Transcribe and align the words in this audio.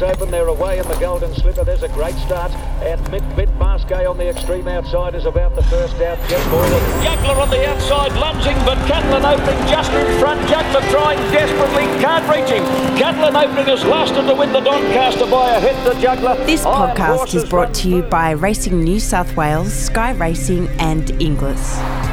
Wales 0.00 0.16
Open. 0.16 0.30
They're 0.30 0.48
away 0.48 0.78
in 0.78 0.88
the 0.88 0.96
Golden 0.96 1.34
Slipper. 1.34 1.64
There's 1.64 1.82
a 1.82 1.88
great 1.88 2.14
start. 2.16 2.52
And 2.82 3.00
Mitt, 3.10 3.22
Mitt 3.36 3.48
Masquet 3.56 4.06
on 4.06 4.18
the 4.18 4.28
extreme 4.28 4.68
outside 4.68 5.14
is 5.14 5.24
about 5.24 5.54
the 5.54 5.62
first 5.64 5.94
out. 5.96 6.18
Jeff 6.28 6.50
Boylan. 6.50 7.02
Juggler 7.02 7.40
on 7.40 7.50
the 7.50 7.68
outside, 7.68 8.12
lunging, 8.12 8.56
but 8.64 8.76
Catalan 8.86 9.24
Opening 9.24 9.68
just 9.68 9.92
in 9.92 10.20
front. 10.20 10.40
Juggler 10.48 10.80
trying 10.90 11.18
desperately, 11.32 11.84
can't 12.00 12.28
reach 12.28 12.50
him. 12.50 12.64
Catalan 12.98 13.36
Opening 13.36 13.66
has 13.66 13.84
lasted 13.84 14.26
to 14.26 14.34
win 14.34 14.52
the 14.52 14.60
Doncaster 14.60 15.26
by 15.26 15.50
a 15.52 15.60
hit 15.60 15.76
to 15.84 16.00
Juggler. 16.00 16.36
This 16.44 16.64
Iron 16.64 16.96
podcast 16.96 17.34
is 17.34 17.44
brought 17.44 17.74
to 17.74 17.88
you 17.88 18.02
by 18.02 18.30
Racing 18.32 18.82
New 18.82 19.00
South 19.00 19.34
Wales, 19.36 19.72
Sky 19.72 20.12
Racing, 20.12 20.68
and 20.78 21.10
Inglis. 21.22 22.05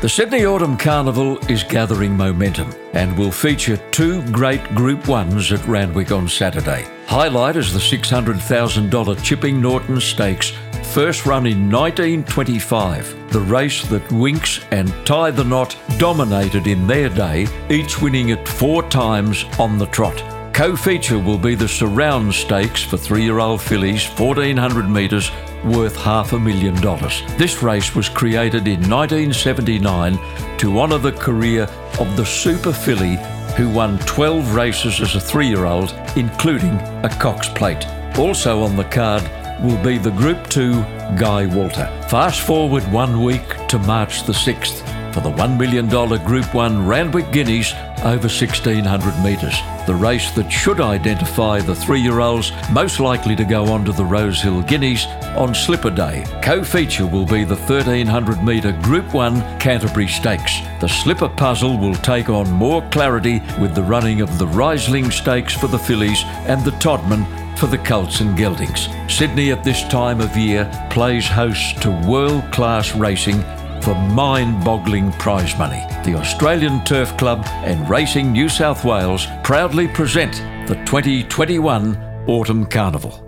The 0.00 0.08
Sydney 0.08 0.46
Autumn 0.46 0.76
Carnival 0.76 1.38
is 1.50 1.64
gathering 1.64 2.16
momentum 2.16 2.72
and 2.92 3.18
will 3.18 3.32
feature 3.32 3.76
two 3.90 4.22
great 4.30 4.62
Group 4.76 5.00
1s 5.00 5.50
at 5.50 5.66
Randwick 5.66 6.12
on 6.12 6.28
Saturday. 6.28 6.86
Highlight 7.06 7.56
is 7.56 7.72
the 7.72 7.80
$600,000 7.80 9.24
Chipping 9.24 9.60
Norton 9.60 10.00
Stakes, 10.00 10.52
first 10.92 11.26
run 11.26 11.46
in 11.46 11.68
1925, 11.68 13.32
the 13.32 13.40
race 13.40 13.82
that 13.88 14.12
Winks 14.12 14.64
and 14.70 14.88
Tie 15.04 15.32
the 15.32 15.42
Knot 15.42 15.76
dominated 15.98 16.68
in 16.68 16.86
their 16.86 17.08
day, 17.08 17.48
each 17.68 18.00
winning 18.00 18.28
it 18.28 18.46
four 18.46 18.88
times 18.88 19.46
on 19.58 19.78
the 19.78 19.86
trot. 19.86 20.22
Co 20.54 20.76
feature 20.76 21.18
will 21.18 21.38
be 21.38 21.56
the 21.56 21.68
Surround 21.68 22.32
Stakes 22.32 22.84
for 22.84 22.96
three 22.96 23.24
year 23.24 23.40
old 23.40 23.60
fillies, 23.60 24.06
1400 24.10 24.88
metres, 24.88 25.32
worth 25.64 25.96
half 25.96 26.32
a 26.32 26.38
million 26.38 26.74
dollars. 26.76 27.22
This 27.36 27.62
race 27.62 27.94
was 27.94 28.08
created 28.08 28.68
in 28.68 28.88
1979 28.88 30.18
to 30.58 30.80
honour 30.80 30.98
the 30.98 31.12
career 31.12 31.64
of 31.98 32.16
the 32.16 32.24
Super 32.24 32.72
Filly 32.72 33.18
who 33.56 33.68
won 33.68 33.98
12 34.00 34.54
races 34.54 35.00
as 35.00 35.16
a 35.16 35.20
three 35.20 35.48
year 35.48 35.64
old, 35.64 35.92
including 36.16 36.74
a 37.04 37.08
Cox 37.18 37.48
Plate. 37.48 37.86
Also 38.16 38.62
on 38.62 38.76
the 38.76 38.84
card 38.84 39.22
will 39.62 39.82
be 39.82 39.98
the 39.98 40.12
Group 40.12 40.48
2 40.48 40.72
Guy 41.16 41.46
Walter. 41.46 41.86
Fast 42.08 42.40
forward 42.42 42.84
one 42.92 43.22
week 43.22 43.48
to 43.66 43.78
March 43.80 44.22
the 44.24 44.32
6th 44.32 44.84
for 45.12 45.20
the 45.20 45.30
$1 45.30 45.58
million 45.58 45.88
Group 46.24 46.54
1 46.54 46.86
Randwick 46.86 47.32
Guineas 47.32 47.72
over 47.98 48.28
1600 48.28 49.22
metres. 49.22 49.60
The 49.86 49.94
race 49.94 50.30
that 50.32 50.50
should 50.50 50.80
identify 50.80 51.60
the 51.60 51.74
three 51.74 52.00
year 52.00 52.20
olds 52.20 52.52
most 52.70 53.00
likely 53.00 53.34
to 53.36 53.44
go 53.44 53.64
on 53.66 53.84
to 53.84 53.92
the 53.92 54.04
Rosehill 54.04 54.62
Guineas 54.62 55.06
on 55.36 55.54
Slipper 55.54 55.90
Day. 55.90 56.24
Co 56.42 56.62
feature 56.62 57.06
will 57.06 57.26
be 57.26 57.44
the 57.44 57.56
1300 57.56 58.42
metre 58.42 58.72
Group 58.82 59.14
1 59.14 59.58
Canterbury 59.58 60.08
Stakes. 60.08 60.60
The 60.80 60.88
Slipper 60.88 61.28
puzzle 61.28 61.78
will 61.78 61.94
take 61.94 62.28
on 62.28 62.50
more 62.50 62.82
clarity 62.90 63.40
with 63.60 63.74
the 63.74 63.82
running 63.82 64.20
of 64.20 64.38
the 64.38 64.46
Riesling 64.46 65.10
Stakes 65.10 65.54
for 65.54 65.68
the 65.68 65.78
fillies 65.78 66.22
and 66.46 66.64
the 66.64 66.72
Todman 66.72 67.26
for 67.58 67.66
the 67.66 67.78
Colts 67.78 68.20
and 68.20 68.36
Geldings. 68.38 68.88
Sydney 69.12 69.50
at 69.50 69.64
this 69.64 69.82
time 69.88 70.20
of 70.20 70.36
year 70.36 70.70
plays 70.90 71.26
host 71.26 71.82
to 71.82 71.90
world 72.06 72.44
class 72.52 72.94
racing 72.94 73.42
for 73.88 73.94
mind 73.94 74.62
boggling 74.62 75.10
prize 75.12 75.56
money. 75.56 75.82
The 76.04 76.14
Australian 76.18 76.84
Turf 76.84 77.16
Club 77.16 77.42
and 77.64 77.88
Racing 77.88 78.32
New 78.32 78.50
South 78.50 78.84
Wales 78.84 79.26
proudly 79.42 79.88
present 79.88 80.34
the 80.68 80.74
2021 80.84 81.96
Autumn 82.26 82.66
Carnival. 82.66 83.24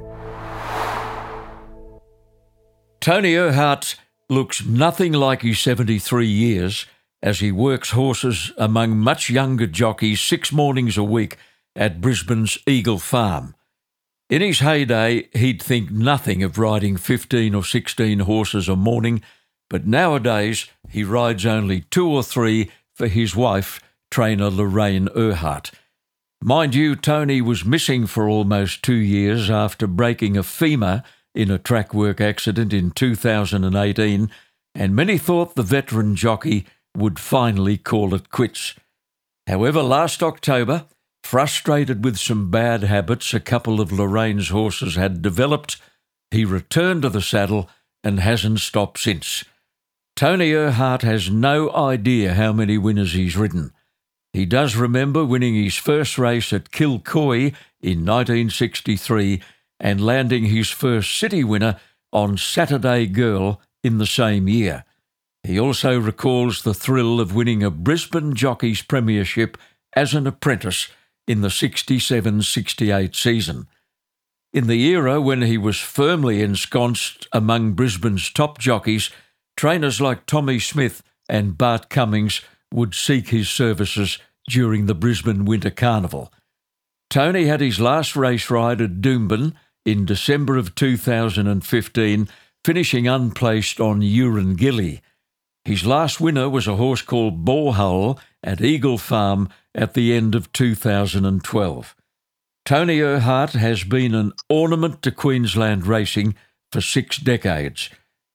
Tony 3.01 3.33
Erhart 3.33 3.95
looks 4.29 4.63
nothing 4.63 5.15
like 5.15 5.41
he's 5.41 5.61
73 5.61 6.27
years 6.27 6.85
as 7.23 7.41
he 7.41 7.51
works 7.51 7.93
horses 7.93 8.53
among 8.59 8.99
much 8.99 9.31
younger 9.31 9.67
jockeys 9.67 10.21
six 10.21 10.53
mornings 10.53 10.99
a 10.99 11.03
week 11.03 11.39
at 11.75 12.03
Brisbane's 12.03 12.59
Eagle 12.67 12.99
Farm. 12.99 13.55
In 14.29 14.43
his 14.43 14.59
heyday, 14.59 15.31
he'd 15.33 15.63
think 15.63 15.91
nothing 15.91 16.43
of 16.43 16.59
riding 16.59 16.99
15 16.99 17.55
or 17.55 17.65
16 17.65 18.19
horses 18.19 18.69
a 18.69 18.77
morning, 18.77 19.23
but 19.71 19.87
nowadays 19.87 20.69
he 20.91 21.03
rides 21.03 21.47
only 21.47 21.83
two 21.83 22.07
or 22.07 22.23
three 22.23 22.71
for 22.93 23.07
his 23.07 23.35
wife, 23.35 23.81
trainer 24.11 24.51
Lorraine 24.51 25.09
Erhart. 25.17 25.71
Mind 26.43 26.75
you, 26.75 26.97
Tony 26.97 27.41
was 27.41 27.65
missing 27.65 28.07
for 28.07 28.29
almost 28.29 28.83
two 28.83 28.95
years 28.95 29.49
after 29.49 29.87
breaking 29.87 30.37
a 30.37 30.43
femur 30.43 31.03
in 31.35 31.51
a 31.51 31.59
track 31.59 31.95
work 31.95 32.21
accident 32.21 32.73
in 32.73 32.91
2018, 32.91 34.31
and 34.75 34.97
many 34.97 35.17
thought 35.17 35.55
the 35.55 35.63
veteran 35.63 36.17
jockey 36.17 36.67
would 36.97 37.19
finally 37.19 37.77
call 37.77 38.15
it 38.15 38.31
quits. 38.31 38.75
However, 39.47 39.83
last 39.83 40.23
October, 40.23 40.87
frustrated 41.23 42.05
with 42.05 42.19
some 42.19 42.51
bad 42.51 42.83
habits 42.83 43.33
a 43.33 43.41
couple 43.41 43.81
of 43.81 43.93
Lorraine's 43.93 44.49
horses 44.49 44.97
had 44.97 45.23
developed, 45.23 45.77
he 46.31 46.45
returned 46.45 47.03
to 47.03 47.09
the 47.09 47.23
saddle 47.23 47.69
and 48.03 48.19
hasn't 48.19 48.61
stopped 48.61 48.99
since. 48.99 49.45
Tony 50.17 50.51
Erhart 50.51 51.03
has 51.03 51.31
no 51.31 51.71
idea 51.73 52.35
how 52.35 52.53
many 52.53 52.77
winners 52.77 53.13
he's 53.13 53.37
ridden. 53.37 53.73
He 54.33 54.47
does 54.47 54.77
remember 54.77 55.25
winning 55.25 55.55
his 55.55 55.77
first 55.77 56.19
race 56.19 56.53
at 56.53 56.71
Kilcoy 56.71 57.55
in 57.81 58.05
1963 58.05 59.43
and 59.81 60.05
landing 60.05 60.45
his 60.45 60.71
first 60.71 61.19
city 61.19 61.43
winner 61.43 61.81
on 62.13 62.37
Saturday 62.37 63.07
Girl 63.07 63.61
in 63.83 63.99
the 63.99 64.07
same 64.07 64.49
year. 64.49 64.85
He 65.43 65.59
also 65.59 65.99
recalls 65.99 66.63
the 66.63 66.75
thrill 66.75 67.19
of 67.19 67.35
winning 67.35 67.63
a 67.63 67.71
Brisbane 67.71 68.35
Jockeys 68.35 68.83
Premiership 68.83 69.57
as 69.97 70.15
an 70.15 70.27
apprentice 70.27 70.89
in 71.27 71.41
the 71.41 71.51
67 71.51 72.43
68 72.43 73.17
season. 73.17 73.67
In 74.53 74.67
the 74.67 74.85
era 74.89 75.21
when 75.21 75.43
he 75.43 75.57
was 75.57 75.79
firmly 75.79 76.43
ensconced 76.43 77.27
among 77.33 77.73
Brisbane's 77.73 78.31
top 78.31 78.59
jockeys, 78.59 79.11
trainers 79.61 80.01
like 80.01 80.25
Tommy 80.25 80.59
Smith 80.59 81.03
and 81.29 81.59
Bart 81.59 81.91
Cummings 81.91 82.41
would 82.73 82.95
seek 82.95 83.29
his 83.29 83.51
services 83.51 84.17
during 84.49 84.87
the 84.87 84.95
Brisbane 84.95 85.45
Winter 85.45 85.69
Carnival. 85.69 86.33
Tony 87.11 87.45
had 87.45 87.61
his 87.61 87.79
last 87.79 88.17
race 88.17 88.49
ride 88.49 88.81
at 88.81 89.03
Doomben 89.03 89.53
in 89.85 90.07
December 90.07 90.57
of 90.57 90.75
2015, 90.75 92.27
finishing 92.65 93.07
unplaced 93.07 93.81
on 93.81 94.01
Urangilly. 94.01 95.03
His 95.67 95.85
last 95.85 96.23
winner 96.23 96.49
was 96.49 96.67
a 96.67 96.77
horse 96.77 97.03
called 97.03 97.45
Borehole 97.45 98.19
at 98.43 98.63
Eagle 98.63 98.97
Farm 98.97 99.51
at 99.75 99.93
the 99.93 100.15
end 100.15 100.35
of 100.35 100.51
2012. 100.55 101.95
Tony 102.65 102.99
Erhart 103.01 103.53
has 103.53 103.85
been 103.85 104.15
an 104.15 104.33
ornament 104.49 105.03
to 105.03 105.13
Queensland 105.13 105.87
racing 105.87 106.35
for 106.73 106.81
six 106.81 107.19
decades, 107.19 107.91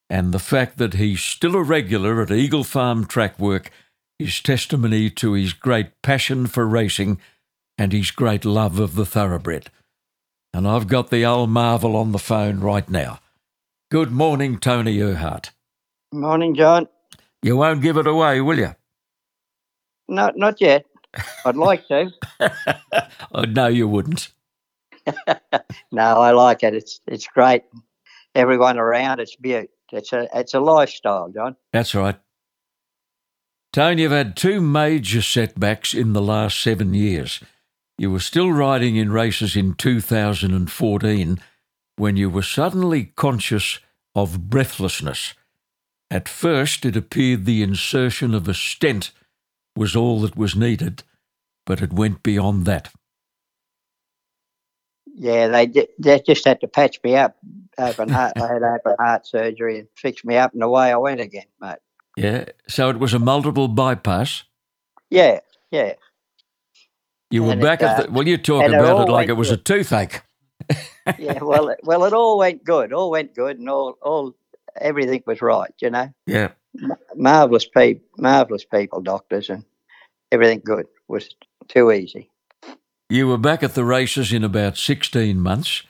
and 0.09 0.33
the 0.33 0.39
fact 0.39 0.77
that 0.77 0.95
he's 0.95 1.21
still 1.21 1.55
a 1.55 1.63
regular 1.63 2.21
at 2.21 2.31
Eagle 2.31 2.63
Farm 2.63 3.05
track 3.05 3.39
work 3.39 3.71
is 4.19 4.41
testimony 4.41 5.09
to 5.09 5.33
his 5.33 5.53
great 5.53 6.01
passion 6.01 6.47
for 6.47 6.65
racing 6.67 7.19
and 7.77 7.91
his 7.91 8.11
great 8.11 8.45
love 8.45 8.79
of 8.79 8.95
the 8.95 9.05
thoroughbred. 9.05 9.69
And 10.53 10.67
I've 10.67 10.87
got 10.87 11.09
the 11.09 11.25
old 11.25 11.49
marvel 11.49 11.95
on 11.95 12.11
the 12.11 12.19
phone 12.19 12.59
right 12.59 12.89
now. 12.89 13.19
Good 13.91 14.11
morning, 14.11 14.57
Tony 14.57 14.97
Erhart. 14.99 15.51
Morning, 16.13 16.55
John. 16.55 16.87
You 17.43 17.57
won't 17.57 17.81
give 17.81 17.97
it 17.97 18.07
away, 18.07 18.41
will 18.41 18.57
you? 18.57 18.75
No, 20.07 20.31
not 20.35 20.61
yet. 20.61 20.85
I'd 21.45 21.57
like 21.57 21.87
to. 21.87 22.09
oh, 23.33 23.41
no, 23.43 23.67
you 23.67 23.87
wouldn't. 23.87 24.29
no, 25.91 26.03
I 26.03 26.31
like 26.31 26.63
it. 26.63 26.73
It's 26.73 27.01
it's 27.07 27.27
great. 27.27 27.63
Everyone 28.33 28.77
around, 28.79 29.19
it's 29.19 29.35
beaut. 29.35 29.69
It's 29.91 30.13
a 30.13 30.27
it's 30.33 30.53
a 30.53 30.59
lifestyle, 30.59 31.29
John. 31.29 31.55
That's 31.71 31.95
right. 31.95 32.17
Tony, 33.71 34.03
you've 34.03 34.11
had 34.11 34.37
two 34.37 34.61
major 34.61 35.21
setbacks 35.21 35.93
in 35.93 36.13
the 36.13 36.21
last 36.21 36.61
seven 36.61 36.93
years. 36.93 37.41
You 37.97 38.11
were 38.11 38.19
still 38.19 38.51
riding 38.51 38.95
in 38.95 39.11
races 39.11 39.55
in 39.55 39.73
2014 39.73 41.39
when 41.97 42.17
you 42.17 42.29
were 42.29 42.41
suddenly 42.41 43.11
conscious 43.15 43.79
of 44.15 44.49
breathlessness. 44.49 45.33
At 46.09 46.29
first, 46.29 46.85
it 46.85 46.95
appeared 46.95 47.45
the 47.45 47.63
insertion 47.63 48.33
of 48.33 48.47
a 48.47 48.53
stent 48.53 49.11
was 49.75 49.95
all 49.95 50.21
that 50.21 50.37
was 50.37 50.55
needed, 50.55 51.03
but 51.65 51.81
it 51.81 51.91
went 51.91 52.23
beyond 52.23 52.65
that. 52.65 52.91
Yeah, 55.17 55.47
they 55.47 55.65
di- 55.67 55.87
they 55.97 56.19
just 56.19 56.45
had 56.45 56.59
to 56.61 56.67
patch 56.67 56.99
me 57.03 57.15
up. 57.15 57.37
Open 57.77 58.09
heart, 58.09 58.33
I 58.35 58.47
had 58.53 58.63
open 58.63 58.95
heart 58.99 59.25
surgery 59.25 59.79
and 59.79 59.87
fix 59.95 60.25
me 60.25 60.35
up, 60.35 60.53
and 60.53 60.61
away 60.61 60.91
I 60.91 60.97
went 60.97 61.21
again, 61.21 61.45
mate. 61.61 61.77
Yeah, 62.17 62.45
so 62.67 62.89
it 62.89 62.99
was 62.99 63.13
a 63.13 63.19
multiple 63.19 63.67
bypass. 63.69 64.43
Yeah, 65.09 65.39
yeah. 65.71 65.93
You 67.31 67.43
were 67.43 67.53
And 67.53 67.61
back 67.61 67.81
it, 67.81 67.85
at 67.85 67.99
uh, 67.99 68.03
the. 68.03 68.11
Well, 68.11 68.27
you 68.27 68.37
talk 68.37 68.63
and 68.63 68.73
it 68.73 68.79
about 68.79 69.07
it 69.07 69.11
like 69.11 69.29
it 69.29 69.33
was 69.33 69.51
a 69.51 69.57
toothache. 69.57 70.21
yeah, 71.17 71.41
well, 71.41 71.69
it- 71.69 71.79
well, 71.83 72.03
it 72.05 72.13
all 72.13 72.37
went 72.37 72.63
good. 72.65 72.91
All 72.93 73.09
went 73.09 73.33
good, 73.35 73.57
and 73.57 73.69
all, 73.69 73.97
all, 74.01 74.35
everything 74.79 75.23
was 75.25 75.41
right. 75.41 75.71
You 75.81 75.91
know, 75.91 76.13
Yeah. 76.27 76.49
marvelous 77.15 77.65
people, 77.65 78.05
marvelous 78.17 78.65
people, 78.65 79.01
doctors, 79.01 79.49
and 79.49 79.63
everything 80.31 80.61
good 80.63 80.87
was 81.07 81.29
too 81.69 81.91
easy. 81.91 82.29
You 83.09 83.27
were 83.27 83.37
back 83.37 83.61
at 83.61 83.75
the 83.75 83.85
races 83.85 84.33
in 84.33 84.43
about 84.43 84.77
16 84.77 85.39
months, 85.39 85.83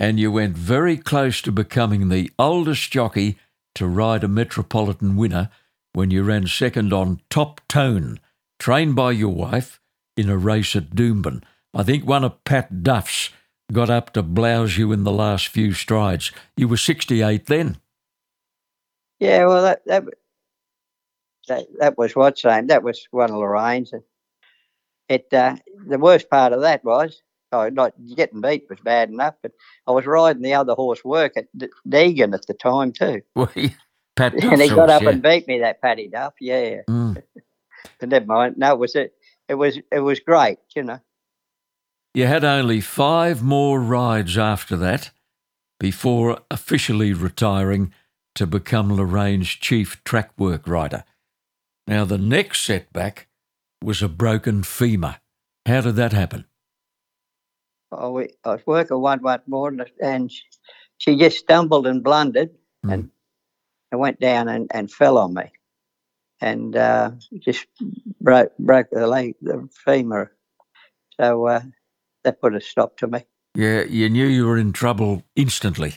and 0.00 0.18
you 0.18 0.32
went 0.32 0.56
very 0.56 0.96
close 0.96 1.40
to 1.42 1.52
becoming 1.52 2.08
the 2.08 2.32
oldest 2.36 2.90
jockey 2.90 3.38
to 3.76 3.86
ride 3.86 4.24
a 4.24 4.28
Metropolitan 4.28 5.16
winner 5.16 5.50
when 5.92 6.10
you 6.10 6.24
ran 6.24 6.48
second 6.48 6.92
on 6.92 7.20
Top 7.30 7.60
Tone, 7.68 8.18
trained 8.58 8.96
by 8.96 9.12
your 9.12 9.32
wife, 9.32 9.80
in 10.16 10.28
a 10.28 10.36
race 10.36 10.74
at 10.74 10.90
Doomben. 10.90 11.44
I 11.72 11.84
think 11.84 12.04
one 12.04 12.24
of 12.24 12.42
Pat 12.42 12.82
Duff's 12.82 13.30
got 13.72 13.88
up 13.88 14.12
to 14.14 14.22
blouse 14.22 14.76
you 14.76 14.90
in 14.90 15.04
the 15.04 15.12
last 15.12 15.46
few 15.48 15.72
strides. 15.72 16.32
You 16.56 16.66
were 16.66 16.76
68 16.76 17.46
then. 17.46 17.76
Yeah, 19.20 19.46
well, 19.46 19.62
that 19.62 19.84
that 19.86 20.04
that, 21.46 21.66
that 21.78 21.98
was 21.98 22.16
what's 22.16 22.44
name. 22.44 22.66
That 22.66 22.82
was 22.82 23.06
one 23.12 23.30
of 23.30 23.36
Lorraine's. 23.36 23.92
And 23.92 24.02
it 25.08 25.32
uh, 25.32 25.56
the 25.86 25.98
worst 25.98 26.30
part 26.30 26.52
of 26.52 26.60
that 26.62 26.84
was, 26.84 27.22
oh, 27.52 27.68
not 27.68 27.94
getting 28.14 28.40
beat 28.40 28.66
was 28.68 28.80
bad 28.80 29.10
enough, 29.10 29.34
but 29.42 29.52
I 29.86 29.92
was 29.92 30.06
riding 30.06 30.42
the 30.42 30.54
other 30.54 30.74
horse 30.74 31.04
work 31.04 31.36
at 31.36 31.46
D- 31.56 31.68
Deegan 31.88 32.34
at 32.34 32.46
the 32.46 32.54
time 32.54 32.92
too, 32.92 33.22
Well, 33.34 33.50
Pat 34.16 34.34
and 34.34 34.60
he 34.60 34.68
got 34.68 34.90
up 34.90 35.02
yeah. 35.02 35.10
and 35.10 35.22
beat 35.22 35.46
me. 35.46 35.60
That 35.60 35.80
Paddy 35.80 36.08
Duff, 36.08 36.34
yeah. 36.40 36.82
Mm. 36.88 37.22
But 38.00 38.08
never 38.08 38.26
mind. 38.26 38.56
No, 38.58 38.72
it 38.72 38.78
was 38.78 38.96
it. 38.96 39.12
It 39.48 39.54
was 39.54 39.78
it 39.92 40.00
was 40.00 40.18
great, 40.18 40.58
you 40.74 40.82
know. 40.82 41.00
You 42.12 42.26
had 42.26 42.44
only 42.44 42.80
five 42.80 43.42
more 43.42 43.80
rides 43.80 44.36
after 44.36 44.76
that 44.76 45.12
before 45.78 46.40
officially 46.50 47.12
retiring 47.12 47.92
to 48.34 48.46
become 48.46 48.94
Lorraine's 48.94 49.48
chief 49.48 50.02
track 50.02 50.32
work 50.36 50.66
rider. 50.66 51.04
Now, 51.86 52.04
the 52.04 52.18
next 52.18 52.62
setback 52.62 53.27
was 53.82 54.02
a 54.02 54.08
broken 54.08 54.62
femur. 54.62 55.16
How 55.66 55.80
did 55.80 55.96
that 55.96 56.12
happen? 56.12 56.46
I, 57.92 58.08
we, 58.08 58.28
I 58.44 58.50
was 58.50 58.66
working 58.66 59.00
one 59.00 59.22
one 59.22 59.42
morning 59.46 59.86
and 60.02 60.30
she, 60.98 61.16
just 61.16 61.38
stumbled 61.38 61.86
and 61.86 62.02
blundered 62.02 62.50
and 62.82 63.10
and 63.90 64.00
went 64.00 64.20
down 64.20 64.48
and, 64.48 64.70
and 64.74 64.90
fell 64.90 65.16
on 65.16 65.34
me 65.34 65.50
and 66.40 66.76
uh, 66.76 67.10
just 67.40 67.66
broke 68.20 68.56
broke 68.58 68.88
the 68.90 69.06
leg, 69.06 69.34
the 69.40 69.68
femur. 69.84 70.32
So 71.20 71.46
uh, 71.46 71.62
that 72.24 72.40
put 72.40 72.54
a 72.54 72.60
stop 72.60 72.96
to 72.98 73.06
me. 73.08 73.24
Yeah, 73.54 73.84
you 73.84 74.08
knew 74.08 74.26
you 74.26 74.46
were 74.46 74.58
in 74.58 74.72
trouble 74.72 75.24
instantly. 75.34 75.94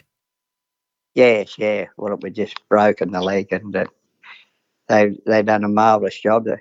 Yes, 1.13 1.57
yeah. 1.57 1.87
Well, 1.97 2.13
it 2.13 2.23
was 2.23 2.33
just 2.33 2.57
broken 2.69 3.11
the 3.11 3.21
leg, 3.21 3.51
and 3.51 3.75
uh, 3.75 3.85
they 4.87 5.17
they 5.25 5.43
done 5.43 5.63
a 5.63 5.69
marvellous 5.69 6.19
job. 6.19 6.45
The 6.45 6.57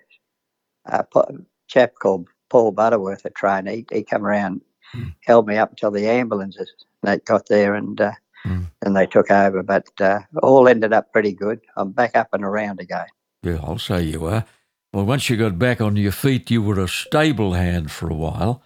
uh, 0.86 1.02
pa- 1.04 1.26
chap 1.68 1.94
called 2.00 2.28
Paul 2.48 2.72
Butterworth, 2.72 3.24
a 3.24 3.30
trainer, 3.30 3.70
he, 3.72 3.86
he 3.92 4.02
come 4.02 4.24
around, 4.26 4.62
Mm. 4.94 5.14
held 5.24 5.46
me 5.46 5.56
up 5.56 5.70
until 5.70 5.92
the 5.92 6.08
ambulances 6.08 6.68
they 7.04 7.18
got 7.18 7.46
there, 7.46 7.74
and 7.74 8.00
uh, 8.00 8.10
Mm. 8.44 8.66
and 8.82 8.96
they 8.96 9.06
took 9.06 9.30
over. 9.30 9.62
But 9.62 9.86
uh, 10.00 10.20
all 10.42 10.66
ended 10.66 10.92
up 10.92 11.12
pretty 11.12 11.32
good. 11.32 11.60
I'm 11.76 11.92
back 11.92 12.16
up 12.16 12.28
and 12.32 12.42
around 12.42 12.80
again. 12.80 13.06
Yeah, 13.44 13.58
I'll 13.62 13.78
say 13.78 14.02
you 14.02 14.18
were. 14.20 14.44
Well, 14.92 15.04
once 15.04 15.30
you 15.30 15.36
got 15.36 15.58
back 15.60 15.80
on 15.80 15.96
your 15.96 16.10
feet, 16.10 16.50
you 16.50 16.60
were 16.60 16.80
a 16.80 16.88
stable 16.88 17.52
hand 17.52 17.92
for 17.92 18.10
a 18.10 18.14
while, 18.16 18.62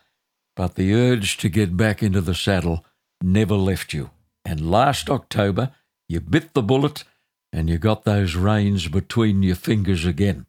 but 0.56 0.76
the 0.76 0.94
urge 0.94 1.37
to 1.38 1.49
get 1.50 1.76
back 1.76 2.02
into 2.02 2.22
the 2.22 2.34
saddle 2.34 2.87
never 3.20 3.55
left 3.56 3.93
you. 3.93 4.10
And 4.46 4.70
last 4.70 5.10
October, 5.10 5.72
you 6.08 6.20
bit 6.20 6.55
the 6.55 6.62
bullet 6.62 7.05
and 7.52 7.69
you 7.69 7.76
got 7.78 8.05
those 8.05 8.34
reins 8.34 8.88
between 8.88 9.43
your 9.43 9.56
fingers 9.56 10.06
again. 10.06 10.46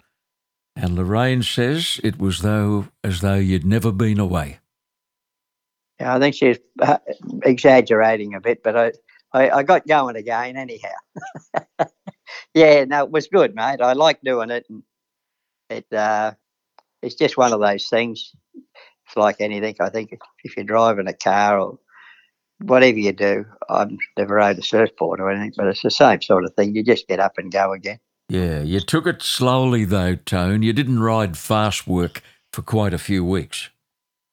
And 0.76 0.96
Lorraine 0.96 1.44
says 1.44 2.00
it 2.04 2.20
was 2.20 2.40
though 2.40 2.88
as 3.04 3.22
though 3.22 3.36
you'd 3.36 3.66
never 3.66 3.92
been 3.92 4.20
away. 4.20 4.60
Yeah, 6.00 6.16
I 6.16 6.20
think 6.20 6.36
she's 6.36 6.58
uh, 6.82 6.98
exaggerating 7.44 8.34
a 8.34 8.42
bit, 8.42 8.62
but 8.62 8.76
I, 8.76 8.92
I, 9.32 9.50
I 9.50 9.64
got 9.64 9.88
going 9.88 10.18
again 10.18 10.58
anyhow. 10.58 10.90
yeah, 12.54 12.84
no, 12.84 13.06
it 13.06 13.12
was 13.12 13.28
good, 13.28 13.56
mate. 13.56 13.80
I 13.82 13.94
like 13.94 14.22
doing 14.22 14.50
it, 14.50 14.66
and 14.70 14.84
it 15.70 15.92
uh, 15.94 16.34
it's 17.02 17.16
just 17.16 17.38
one 17.38 17.54
of 17.54 17.62
those 17.62 17.88
things. 17.88 18.34
It's 19.08 19.16
like 19.16 19.38
anything. 19.40 19.76
I 19.80 19.90
think 19.90 20.18
if 20.44 20.58
you're 20.58 20.66
driving 20.66 21.08
a 21.08 21.14
car 21.14 21.60
or 21.60 21.80
whatever 22.60 22.98
you 22.98 23.14
do, 23.14 23.46
I've 23.70 23.92
never 24.18 24.36
rode 24.36 24.60
a 24.60 24.64
surfboard 24.64 25.20
or 25.20 25.32
anything, 25.32 25.54
but 25.56 25.68
it's 25.68 25.84
the 25.84 25.92
same 25.92 26.22
sort 26.22 26.44
of 26.44 26.54
thing. 26.56 26.76
You 26.76 26.84
just 26.84 27.08
get 27.08 27.20
up 27.20 27.38
and 27.38 27.52
go 27.52 27.74
again. 27.74 28.00
Yeah, 28.30 28.62
you 28.62 28.80
took 28.80 29.06
it 29.08 29.22
slowly 29.22 29.86
though, 29.86 30.16
Tone. 30.16 30.64
You 30.64 30.74
didn't 30.74 31.00
ride 31.00 31.38
fast 31.38 31.88
work 31.88 32.22
for 32.52 32.62
quite 32.62 32.94
a 32.94 32.98
few 32.98 33.24
weeks. 33.24 33.70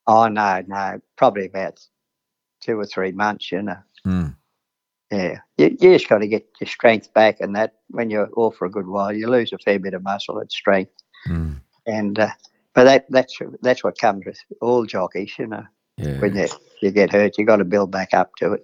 Oh 0.06 0.28
no, 0.28 0.62
no, 0.66 1.00
probably 1.16 1.46
about 1.46 1.80
two 2.60 2.78
or 2.78 2.86
three 2.86 3.12
months, 3.12 3.52
you 3.52 3.62
know. 3.62 3.76
Hmm. 4.04 4.26
Yeah, 5.10 5.38
you, 5.58 5.76
you 5.78 5.92
just 5.92 6.08
got 6.08 6.18
to 6.18 6.26
get 6.26 6.46
your 6.58 6.68
strength 6.68 7.12
back, 7.12 7.38
and 7.40 7.54
that 7.54 7.74
when 7.88 8.08
you're 8.08 8.30
off 8.34 8.56
for 8.56 8.64
a 8.64 8.70
good 8.70 8.86
while, 8.86 9.12
you 9.12 9.28
lose 9.28 9.52
a 9.52 9.58
fair 9.58 9.78
bit 9.78 9.92
of 9.94 10.02
muscle 10.02 10.38
and 10.38 10.50
strength, 10.50 10.92
Hmm. 11.26 11.54
and 11.86 12.18
uh, 12.18 12.30
but 12.74 12.84
that 12.84 13.06
that's 13.10 13.38
that's 13.60 13.84
what 13.84 13.98
comes 13.98 14.24
with 14.24 14.38
all 14.62 14.86
jockeys, 14.86 15.34
you 15.38 15.46
know. 15.46 15.64
Yeah. 15.98 16.18
When 16.18 16.34
you 16.34 16.46
you 16.80 16.90
get 16.90 17.12
hurt, 17.12 17.36
you 17.36 17.44
got 17.44 17.56
to 17.56 17.64
build 17.64 17.90
back 17.90 18.14
up 18.14 18.34
to 18.38 18.54
it, 18.54 18.62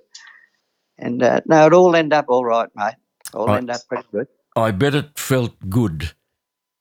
and 0.97 1.23
uh, 1.23 1.43
no, 1.45 1.67
it 1.67 1.75
all 1.75 1.95
end 1.95 2.15
up 2.15 2.25
all 2.29 2.45
right, 2.47 2.71
mate. 2.75 2.95
All 3.35 3.47
Right. 3.47 3.59
end 3.59 3.71
up 3.71 3.83
pretty 3.87 4.09
good. 4.11 4.27
I 4.59 4.71
bet 4.73 4.95
it 4.95 5.19
felt 5.19 5.71
good 5.71 6.13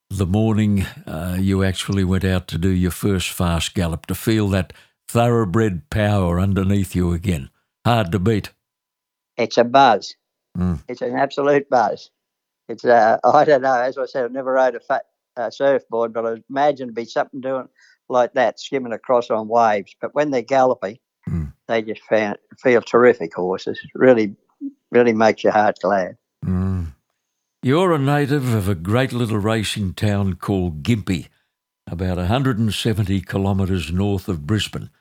the 0.10 0.26
morning 0.26 0.86
uh, 1.06 1.38
you 1.40 1.64
actually 1.64 2.04
went 2.04 2.24
out 2.24 2.48
to 2.48 2.58
do 2.58 2.70
your 2.70 2.92
first 2.92 3.30
fast 3.30 3.74
gallop 3.74 4.06
to 4.06 4.16
feel 4.16 4.48
that 4.50 4.74
thoroughbred 5.08 5.90
power 5.90 6.40
underneath 6.40 6.96
you 6.96 7.14
again. 7.14 7.50
Hard 7.86 8.12
to 8.14 8.20
beat. 8.20 8.52
It's 9.38 9.58
a 9.58 9.64
buzz. 9.64 10.16
Mm. 10.58 10.82
It's 10.88 11.02
an 11.02 11.16
absolute 11.16 11.70
buzz. 11.70 12.10
It's 12.70 12.84
uh, 12.84 13.18
I 13.24 13.46
don't 13.46 13.62
know. 13.62 13.80
As 13.80 13.98
I 13.98 14.06
said, 14.06 14.26
I've 14.26 14.32
never 14.32 14.54
rode 14.54 14.76
a 14.76 14.80
fat 14.80 15.06
uh, 15.36 15.50
surfboard, 15.50 16.14
but 16.14 16.26
I 16.26 16.36
imagine 16.50 16.86
it'd 16.86 16.96
be 16.96 17.06
something 17.06 17.42
doing 17.42 17.68
like 18.10 18.34
that, 18.34 18.60
skimming 18.60 18.94
across 18.94 19.30
on 19.30 19.48
waves. 19.48 19.96
But 20.02 20.16
when 20.16 20.32
they're 20.32 20.42
galloping, 20.42 20.98
Mm. 21.30 21.52
they 21.68 21.82
just 21.82 22.02
found, 22.04 22.38
feel 22.64 22.82
terrific 22.82 23.34
horses. 23.34 23.78
Really, 23.94 24.38
really 24.92 25.12
makes 25.12 25.44
your 25.44 25.52
heart 25.52 25.78
glad. 25.82 26.16
Mm. 26.46 26.77
You're 27.64 27.94
a 27.94 28.00
native 28.00 28.54
of 28.54 28.70
a 28.70 28.76
great 28.76 29.12
little 29.12 29.40
racing 29.40 29.96
town 29.96 30.36
called 30.36 30.84
Gympie, 30.84 31.28
about 31.88 32.18
170 32.18 33.22
kilometres 33.22 33.92
north 33.92 34.30
of 34.30 34.48
Brisbane. 34.48 34.92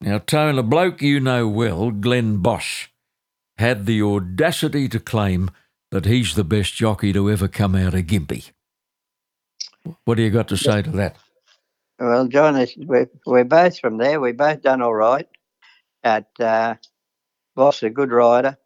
Now, 0.00 0.18
Tone, 0.18 0.58
a 0.58 0.62
bloke 0.62 1.02
you 1.02 1.18
know 1.18 1.48
well, 1.48 1.90
Glen 1.90 2.38
Boss, 2.38 2.88
had 3.56 3.86
the 3.86 4.02
audacity 4.02 4.88
to 4.88 5.00
claim 5.00 5.50
that 5.90 6.04
he's 6.04 6.34
the 6.34 6.44
best 6.44 6.74
jockey 6.74 7.12
to 7.14 7.30
ever 7.30 7.48
come 7.48 7.74
out 7.74 7.94
of 7.94 8.02
Gympie. 8.02 8.50
What 10.04 10.16
do 10.16 10.22
you 10.22 10.30
got 10.30 10.48
to 10.48 10.56
say 10.56 10.82
to 10.82 10.90
that? 10.92 11.16
Well, 11.98 12.28
John, 12.28 12.66
we're, 12.78 13.10
we're 13.26 13.44
both 13.44 13.80
from 13.80 13.98
there. 13.98 14.20
We 14.20 14.32
both 14.32 14.62
done 14.62 14.82
all 14.82 14.94
right. 14.94 15.28
At 16.04 16.28
uh, 16.40 16.76
Boss, 17.56 17.82
a 17.82 17.90
good 17.90 18.12
rider, 18.12 18.58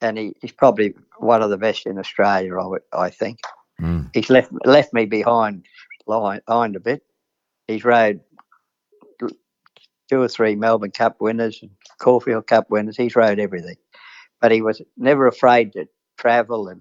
and 0.00 0.18
he, 0.18 0.34
he's 0.40 0.52
probably 0.52 0.94
one 1.18 1.42
of 1.42 1.50
the 1.50 1.56
best 1.56 1.86
in 1.86 1.98
Australia. 1.98 2.58
I, 2.58 2.66
would, 2.66 2.82
I 2.92 3.10
think. 3.10 3.40
Mm. 3.80 4.10
he's 4.12 4.28
left 4.28 4.50
left 4.64 4.92
me 4.92 5.04
behind 5.04 5.64
behind 6.06 6.76
a 6.76 6.80
bit. 6.80 7.02
He's 7.68 7.84
rode 7.84 8.20
two 10.08 10.22
or 10.22 10.28
three 10.28 10.56
Melbourne 10.56 10.90
Cup 10.90 11.20
winners, 11.20 11.60
and 11.62 11.70
Caulfield 11.98 12.46
Cup 12.46 12.70
winners. 12.70 12.96
He's 12.96 13.14
rode 13.14 13.38
everything, 13.38 13.76
but 14.40 14.50
he 14.50 14.62
was 14.62 14.82
never 14.96 15.26
afraid 15.26 15.72
to 15.74 15.86
travel 16.16 16.68
and 16.68 16.80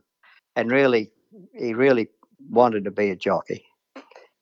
and 0.55 0.71
really 0.71 1.11
he 1.53 1.73
really 1.73 2.07
wanted 2.49 2.83
to 2.85 2.91
be 2.91 3.09
a 3.09 3.15
jockey. 3.15 3.65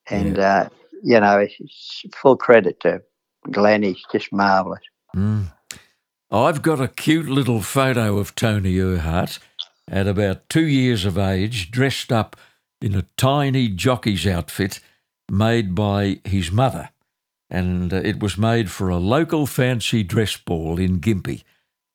And 0.08 0.40
uh, 0.40 0.70
you 1.04 1.20
know, 1.20 1.40
it's 1.40 2.04
full 2.16 2.38
credit 2.38 2.80
to 2.82 3.02
Glenn. 3.52 3.84
He's 3.84 4.04
just 4.12 4.32
marvellous. 4.32 4.82
Mm. 5.16 5.52
I've 6.36 6.62
got 6.62 6.82
a 6.82 6.90
cute 6.90 7.30
little 7.30 7.62
photo 7.62 8.18
of 8.18 8.36
Tony 8.36 8.74
Erhart 8.74 9.40
at 9.88 10.06
about 10.06 10.50
two 10.50 10.66
years 10.68 11.06
of 11.06 11.18
age, 11.18 11.72
dressed 11.72 12.12
up 12.12 12.36
in 12.82 12.94
a 12.94 13.06
tiny 13.16 13.70
jockey's 13.70 14.28
outfit 14.28 14.82
made 15.32 15.74
by 15.74 16.20
his 16.26 16.52
mother. 16.52 16.90
And 17.50 17.94
uh, 17.94 18.02
it 18.04 18.20
was 18.20 18.38
made 18.38 18.70
for 18.70 18.90
a 18.90 18.98
local 18.98 19.46
fancy 19.46 20.04
dress 20.04 20.36
ball 20.36 20.78
in 20.78 21.00
Gympie. 21.00 21.44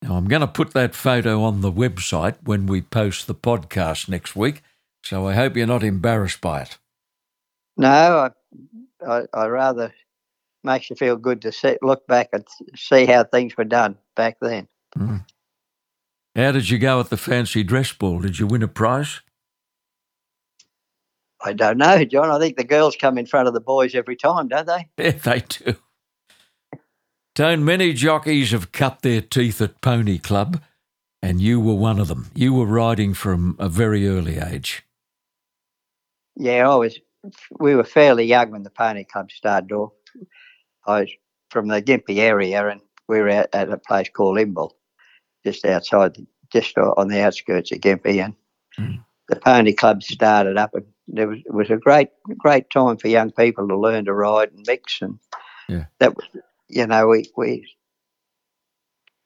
Now, 0.01 0.15
I'm 0.15 0.27
going 0.27 0.41
to 0.41 0.47
put 0.47 0.73
that 0.73 0.95
photo 0.95 1.43
on 1.43 1.61
the 1.61 1.71
website 1.71 2.37
when 2.43 2.65
we 2.65 2.81
post 2.81 3.27
the 3.27 3.35
podcast 3.35 4.09
next 4.09 4.35
week, 4.35 4.63
so 5.03 5.27
I 5.27 5.35
hope 5.35 5.55
you're 5.55 5.67
not 5.67 5.83
embarrassed 5.83 6.41
by 6.41 6.63
it. 6.63 6.79
No, 7.77 7.87
I, 7.87 9.07
I, 9.07 9.21
I 9.35 9.45
rather 9.45 9.93
makes 10.63 10.89
you 10.89 10.95
feel 10.95 11.15
good 11.15 11.41
to 11.41 11.51
see, 11.51 11.77
look 11.81 12.05
back 12.07 12.29
and 12.33 12.45
see 12.75 13.05
how 13.05 13.23
things 13.23 13.55
were 13.57 13.63
done 13.63 13.97
back 14.15 14.37
then. 14.41 14.67
Hmm. 14.95 15.17
How 16.35 16.51
did 16.51 16.69
you 16.69 16.77
go 16.77 16.99
at 16.99 17.09
the 17.09 17.17
fancy 17.17 17.63
dress 17.63 17.91
ball? 17.91 18.19
Did 18.21 18.39
you 18.39 18.47
win 18.47 18.63
a 18.63 18.67
prize? 18.67 19.21
I 21.43 21.53
don't 21.53 21.77
know, 21.77 22.03
John. 22.05 22.29
I 22.29 22.39
think 22.39 22.57
the 22.57 22.63
girls 22.63 22.95
come 22.95 23.17
in 23.17 23.25
front 23.25 23.47
of 23.47 23.53
the 23.53 23.59
boys 23.61 23.95
every 23.95 24.15
time, 24.15 24.47
don't 24.47 24.67
they? 24.67 24.87
Yeah, 24.97 25.11
they 25.11 25.41
do. 25.41 25.75
Tone, 27.33 27.63
many 27.63 27.93
jockeys 27.93 28.51
have 28.51 28.71
cut 28.71 29.01
their 29.01 29.21
teeth 29.21 29.61
at 29.61 29.81
Pony 29.81 30.17
Club, 30.17 30.61
and 31.21 31.39
you 31.39 31.59
were 31.59 31.73
one 31.73 31.99
of 31.99 32.09
them. 32.09 32.29
You 32.35 32.53
were 32.53 32.65
riding 32.65 33.13
from 33.13 33.55
a 33.57 33.69
very 33.69 34.07
early 34.07 34.37
age. 34.37 34.83
Yeah, 36.35 36.69
I 36.69 36.75
was. 36.75 36.99
We 37.59 37.75
were 37.75 37.83
fairly 37.83 38.25
young 38.25 38.51
when 38.51 38.63
the 38.63 38.69
Pony 38.69 39.05
Club 39.05 39.31
started 39.31 39.71
off. 39.71 39.93
I 40.85 41.01
was 41.01 41.11
from 41.49 41.67
the 41.67 41.81
Gympie 41.81 42.17
area, 42.19 42.67
and 42.67 42.81
we 43.07 43.19
were 43.19 43.29
at, 43.29 43.53
at 43.53 43.69
a 43.69 43.77
place 43.77 44.09
called 44.09 44.37
Imbil, 44.37 44.71
just 45.45 45.65
outside, 45.65 46.17
just 46.51 46.77
on 46.77 47.07
the 47.07 47.21
outskirts 47.21 47.71
of 47.71 47.79
Gympie, 47.79 48.23
and 48.23 48.35
Mm. 48.79 49.03
the 49.27 49.35
Pony 49.35 49.73
Club 49.73 50.01
started 50.01 50.57
up, 50.57 50.73
and 50.73 50.85
there 51.09 51.27
was 51.27 51.39
it 51.39 51.53
was 51.53 51.69
a 51.69 51.75
great 51.75 52.07
great 52.37 52.69
time 52.69 52.95
for 52.97 53.09
young 53.09 53.29
people 53.31 53.67
to 53.67 53.77
learn 53.77 54.05
to 54.05 54.13
ride 54.13 54.51
and 54.53 54.63
mix, 54.65 55.01
and 55.01 55.19
Yeah. 55.67 55.85
that 55.99 56.15
was, 56.15 56.25
you 56.69 56.87
know, 56.87 57.07
we 57.07 57.25
we 57.35 57.67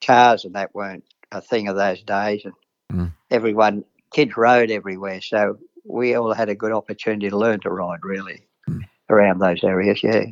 cars 0.04 0.44
and 0.44 0.54
that 0.56 0.74
weren't 0.74 1.04
a 1.32 1.40
thing 1.40 1.68
of 1.68 1.76
those 1.76 2.02
days, 2.02 2.44
and 2.44 2.54
Mm. 2.92 3.12
everyone 3.30 3.84
kids 4.12 4.36
rode 4.36 4.70
everywhere, 4.70 5.20
so 5.20 5.58
we 5.84 6.14
all 6.14 6.32
had 6.32 6.48
a 6.48 6.54
good 6.56 6.72
opportunity 6.72 7.28
to 7.30 7.36
learn 7.38 7.60
to 7.60 7.70
ride 7.70 8.00
really 8.02 8.46
Mm. 8.68 8.82
around 9.10 9.38
those 9.38 9.62
areas. 9.62 10.02
Yeah. 10.02 10.24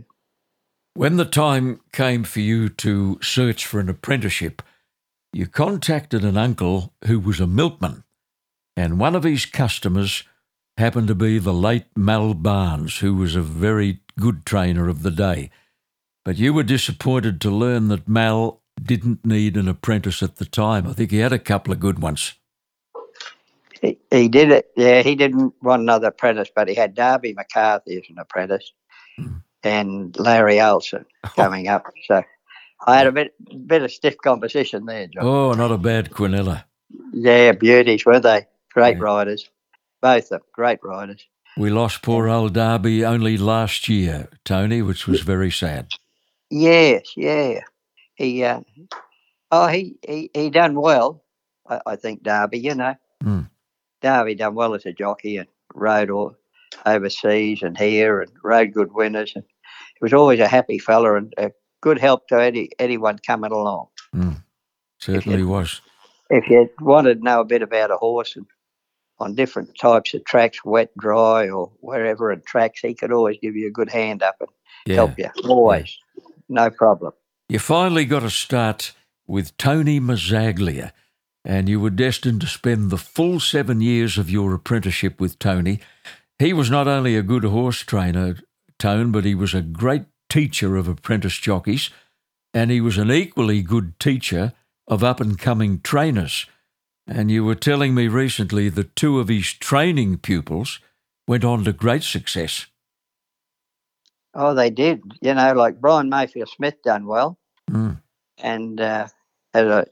When 0.94 1.16
the 1.16 1.24
time 1.24 1.80
came 1.92 2.24
for 2.24 2.40
you 2.40 2.68
to 2.68 3.18
search 3.20 3.66
for 3.66 3.80
an 3.80 3.88
apprenticeship, 3.88 4.62
you 5.32 5.48
contacted 5.48 6.24
an 6.24 6.36
uncle 6.36 6.92
who 7.06 7.18
was 7.18 7.40
a 7.40 7.48
milkman, 7.48 8.04
and 8.76 9.00
one 9.00 9.16
of 9.16 9.24
his 9.24 9.46
customers 9.46 10.22
happened 10.78 11.08
to 11.08 11.14
be 11.16 11.38
the 11.38 11.52
late 11.52 11.86
Mal 11.96 12.34
Barnes, 12.34 12.98
who 12.98 13.14
was 13.16 13.34
a 13.34 13.42
very 13.42 14.00
good 14.20 14.46
trainer 14.46 14.88
of 14.88 15.02
the 15.02 15.10
day. 15.10 15.50
But 16.24 16.36
you 16.38 16.54
were 16.54 16.62
disappointed 16.62 17.40
to 17.42 17.50
learn 17.50 17.88
that 17.88 18.08
Mal 18.08 18.62
didn't 18.80 19.24
need 19.24 19.56
an 19.56 19.68
apprentice 19.68 20.22
at 20.22 20.36
the 20.36 20.44
time. 20.44 20.86
I 20.86 20.92
think 20.92 21.10
he 21.10 21.18
had 21.18 21.32
a 21.32 21.40
couple 21.40 21.72
of 21.72 21.80
good 21.80 22.00
ones. 22.00 22.34
He, 23.82 23.98
he 24.10 24.28
did 24.28 24.50
it. 24.52 24.70
Yeah, 24.76 25.02
he 25.02 25.16
didn't 25.16 25.54
want 25.62 25.82
another 25.82 26.08
apprentice, 26.08 26.50
but 26.54 26.68
he 26.68 26.74
had 26.74 26.94
Darby 26.94 27.34
McCarthy 27.34 27.96
as 27.96 28.04
an 28.10 28.18
apprentice 28.18 28.72
Hmm. 29.18 29.38
And 29.64 30.16
Larry 30.18 30.60
Olsen 30.60 31.04
coming 31.36 31.68
up. 31.68 31.86
So 32.06 32.22
I 32.86 32.98
had 32.98 33.06
a 33.06 33.12
bit 33.12 33.34
bit 33.66 33.82
of 33.82 33.90
stiff 33.90 34.16
competition 34.22 34.86
there, 34.86 35.06
John. 35.06 35.24
Oh, 35.24 35.52
not 35.52 35.72
a 35.72 35.78
bad 35.78 36.10
Quinella. 36.10 36.64
Yeah, 37.12 37.52
beauties, 37.52 38.04
weren't 38.04 38.22
they? 38.22 38.46
Great 38.72 38.96
Yeah. 38.96 39.02
riders. 39.02 39.48
Both 40.02 40.24
of 40.24 40.28
them, 40.30 40.40
great 40.52 40.80
riders. 40.82 41.24
We 41.56 41.70
lost 41.70 42.02
poor 42.02 42.28
old 42.28 42.52
Darby 42.52 43.04
only 43.04 43.38
last 43.38 43.88
year, 43.88 44.28
Tony, 44.44 44.82
which 44.82 45.06
was 45.06 45.20
very 45.20 45.50
sad. 45.50 45.88
Yes, 46.50 47.16
yeah. 47.16 47.60
He, 48.16 48.42
uh, 48.44 48.60
oh, 49.50 49.68
he, 49.68 49.96
he, 50.06 50.30
he 50.34 50.50
done 50.50 50.74
well, 50.80 51.22
I, 51.68 51.80
I 51.86 51.96
think, 51.96 52.22
Darby, 52.22 52.58
you 52.58 52.74
know. 52.74 52.94
Mm. 53.22 53.48
Darby 54.02 54.34
done 54.34 54.54
well 54.54 54.74
as 54.74 54.84
a 54.84 54.92
jockey 54.92 55.36
and 55.36 55.48
rode 55.74 56.10
all 56.10 56.34
overseas 56.84 57.62
and 57.62 57.78
here 57.78 58.20
and 58.20 58.30
rode 58.42 58.72
good 58.72 58.92
winners. 58.92 59.32
And 59.34 59.44
was 60.00 60.12
always 60.12 60.40
a 60.40 60.48
happy 60.48 60.78
fella 60.78 61.16
and 61.16 61.32
a 61.38 61.52
good 61.80 61.98
help 61.98 62.28
to 62.28 62.42
any, 62.42 62.70
anyone 62.78 63.18
coming 63.26 63.52
along. 63.52 63.86
Mm. 64.14 64.42
Certainly 64.98 65.44
was. 65.44 65.80
If 66.30 66.48
you 66.48 66.68
wanted 66.80 67.18
to 67.18 67.24
know 67.24 67.40
a 67.40 67.44
bit 67.44 67.62
about 67.62 67.90
a 67.90 67.96
horse 67.96 68.36
and 68.36 68.46
on 69.18 69.34
different 69.34 69.78
types 69.78 70.14
of 70.14 70.24
tracks, 70.24 70.64
wet, 70.64 70.90
dry, 70.98 71.48
or 71.48 71.70
wherever 71.80 72.30
and 72.30 72.44
tracks, 72.44 72.80
he 72.80 72.94
could 72.94 73.12
always 73.12 73.36
give 73.40 73.54
you 73.54 73.68
a 73.68 73.70
good 73.70 73.90
hand 73.90 74.22
up 74.22 74.36
and 74.40 74.48
Yeah. 74.86 74.94
help 74.96 75.18
you. 75.18 75.30
Always. 75.48 75.96
No 76.48 76.70
problem. 76.70 77.12
You 77.48 77.58
finally 77.58 78.04
got 78.06 78.22
a 78.22 78.30
start 78.30 78.92
with 79.26 79.56
Tony 79.56 80.00
Mazzaglia, 80.00 80.92
and 81.44 81.68
you 81.68 81.78
were 81.78 81.90
destined 81.90 82.40
to 82.40 82.46
spend 82.46 82.90
the 82.90 82.98
full 82.98 83.38
seven 83.40 83.80
years 83.80 84.18
of 84.18 84.30
your 84.30 84.54
apprenticeship 84.54 85.20
with 85.20 85.38
Tony. 85.38 85.80
He 86.38 86.52
was 86.52 86.70
not 86.70 86.88
only 86.88 87.16
a 87.16 87.22
good 87.22 87.44
horse 87.44 87.80
trainer, 87.80 88.36
Tone, 88.78 89.12
but 89.12 89.24
he 89.24 89.34
was 89.34 89.54
a 89.54 89.62
great 89.62 90.04
teacher 90.28 90.76
of 90.76 90.88
apprentice 90.88 91.38
jockeys, 91.38 91.90
and 92.52 92.70
he 92.70 92.80
was 92.80 92.98
an 92.98 93.10
equally 93.10 93.62
good 93.62 93.98
teacher 94.00 94.52
of 94.88 95.02
up 95.04 95.20
and 95.20 95.38
coming 95.38 95.80
trainers. 95.80 96.46
And 97.06 97.30
you 97.30 97.44
were 97.44 97.54
telling 97.54 97.94
me 97.94 98.08
recently 98.08 98.68
that 98.70 98.96
two 98.96 99.20
of 99.20 99.28
his 99.28 99.52
training 99.52 100.18
pupils 100.18 100.80
went 101.28 101.44
on 101.44 101.64
to 101.64 101.72
great 101.72 102.02
success. 102.02 102.66
Oh, 104.34 104.54
they 104.54 104.70
did. 104.70 105.02
You 105.20 105.34
know, 105.34 105.52
like 105.52 105.80
Brian 105.80 106.08
Mayfield 106.08 106.48
Smith 106.48 106.82
done 106.82 107.06
well, 107.06 107.38
Mm. 107.70 108.00
and 108.38 108.78
uh, 108.80 109.08
as 109.54 109.66
a, 109.66 109.86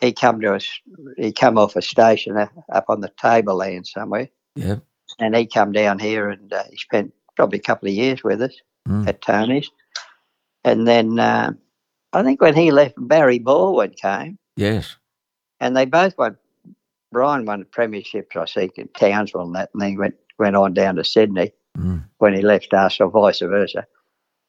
he 0.00 0.12
come 0.12 0.40
to 0.42 0.54
us, 0.54 0.68
he 1.16 1.32
come 1.32 1.58
off 1.58 1.74
a 1.74 1.82
station 1.82 2.36
up 2.36 2.84
on 2.88 3.00
the 3.00 3.08
tableland 3.18 3.86
somewhere, 3.86 4.28
Yeah. 4.54 4.76
and 5.18 5.34
he 5.34 5.46
come 5.46 5.72
down 5.72 5.98
here 5.98 6.28
and 6.28 6.52
uh, 6.52 6.62
he 6.70 6.76
spent 6.76 7.12
probably 7.40 7.58
a 7.58 7.62
couple 7.62 7.88
of 7.88 7.94
years 7.94 8.22
with 8.22 8.42
us 8.42 8.54
Mm. 8.88 9.06
at 9.08 9.20
Tony's, 9.20 9.70
and 10.64 10.88
then 10.88 11.18
uh, 11.18 11.52
I 12.14 12.22
think 12.22 12.40
when 12.40 12.54
he 12.54 12.70
left, 12.70 12.94
Barry 12.96 13.38
Baldwin 13.38 13.90
came, 13.90 14.38
Yes. 14.56 14.96
and 15.60 15.76
they 15.76 15.84
both 15.84 16.16
won. 16.16 16.36
Brian 17.12 17.44
won 17.44 17.60
the 17.60 17.66
premierships, 17.66 18.36
I 18.36 18.46
think, 18.46 18.78
in 18.78 18.88
Townsville 18.88 19.42
and 19.42 19.54
that, 19.54 19.68
and 19.74 19.82
then 19.82 19.90
he 19.90 19.98
went 19.98 20.14
went 20.38 20.56
on 20.56 20.72
down 20.74 20.96
to 20.96 21.04
Sydney. 21.04 21.52
Mm. 21.78 22.04
when 22.18 22.34
he 22.34 22.42
left 22.42 22.74
us, 22.74 23.00
or 23.00 23.08
vice 23.10 23.40
versa. 23.40 23.86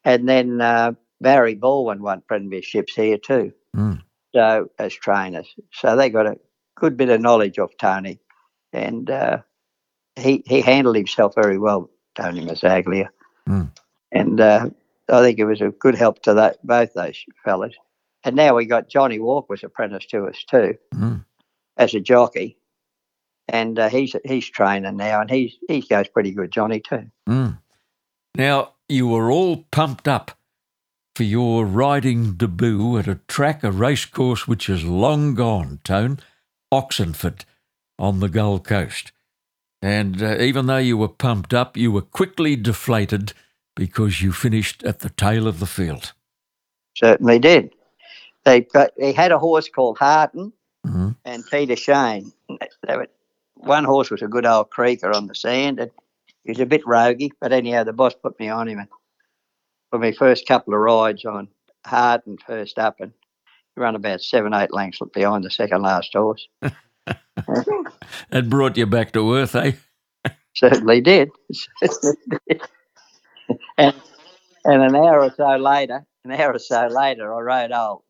And 0.04 0.28
then 0.28 0.60
uh, 0.60 0.92
Barry 1.20 1.54
Baldwin 1.54 2.02
won 2.02 2.22
premierships 2.28 2.94
here 2.96 3.16
too. 3.18 3.52
Mm. 3.76 4.02
So 4.34 4.70
as 4.78 4.92
trainers, 4.94 5.54
so 5.72 5.94
they 5.94 6.08
got 6.10 6.26
a 6.26 6.38
good 6.76 6.96
bit 6.96 7.10
of 7.10 7.20
knowledge 7.20 7.58
of 7.58 7.70
Tony, 7.78 8.18
and 8.72 9.08
uh, 9.10 9.38
he 10.16 10.42
he 10.46 10.62
handled 10.62 10.96
himself 10.96 11.34
very 11.36 11.58
well, 11.58 11.90
Tony 12.14 12.44
Mazzaglia, 12.44 13.08
Mm. 13.48 13.70
and 14.12 14.40
uh, 14.40 14.70
I 15.08 15.20
think 15.22 15.38
it 15.38 15.44
was 15.44 15.60
a 15.60 15.70
good 15.70 15.94
help 15.96 16.22
to 16.22 16.34
that 16.34 16.64
both 16.64 16.92
those 16.94 17.24
fellas. 17.44 17.74
And 18.24 18.36
now 18.36 18.54
we 18.54 18.66
got 18.66 18.88
Johnny 18.88 19.18
Walker's 19.18 19.64
apprentice 19.64 20.06
to 20.06 20.26
us 20.26 20.44
too 20.44 20.76
Mm. 20.94 21.24
as 21.76 21.94
a 21.94 22.00
jockey, 22.00 22.56
and 23.48 23.78
uh, 23.78 23.88
he's 23.88 24.14
he's 24.24 24.48
training 24.48 24.96
now, 24.96 25.20
and 25.20 25.30
he's 25.30 25.56
he 25.68 25.80
goes 25.80 26.08
pretty 26.08 26.30
good, 26.32 26.52
Johnny 26.52 26.80
too. 26.80 27.10
Mm. 27.28 27.58
Now, 28.36 28.72
you 28.88 29.08
were 29.08 29.30
all 29.30 29.64
pumped 29.70 30.06
up 30.08 30.32
for 31.14 31.24
your 31.24 31.66
riding 31.66 32.34
debut 32.34 32.96
at 32.98 33.06
a 33.08 33.16
track, 33.28 33.62
a 33.64 33.70
race 33.70 34.06
course 34.06 34.48
which 34.48 34.68
is 34.70 34.84
long 34.84 35.34
gone, 35.34 35.80
Tone, 35.84 36.18
Oxenford 36.70 37.44
on 37.98 38.20
the 38.20 38.28
Gold 38.30 38.64
Coast. 38.64 39.12
And 39.82 40.22
uh, 40.22 40.36
even 40.38 40.66
though 40.66 40.78
you 40.78 40.96
were 40.96 41.08
pumped 41.08 41.52
up, 41.52 41.76
you 41.76 41.90
were 41.90 42.02
quickly 42.02 42.54
deflated 42.54 43.32
because 43.74 44.22
you 44.22 44.32
finished 44.32 44.84
at 44.84 45.00
the 45.00 45.10
tail 45.10 45.48
of 45.48 45.58
the 45.58 45.66
field. 45.66 46.12
Certainly 46.96 47.40
did. 47.40 47.74
They 48.44 48.60
got, 48.60 48.90
he 48.98 49.12
had 49.12 49.32
a 49.32 49.38
horse 49.38 49.68
called 49.68 49.98
Harton 49.98 50.52
Mhm. 50.86 51.16
and 51.24 51.44
Peter 51.50 51.76
Shane. 51.76 52.32
They 52.86 52.96
were, 52.96 53.08
one 53.54 53.84
horse 53.84 54.10
was 54.10 54.22
a 54.22 54.26
good 54.28 54.46
old 54.46 54.70
creaker 54.70 55.10
on 55.12 55.26
the 55.28 55.34
sand, 55.34 55.78
and 55.78 55.90
he 56.44 56.50
was 56.50 56.60
a 56.60 56.66
bit 56.66 56.84
roguey. 56.84 57.30
But 57.40 57.52
anyhow, 57.52 57.84
the 57.84 57.92
boss 57.92 58.14
put 58.14 58.38
me 58.40 58.48
on 58.48 58.68
him, 58.68 58.80
and 58.80 58.88
for 59.90 59.98
my 60.00 60.12
first 60.12 60.46
couple 60.46 60.74
of 60.74 60.80
rides 60.80 61.24
on 61.24 61.48
Harton 61.86 62.36
first 62.46 62.78
up, 62.78 63.00
and 63.00 63.12
he 63.74 63.80
ran 63.80 63.94
about 63.94 64.20
seven, 64.22 64.52
eight 64.54 64.72
lengths 64.72 64.98
behind 65.14 65.44
the 65.44 65.50
second 65.50 65.82
last 65.82 66.12
horse. 66.12 66.46
It 68.32 68.50
brought 68.50 68.76
you 68.76 68.86
back 68.86 69.12
to 69.12 69.34
earth, 69.34 69.54
eh? 69.56 69.72
Certainly 70.54 71.02
did. 71.02 71.30
and 73.78 73.94
and 74.64 74.82
an 74.82 74.96
hour 74.96 75.22
or 75.22 75.32
so 75.36 75.56
later, 75.56 76.04
an 76.24 76.32
hour 76.32 76.54
or 76.54 76.58
so 76.58 76.88
later, 76.88 77.34
I 77.34 77.40
rode 77.40 77.72
old 77.72 78.02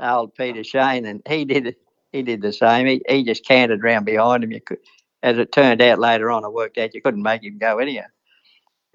old 0.00 0.34
Peter 0.34 0.64
Shane, 0.64 1.06
and 1.06 1.22
he 1.28 1.44
did. 1.44 1.76
He 2.12 2.22
did 2.22 2.42
the 2.42 2.52
same. 2.52 2.86
He, 2.86 3.02
he 3.08 3.24
just 3.24 3.46
cantered 3.46 3.82
round 3.84 4.06
behind 4.06 4.44
him. 4.44 4.52
You 4.52 4.60
could, 4.60 4.78
as 5.22 5.38
it 5.38 5.52
turned 5.52 5.82
out 5.82 5.98
later 5.98 6.30
on, 6.30 6.44
I 6.44 6.48
worked 6.48 6.78
out 6.78 6.94
you 6.94 7.02
couldn't 7.02 7.22
make 7.22 7.44
him 7.44 7.58
go 7.58 7.78
anyhow. 7.78 8.06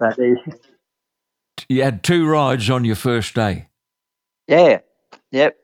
But 0.00 0.16
he, 0.16 0.36
You 1.68 1.82
had 1.84 2.02
two 2.04 2.26
rides 2.28 2.70
on 2.70 2.84
your 2.84 2.96
first 2.96 3.34
day 3.34 3.68
yeah, 4.48 4.80
yep, 5.32 5.56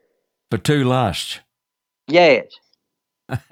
for 0.50 0.58
two 0.58 0.84
lasts. 0.88 1.40
yes. 2.08 2.46
But 3.28 3.42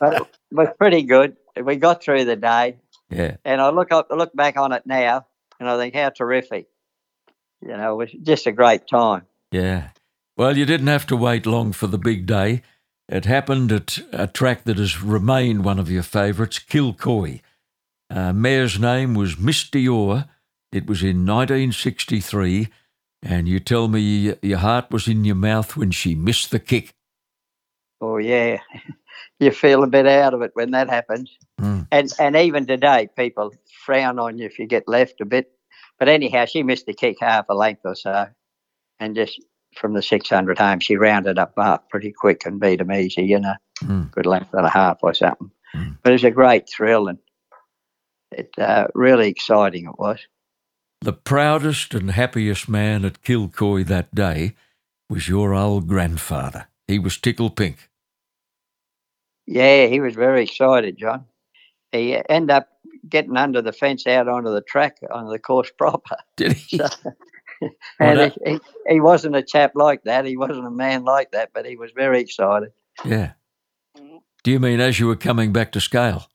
it 0.00 0.22
was 0.50 0.68
pretty 0.78 1.02
good. 1.02 1.36
We 1.62 1.76
got 1.76 2.02
through 2.02 2.24
the 2.24 2.36
day, 2.36 2.76
Yeah. 3.10 3.36
and 3.44 3.60
I 3.60 3.70
look 3.70 3.92
up, 3.92 4.08
look 4.10 4.34
back 4.34 4.56
on 4.56 4.72
it 4.72 4.84
now, 4.86 5.26
and 5.60 5.68
I 5.68 5.76
think 5.76 5.94
how 5.94 6.10
terrific. 6.10 6.68
You 7.60 7.76
know, 7.76 7.92
it 7.92 7.96
was 8.12 8.22
just 8.22 8.46
a 8.46 8.52
great 8.52 8.86
time. 8.88 9.22
Yeah. 9.50 9.90
Well, 10.36 10.56
you 10.56 10.66
didn't 10.66 10.88
have 10.88 11.06
to 11.06 11.16
wait 11.16 11.46
long 11.46 11.72
for 11.72 11.86
the 11.86 11.98
big 11.98 12.26
day. 12.26 12.62
It 13.08 13.24
happened 13.26 13.70
at 13.70 13.98
a 14.12 14.26
track 14.26 14.64
that 14.64 14.78
has 14.78 15.02
remained 15.02 15.64
one 15.64 15.78
of 15.78 15.90
your 15.90 16.02
favourites, 16.02 16.58
Kilcoy. 16.58 17.40
Uh, 18.10 18.32
mare's 18.32 18.78
name 18.78 19.14
was 19.14 19.38
Miss 19.38 19.62
Dior. 19.64 20.28
It 20.72 20.86
was 20.86 21.02
in 21.02 21.24
1963, 21.26 22.68
And 23.22 23.46
you 23.48 23.60
tell 23.60 23.88
me 23.88 24.34
your 24.42 24.58
heart 24.58 24.90
was 24.90 25.06
in 25.08 25.24
your 25.24 25.34
mouth 25.36 25.76
when 25.76 25.90
she 25.92 26.14
missed 26.14 26.50
the 26.50 26.58
kick. 26.58 26.93
Oh 28.00 28.18
yeah, 28.18 28.58
you 29.40 29.50
feel 29.50 29.82
a 29.82 29.86
bit 29.86 30.06
out 30.06 30.34
of 30.34 30.42
it 30.42 30.50
when 30.54 30.70
that 30.72 30.88
happens. 30.90 31.30
Mm. 31.60 31.86
And 31.90 32.12
and 32.18 32.36
even 32.36 32.66
today, 32.66 33.08
people 33.16 33.52
frown 33.84 34.18
on 34.18 34.38
you 34.38 34.46
if 34.46 34.58
you 34.58 34.66
get 34.66 34.88
left 34.88 35.20
a 35.20 35.24
bit. 35.24 35.50
But 35.98 36.08
anyhow, 36.08 36.44
she 36.44 36.62
missed 36.62 36.86
the 36.86 36.94
kick 36.94 37.18
half 37.20 37.46
a 37.48 37.54
length 37.54 37.82
or 37.84 37.94
so, 37.94 38.26
and 38.98 39.14
just 39.14 39.40
from 39.76 39.94
the 39.94 40.02
600 40.02 40.58
home, 40.58 40.78
she 40.80 40.96
rounded 40.96 41.38
up 41.38 41.52
Mark 41.56 41.88
pretty 41.90 42.12
quick 42.12 42.46
and 42.46 42.60
beat 42.60 42.80
him 42.80 42.92
easy. 42.92 43.22
You 43.24 43.40
know, 43.40 43.54
Mm. 43.82 44.10
good 44.12 44.26
length 44.26 44.54
and 44.54 44.64
a 44.66 44.70
half 44.70 44.98
or 45.02 45.12
something. 45.14 45.50
Mm. 45.74 45.98
But 46.02 46.10
it 46.10 46.14
was 46.14 46.24
a 46.24 46.30
great 46.30 46.68
thrill 46.68 47.08
and 47.08 47.18
it 48.30 48.50
uh, 48.58 48.86
really 48.94 49.28
exciting. 49.28 49.86
It 49.86 49.98
was. 49.98 50.20
The 51.00 51.12
proudest 51.12 51.92
and 51.92 52.12
happiest 52.12 52.68
man 52.68 53.04
at 53.04 53.20
Kilcoy 53.22 53.84
that 53.86 54.14
day 54.14 54.54
was 55.10 55.28
your 55.28 55.54
old 55.54 55.86
grandfather. 55.88 56.68
He 56.88 56.98
was 56.98 57.18
tickled 57.18 57.56
pink. 57.56 57.88
Yeah, 59.46 59.86
he 59.86 60.00
was 60.00 60.14
very 60.14 60.42
excited, 60.44 60.96
John. 60.98 61.24
He 61.92 62.16
ended 62.28 62.50
up 62.50 62.68
getting 63.08 63.36
under 63.36 63.60
the 63.62 63.72
fence 63.72 64.06
out 64.06 64.28
onto 64.28 64.50
the 64.50 64.62
track, 64.62 64.98
onto 65.12 65.30
the 65.30 65.38
course 65.38 65.70
proper. 65.76 66.16
Did 66.36 66.52
he? 66.52 66.80
and 68.00 68.18
that- 68.18 68.38
he, 68.44 68.52
he, 68.54 68.60
he 68.88 69.00
wasn't 69.00 69.36
a 69.36 69.42
chap 69.42 69.72
like 69.74 70.02
that. 70.04 70.24
He 70.24 70.36
wasn't 70.36 70.66
a 70.66 70.70
man 70.70 71.04
like 71.04 71.30
that, 71.32 71.50
but 71.54 71.66
he 71.66 71.76
was 71.76 71.90
very 71.94 72.20
excited. 72.20 72.70
yeah. 73.04 73.32
Do 74.42 74.50
you 74.50 74.60
mean 74.60 74.78
as 74.78 75.00
you 75.00 75.06
were 75.06 75.16
coming 75.16 75.52
back 75.54 75.72
to 75.72 75.80
scale? 75.80 76.26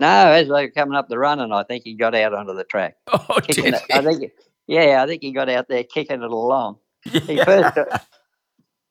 No, 0.00 0.06
as 0.08 0.46
they 0.48 0.52
were 0.64 0.70
coming 0.70 0.94
up 0.96 1.08
the 1.10 1.18
run, 1.18 1.38
and 1.38 1.52
I 1.52 1.64
think 1.64 1.84
he 1.84 1.92
got 1.94 2.14
out 2.14 2.32
onto 2.32 2.54
the 2.54 2.64
track. 2.64 2.96
Oh, 3.12 3.40
did 3.46 3.74
it. 3.74 3.82
I 3.92 4.00
think, 4.02 4.32
yeah, 4.66 5.02
I 5.02 5.06
think 5.06 5.22
he 5.22 5.32
got 5.32 5.50
out 5.50 5.68
there 5.68 5.84
kicking 5.84 6.22
it 6.22 6.30
along. 6.30 6.78
He 7.04 7.36
first, 7.44 7.76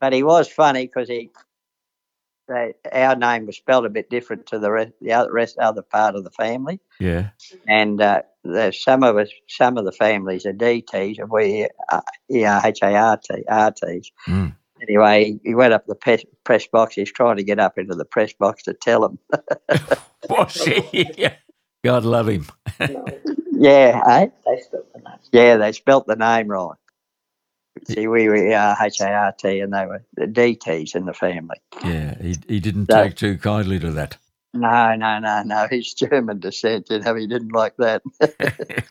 but 0.05 0.13
he 0.13 0.21
was 0.21 0.47
funny 0.47 0.85
because 0.85 1.09
he, 1.09 1.31
they, 2.47 2.75
our 2.91 3.15
name 3.15 3.47
was 3.47 3.57
spelled 3.57 3.88
a 3.88 3.89
bit 3.89 4.07
different 4.07 4.45
to 4.45 4.59
the 4.59 4.69
rest, 4.69 4.91
the 5.01 5.13
other 5.13 5.33
rest, 5.33 5.57
other 5.57 5.81
part 5.81 6.13
of 6.13 6.24
the 6.24 6.29
family. 6.29 6.79
Yeah. 7.00 7.29
and 7.67 8.00
uh, 8.00 8.21
there's 8.43 8.83
some 8.83 9.01
of 9.01 9.17
us, 9.17 9.29
some 9.47 9.79
of 9.79 9.85
the 9.85 9.91
families 9.91 10.45
are 10.45 10.53
DTs, 10.53 11.17
and 11.17 11.31
we 11.31 11.67
uh, 11.91 12.01
E 12.31 12.45
R 12.45 12.62
H 12.63 12.83
A 12.83 12.93
R 12.93 13.17
T 13.17 13.43
RTs. 13.50 14.12
Mm. 14.27 14.55
Anyway, 14.79 15.39
he 15.43 15.55
went 15.55 15.74
up 15.74 15.88
the 15.88 15.95
press, 15.95 16.24
press 16.43 16.67
box. 16.67 16.93
He's 16.93 17.12
trying 17.12 17.38
to 17.38 17.43
get 17.43 17.57
up 17.57 17.79
into 17.79 17.95
the 17.95 18.05
press 18.05 18.31
box 18.33 18.62
to 18.65 18.75
tell 18.75 19.01
them. 19.01 19.17
Was 20.29 20.53
he? 20.53 21.29
God 21.83 22.05
love 22.05 22.29
him. 22.29 22.45
yeah, 23.53 24.03
eh? 24.07 24.27
They 24.45 24.62
spelt 24.62 24.93
the 24.93 25.00
name. 25.00 25.17
Yeah, 25.31 25.57
they 25.57 25.71
spelt 25.71 26.05
the 26.05 26.15
name 26.15 26.50
right. 26.50 26.77
See, 27.84 28.08
we 28.08 28.27
were 28.29 28.36
E 28.36 28.53
R 28.53 28.77
H 28.82 29.01
A 29.01 29.12
R 29.12 29.32
T, 29.34 29.60
and 29.60 29.74
they 29.74 29.86
were 29.86 30.03
the 30.15 30.25
DTs 30.27 30.96
in 30.96 31.05
the 31.05 31.13
family. 31.13 31.58
Yeah, 31.84 32.17
he, 32.22 32.36
he 32.48 32.60
didn't 32.60 32.89
No. 32.89 33.03
take 33.03 33.15
too 33.15 33.38
kindly 33.38 33.79
to 33.79 33.91
that. 33.91 34.17
No, 34.53 34.96
no, 34.96 35.20
no, 35.20 35.44
no. 35.44 35.67
He's 35.70 35.94
German 35.94 36.39
descent. 36.39 36.89
You 36.89 37.00
know, 37.00 37.15
he 37.15 37.27
didn't 37.27 37.51
like 37.53 37.75
that. 37.77 38.01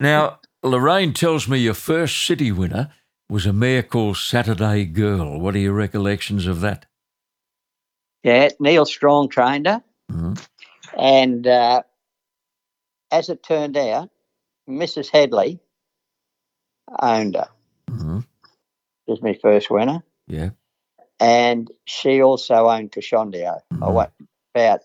Now, 0.00 0.40
Lorraine 0.62 1.12
tells 1.12 1.48
me 1.48 1.58
your 1.58 1.74
first 1.74 2.24
city 2.24 2.52
winner 2.52 2.90
was 3.28 3.46
a 3.46 3.52
mare 3.52 3.82
called 3.82 4.16
Saturday 4.16 4.84
Girl. 4.84 5.38
What 5.40 5.54
are 5.54 5.58
your 5.60 5.72
recollections 5.74 6.46
of 6.46 6.60
that? 6.60 6.86
yeah, 8.22 8.50
Neil 8.60 8.84
Strong 8.86 9.30
trained 9.30 9.66
her. 9.66 9.82
Mhm. 10.12 10.46
And 10.98 11.46
uh, 11.46 11.82
as 13.10 13.28
it 13.28 13.42
turned 13.42 13.76
out, 13.76 14.10
Mrs. 14.68 15.10
Headley 15.10 15.60
owned 17.00 17.36
her. 17.36 17.48
Hmm 17.88 18.20
Was 19.06 19.22
my 19.22 19.34
first 19.40 19.70
winner, 19.70 20.02
Yeah. 20.26 20.50
and 21.20 21.70
she 21.86 22.22
also 22.22 22.68
owned 22.68 22.92
Cashondio. 22.92 23.60
I 23.70 23.74
Mhm. 23.74 23.92
went 23.94 24.10
about 24.54 24.80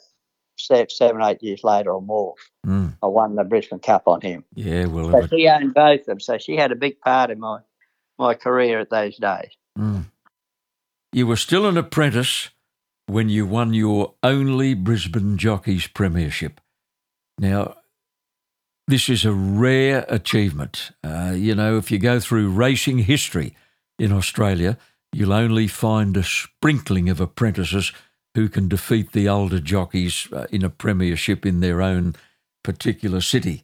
se- 0.58 0.88
seven, 0.89 1.21
eight 1.21 1.41
years 1.43 1.63
later 1.63 1.91
or 1.91 2.01
more. 2.01 2.36
Mm. 2.65 2.97
I 3.04 3.08
won 3.08 3.36
the 3.36 3.43
Brisbane 3.43 3.80
Cup 3.80 4.08
on 4.08 4.21
him. 4.21 4.45
Yeah, 4.56 4.86
well, 4.86 5.12
So 5.12 5.27
she 5.27 5.47
owned 5.49 5.73
both 5.73 6.01
of 6.01 6.06
them. 6.06 6.19
So 6.19 6.38
she 6.38 6.56
had 6.56 6.71
a 6.71 6.75
big 6.75 6.99
part 7.01 7.30
in 7.32 7.39
my 7.39 7.60
my 8.19 8.34
career 8.36 8.80
at 8.80 8.89
those 8.89 9.17
days. 9.17 9.51
mm. 9.77 10.06
you 11.12 11.27
were 11.27 11.36
still 11.36 11.65
an 11.67 11.77
apprentice 11.77 12.49
when 13.08 13.27
you 13.30 13.45
won 13.45 13.73
your 13.73 14.13
only 14.23 14.73
Brisbane 14.73 15.38
Jockeys 15.38 15.88
Premiership. 15.88 16.60
Now, 17.38 17.75
this 18.88 19.10
is 19.10 19.26
a 19.26 19.34
rare 19.34 20.06
achievement. 20.10 20.91
Uh, 21.04 21.34
you 21.36 21.56
know, 21.56 21.78
if 21.78 21.91
you 21.91 22.00
go 22.00 22.19
through 22.19 22.50
racing 22.50 23.00
history 23.00 23.56
in 23.98 24.12
Australia, 24.12 24.78
you'll 25.13 25.34
only 25.34 25.67
find 25.67 26.17
a 26.17 26.24
sprinkling 26.24 27.10
of 27.10 27.22
apprentices 27.22 27.91
who 28.36 28.50
can 28.50 28.67
defeat 28.67 29.12
the 29.12 29.30
older 29.30 29.60
jockeys 29.60 30.28
uh, 30.34 30.48
in 30.52 30.63
a 30.63 30.69
premiership 30.69 31.46
in 31.46 31.60
their 31.60 31.82
own 31.82 32.15
particular 32.63 33.22
city. 33.22 33.63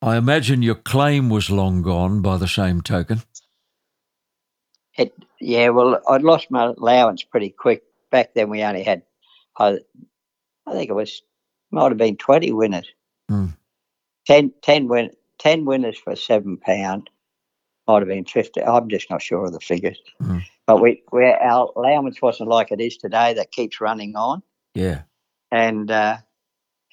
I 0.00 0.16
imagine 0.16 0.62
your 0.62 0.74
claim 0.76 1.30
was 1.30 1.50
long 1.50 1.82
gone 1.82 2.22
by 2.22 2.36
the 2.36 2.48
same 2.48 2.80
token. 2.80 3.22
It, 4.96 5.12
yeah, 5.40 5.70
well, 5.70 6.00
I'd 6.08 6.22
lost 6.22 6.50
my 6.50 6.66
allowance 6.66 7.22
pretty 7.24 7.50
quick. 7.50 7.82
Back 8.10 8.34
then, 8.34 8.48
we 8.48 8.62
only 8.62 8.84
had, 8.84 9.02
I, 9.58 9.78
I 10.66 10.72
think 10.72 10.90
it 10.90 10.94
was, 10.94 11.22
might 11.72 11.90
have 11.90 11.98
been 11.98 12.16
20 12.16 12.52
winners. 12.52 12.86
Hmm. 13.28 13.46
10, 14.26 14.52
10, 14.62 14.88
win, 14.88 15.10
10 15.38 15.64
winners 15.64 15.98
for 15.98 16.14
£7. 16.14 17.06
Might 17.86 17.98
have 17.98 18.08
been 18.08 18.24
50. 18.24 18.62
I'm 18.62 18.88
just 18.88 19.10
not 19.10 19.22
sure 19.22 19.44
of 19.44 19.52
the 19.52 19.60
figures. 19.60 20.00
Hmm. 20.20 20.38
But 20.66 20.80
we, 20.80 21.02
we, 21.12 21.24
our 21.24 21.70
allowance 21.76 22.22
wasn't 22.22 22.48
like 22.48 22.72
it 22.72 22.80
is 22.80 22.96
today 22.96 23.34
that 23.34 23.52
keeps 23.52 23.80
running 23.80 24.16
on. 24.16 24.42
Yeah. 24.74 25.02
And, 25.50 25.90
uh, 25.90 26.18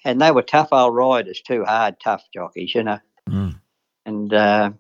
and 0.04 0.22
they 0.22 0.32
were 0.32 0.42
tough 0.42 0.70
old 0.72 0.94
riders 0.94 1.42
too, 1.42 1.64
hard, 1.64 1.96
tough 2.04 2.24
jockeys, 2.34 2.76
you 2.76 2.84
know. 2.84 3.00
Mm. 3.30 3.60
and 4.06 4.34
uh, 4.34 4.72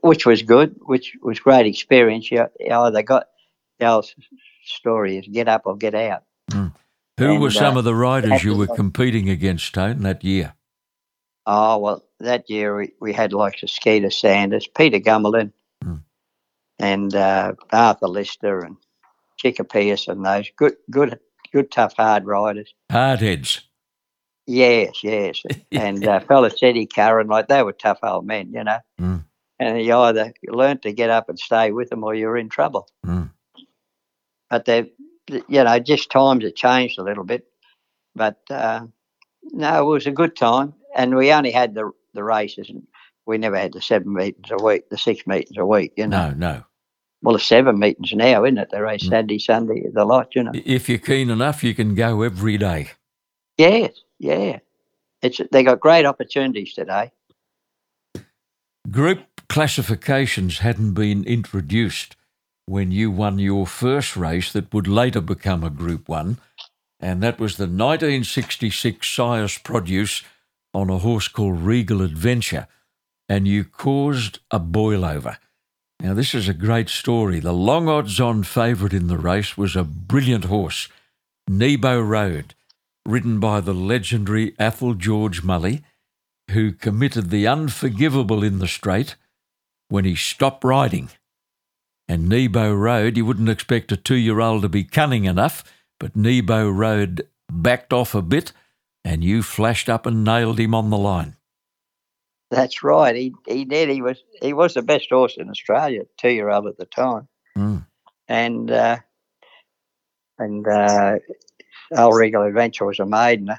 which 0.00 0.24
was 0.24 0.42
good, 0.42 0.76
which 0.86 1.16
was 1.22 1.40
great 1.40 1.66
experience. 1.66 2.30
You, 2.30 2.46
you 2.58 2.72
either 2.72 3.02
got 3.02 3.26
the 3.78 3.86
old 3.86 4.10
story 4.64 5.18
is 5.18 5.26
get 5.28 5.48
up 5.48 5.62
or 5.66 5.76
get 5.76 5.94
out. 5.94 6.22
Who 6.52 6.70
And, 7.18 7.40
were 7.40 7.50
some 7.50 7.76
uh, 7.76 7.78
of 7.78 7.84
the 7.84 7.94
riders 7.94 8.42
you 8.42 8.56
were 8.56 8.66
competing 8.66 9.28
against, 9.28 9.74
Tone, 9.74 10.02
that 10.02 10.24
year? 10.24 10.54
Oh 11.46 11.78
well, 11.78 12.04
that 12.20 12.48
year 12.48 12.76
we, 12.76 12.92
we 13.00 13.12
had 13.12 13.32
like 13.32 13.58
Skeeter 13.66 14.10
Sanders, 14.10 14.66
Peter 14.66 14.98
Gummerlin, 14.98 15.52
Hmm. 15.82 15.96
and 16.78 17.14
uh, 17.14 17.52
Arthur 17.72 18.08
Lister 18.08 18.60
and 18.60 18.76
Chicka 19.42 19.68
Pierce 19.70 20.08
and 20.08 20.24
those 20.24 20.50
good, 20.56 20.76
good, 20.90 21.18
good, 21.52 21.70
tough, 21.70 21.94
hard 21.96 22.24
riders. 22.24 22.72
Hard 22.90 23.20
Hardheads. 23.20 23.60
Yes, 24.46 25.02
yes, 25.02 25.42
and 25.72 26.06
uh, 26.06 26.20
fella 26.20 26.50
Eddie 26.62 26.86
Curran, 26.86 27.28
like 27.28 27.48
they 27.48 27.62
were 27.62 27.72
tough 27.72 27.98
old 28.02 28.26
men, 28.26 28.52
you 28.52 28.64
know. 28.64 28.78
Mm. 29.00 29.24
And 29.58 29.82
you 29.82 29.94
either 29.94 30.32
learnt 30.48 30.82
to 30.82 30.92
get 30.92 31.10
up 31.10 31.28
and 31.28 31.38
stay 31.38 31.70
with 31.70 31.90
them, 31.90 32.04
or 32.04 32.14
you're 32.14 32.36
in 32.36 32.48
trouble. 32.48 32.88
Mm. 33.06 33.30
But 34.50 34.64
they, 34.66 34.92
you 35.28 35.64
know, 35.64 35.78
just 35.78 36.10
times 36.10 36.44
have 36.44 36.54
changed 36.54 36.98
a 36.98 37.02
little 37.02 37.24
bit. 37.24 37.46
But 38.14 38.38
uh, 38.50 38.86
no, 39.44 39.80
it 39.82 39.92
was 39.92 40.06
a 40.06 40.12
good 40.12 40.36
time, 40.36 40.74
and 40.94 41.14
we 41.16 41.32
only 41.32 41.50
had 41.50 41.74
the 41.74 41.90
the 42.14 42.24
races, 42.24 42.68
and 42.70 42.82
we 43.26 43.38
never 43.38 43.56
had 43.56 43.72
the 43.72 43.80
seven 43.82 44.12
meetings 44.12 44.50
a 44.50 44.62
week, 44.62 44.88
the 44.90 44.98
six 44.98 45.26
meetings 45.26 45.56
a 45.58 45.66
week. 45.66 45.92
You 45.96 46.06
know, 46.06 46.30
No, 46.30 46.34
no. 46.34 46.64
well, 47.22 47.34
the 47.34 47.40
seven 47.40 47.78
meetings 47.78 48.12
now, 48.12 48.44
isn't 48.44 48.58
it? 48.58 48.68
They 48.70 48.80
race 48.80 49.04
Mm. 49.04 49.10
Saturday, 49.10 49.38
Sunday, 49.38 49.82
the 49.92 50.04
lot. 50.04 50.34
You 50.34 50.44
know. 50.44 50.52
If 50.54 50.88
you're 50.88 50.98
keen 50.98 51.30
enough, 51.30 51.64
you 51.64 51.74
can 51.74 51.94
go 51.94 52.22
every 52.22 52.56
day. 52.58 52.90
Yes, 53.58 53.92
yeah. 54.18 54.58
It's 55.22 55.40
they 55.52 55.62
got 55.62 55.80
great 55.80 56.06
opportunities 56.06 56.74
today. 56.74 57.10
Group 58.90 59.20
classifications 59.48 60.58
hadn't 60.58 60.92
been 60.94 61.24
introduced 61.24 62.16
when 62.66 62.90
you 62.90 63.10
won 63.10 63.38
your 63.38 63.66
first 63.66 64.16
race 64.16 64.52
that 64.52 64.72
would 64.74 64.86
later 64.86 65.20
become 65.20 65.62
a 65.64 65.70
Group 65.70 66.08
1, 66.08 66.38
and 67.00 67.22
that 67.22 67.38
was 67.38 67.56
the 67.56 67.64
1966 67.64 69.06
Sires 69.08 69.58
Produce 69.58 70.22
on 70.74 70.90
a 70.90 70.98
horse 70.98 71.28
called 71.28 71.60
Regal 71.60 72.02
Adventure, 72.02 72.66
and 73.28 73.46
you 73.46 73.64
caused 73.64 74.40
a 74.50 74.60
boilover. 74.60 75.36
Now, 76.00 76.12
this 76.12 76.34
is 76.34 76.48
a 76.48 76.54
great 76.54 76.88
story. 76.88 77.40
The 77.40 77.52
long 77.52 77.88
odds 77.88 78.20
on 78.20 78.42
favourite 78.42 78.92
in 78.92 79.06
the 79.06 79.16
race 79.16 79.56
was 79.56 79.76
a 79.76 79.84
brilliant 79.84 80.44
horse, 80.44 80.88
Nebo 81.48 82.00
Road, 82.00 82.54
ridden 83.06 83.38
by 83.38 83.60
the 83.60 83.72
legendary 83.72 84.54
Athol 84.58 84.94
George 84.94 85.42
Mulley, 85.42 85.82
who 86.50 86.72
committed 86.72 87.30
the 87.30 87.46
unforgivable 87.46 88.42
in 88.42 88.58
the 88.58 88.68
straight 88.68 89.16
when 89.88 90.04
he 90.04 90.14
stopped 90.14 90.64
riding. 90.64 91.10
And 92.08 92.28
Nebo 92.28 92.74
Road, 92.74 93.16
you 93.16 93.24
wouldn't 93.24 93.48
expect 93.48 93.92
a 93.92 93.96
two 93.96 94.16
year 94.16 94.40
old 94.40 94.62
to 94.62 94.68
be 94.68 94.84
cunning 94.84 95.24
enough, 95.24 95.64
but 95.98 96.16
Nebo 96.16 96.68
Road 96.68 97.26
backed 97.50 97.92
off 97.92 98.14
a 98.14 98.20
bit 98.20 98.52
and 99.04 99.22
you 99.22 99.42
flashed 99.42 99.88
up 99.88 100.06
and 100.06 100.24
nailed 100.24 100.58
him 100.58 100.74
on 100.74 100.90
the 100.90 100.98
line. 100.98 101.36
That's 102.50 102.82
right. 102.82 103.14
He 103.16 103.34
he 103.46 103.64
did. 103.64 103.88
He 103.88 104.00
was 104.02 104.22
he 104.40 104.52
was 104.52 104.74
the 104.74 104.82
best 104.82 105.08
horse 105.10 105.36
in 105.36 105.50
Australia, 105.50 106.02
two 106.18 106.30
year 106.30 106.50
old 106.50 106.66
at 106.66 106.76
the 106.78 106.86
time, 106.86 107.28
Mm. 107.56 107.86
and 108.28 108.70
uh, 108.70 108.98
and 110.38 110.66
uh, 110.66 111.16
Old 111.96 112.16
Regal 112.16 112.42
Adventure 112.42 112.84
was 112.86 113.00
a 113.00 113.04
maidener. 113.04 113.58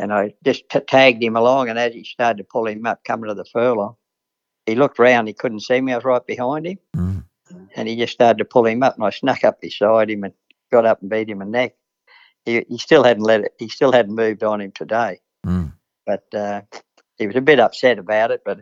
And 0.00 0.12
I 0.12 0.34
just 0.44 0.68
t- 0.68 0.78
tagged 0.78 1.20
him 1.22 1.34
along, 1.36 1.68
and 1.68 1.78
as 1.78 1.92
he 1.92 2.04
started 2.04 2.38
to 2.38 2.44
pull 2.44 2.68
him 2.68 2.86
up, 2.86 3.02
coming 3.02 3.26
to 3.28 3.34
the 3.34 3.44
furlong, 3.44 3.96
he 4.64 4.76
looked 4.76 5.00
round. 5.00 5.26
He 5.26 5.34
couldn't 5.34 5.60
see 5.60 5.80
me. 5.80 5.92
I 5.92 5.96
was 5.96 6.04
right 6.04 6.24
behind 6.24 6.66
him, 6.66 6.78
Mm. 6.96 7.24
and 7.74 7.88
he 7.88 7.96
just 7.96 8.12
started 8.12 8.38
to 8.38 8.44
pull 8.44 8.66
him 8.66 8.84
up, 8.84 8.94
and 8.94 9.04
I 9.04 9.10
snuck 9.10 9.42
up 9.42 9.60
beside 9.60 10.08
him 10.10 10.22
and 10.22 10.34
got 10.70 10.86
up 10.86 11.00
and 11.00 11.10
beat 11.10 11.28
him 11.28 11.42
a 11.42 11.44
neck. 11.44 11.74
He, 12.44 12.64
he 12.68 12.78
still 12.78 13.04
hadn't 13.04 13.24
let 13.24 13.40
it. 13.42 13.52
He 13.58 13.68
still 13.68 13.92
hadn't 13.92 14.14
moved 14.14 14.42
on 14.42 14.60
him 14.60 14.72
today 14.72 15.20
Mm. 15.46 15.72
but 16.06 16.24
uh, 16.34 16.62
he 17.16 17.26
was 17.26 17.36
a 17.36 17.40
bit 17.40 17.60
upset 17.60 17.98
about 17.98 18.30
it. 18.32 18.42
But 18.44 18.60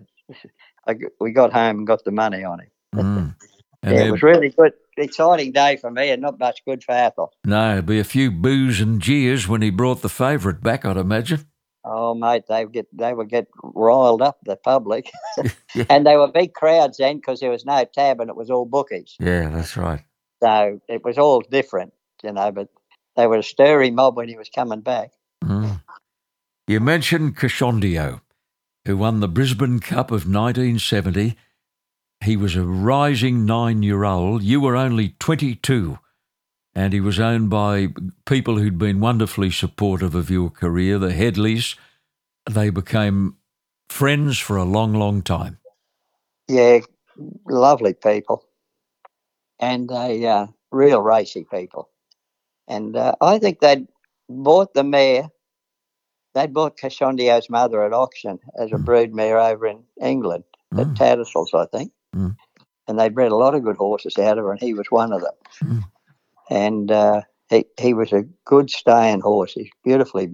I 0.86 0.94
we 1.20 1.32
got 1.32 1.52
home 1.52 1.78
and 1.78 1.86
got 1.86 2.04
the 2.04 2.10
money 2.10 2.44
on 2.44 2.60
him. 2.60 2.70
Mm. 2.94 3.34
And 3.82 3.94
yeah, 3.94 4.04
it 4.04 4.10
was 4.10 4.22
really 4.22 4.50
good, 4.50 4.72
exciting 4.96 5.52
day 5.52 5.76
for 5.76 5.90
me, 5.90 6.10
and 6.10 6.20
not 6.22 6.38
much 6.38 6.64
good 6.66 6.82
for 6.84 6.92
Athol. 6.92 7.32
no, 7.44 7.72
it'd 7.74 7.86
be 7.86 7.98
a 7.98 8.04
few 8.04 8.30
boos 8.30 8.80
and 8.80 9.00
jeers 9.00 9.46
when 9.48 9.62
he 9.62 9.70
brought 9.70 10.02
the 10.02 10.08
favourite 10.08 10.60
back, 10.60 10.84
I'd 10.84 10.96
imagine. 10.96 11.46
Oh, 11.84 12.14
mate, 12.14 12.44
they 12.48 12.64
would 12.64 12.74
get 12.74 12.86
they 12.92 13.14
would 13.14 13.28
get 13.28 13.46
riled 13.62 14.22
up 14.22 14.38
the 14.44 14.56
public, 14.56 15.10
Yeah. 15.74 15.84
and 15.90 16.04
they 16.06 16.16
were 16.16 16.28
big 16.28 16.52
crowds 16.52 16.98
then 16.98 17.16
because 17.16 17.40
there 17.40 17.50
was 17.50 17.64
no 17.64 17.84
tab 17.84 18.20
and 18.20 18.28
it 18.28 18.36
was 18.36 18.50
all 18.50 18.64
bookies, 18.66 19.14
Yeah, 19.20 19.48
that's 19.50 19.76
right. 19.76 20.02
so 20.42 20.80
it 20.88 21.04
was 21.04 21.16
all 21.16 21.40
different, 21.42 21.92
you 22.24 22.32
know. 22.32 22.50
But 22.50 22.68
they 23.16 23.26
were 23.26 23.38
a 23.38 23.42
stirring 23.42 23.94
mob 23.94 24.16
when 24.16 24.28
he 24.28 24.36
was 24.36 24.48
coming 24.48 24.80
back. 24.80 25.12
Mm. 25.42 25.80
You 26.66 26.80
mentioned 26.80 27.36
Cashondio, 27.36 28.20
who 28.84 28.96
won 28.96 29.20
the 29.20 29.28
Brisbane 29.28 29.80
Cup 29.80 30.10
of 30.10 30.26
1970. 30.26 31.36
He 32.24 32.36
was 32.36 32.56
a 32.56 32.62
rising 32.62 33.46
nine 33.46 33.82
year 33.82 34.04
old. 34.04 34.42
You 34.42 34.60
were 34.60 34.76
only 34.76 35.14
22, 35.18 35.98
and 36.74 36.92
he 36.92 37.00
was 37.00 37.18
owned 37.20 37.50
by 37.50 37.88
people 38.26 38.58
who'd 38.58 38.78
been 38.78 39.00
wonderfully 39.00 39.50
supportive 39.50 40.14
of 40.14 40.30
your 40.30 40.50
career, 40.50 40.98
the 40.98 41.12
Headleys. 41.12 41.76
They 42.48 42.70
became 42.70 43.36
friends 43.88 44.38
for 44.38 44.56
a 44.56 44.64
long, 44.64 44.94
long 44.94 45.22
time. 45.22 45.58
Yeah, 46.48 46.80
lovely 47.48 47.94
people, 47.94 48.44
and 49.58 49.88
they 49.88 50.26
uh, 50.26 50.46
real 50.70 51.00
racy 51.00 51.46
people. 51.50 51.90
And 52.68 52.96
uh, 52.96 53.14
I 53.20 53.38
think 53.38 53.60
they'd 53.60 53.86
bought 54.28 54.74
the 54.74 54.84
mare. 54.84 55.28
They 56.34 56.46
bought 56.46 56.76
Cashondio's 56.76 57.48
mother 57.48 57.82
at 57.84 57.92
auction 57.92 58.38
as 58.58 58.72
a 58.72 58.76
Mm. 58.76 58.84
brood 58.84 59.14
mare 59.14 59.38
over 59.40 59.66
in 59.66 59.82
England 60.00 60.44
at 60.76 60.86
Mm. 60.88 60.96
Tattersalls, 60.96 61.54
I 61.54 61.66
think. 61.66 61.92
Mm. 62.14 62.36
And 62.88 62.98
they 62.98 63.08
bred 63.08 63.32
a 63.32 63.36
lot 63.36 63.54
of 63.54 63.64
good 63.64 63.76
horses 63.76 64.18
out 64.18 64.38
of 64.38 64.44
her, 64.44 64.50
and 64.52 64.60
he 64.60 64.74
was 64.74 64.86
one 64.90 65.12
of 65.12 65.22
them. 65.22 65.34
Mm. 65.62 65.82
And 66.50 66.90
uh, 66.90 67.22
he 67.48 67.64
he 67.80 67.94
was 67.94 68.12
a 68.12 68.24
good 68.44 68.70
staying 68.70 69.20
horse. 69.20 69.52
He's 69.54 69.70
beautifully, 69.84 70.30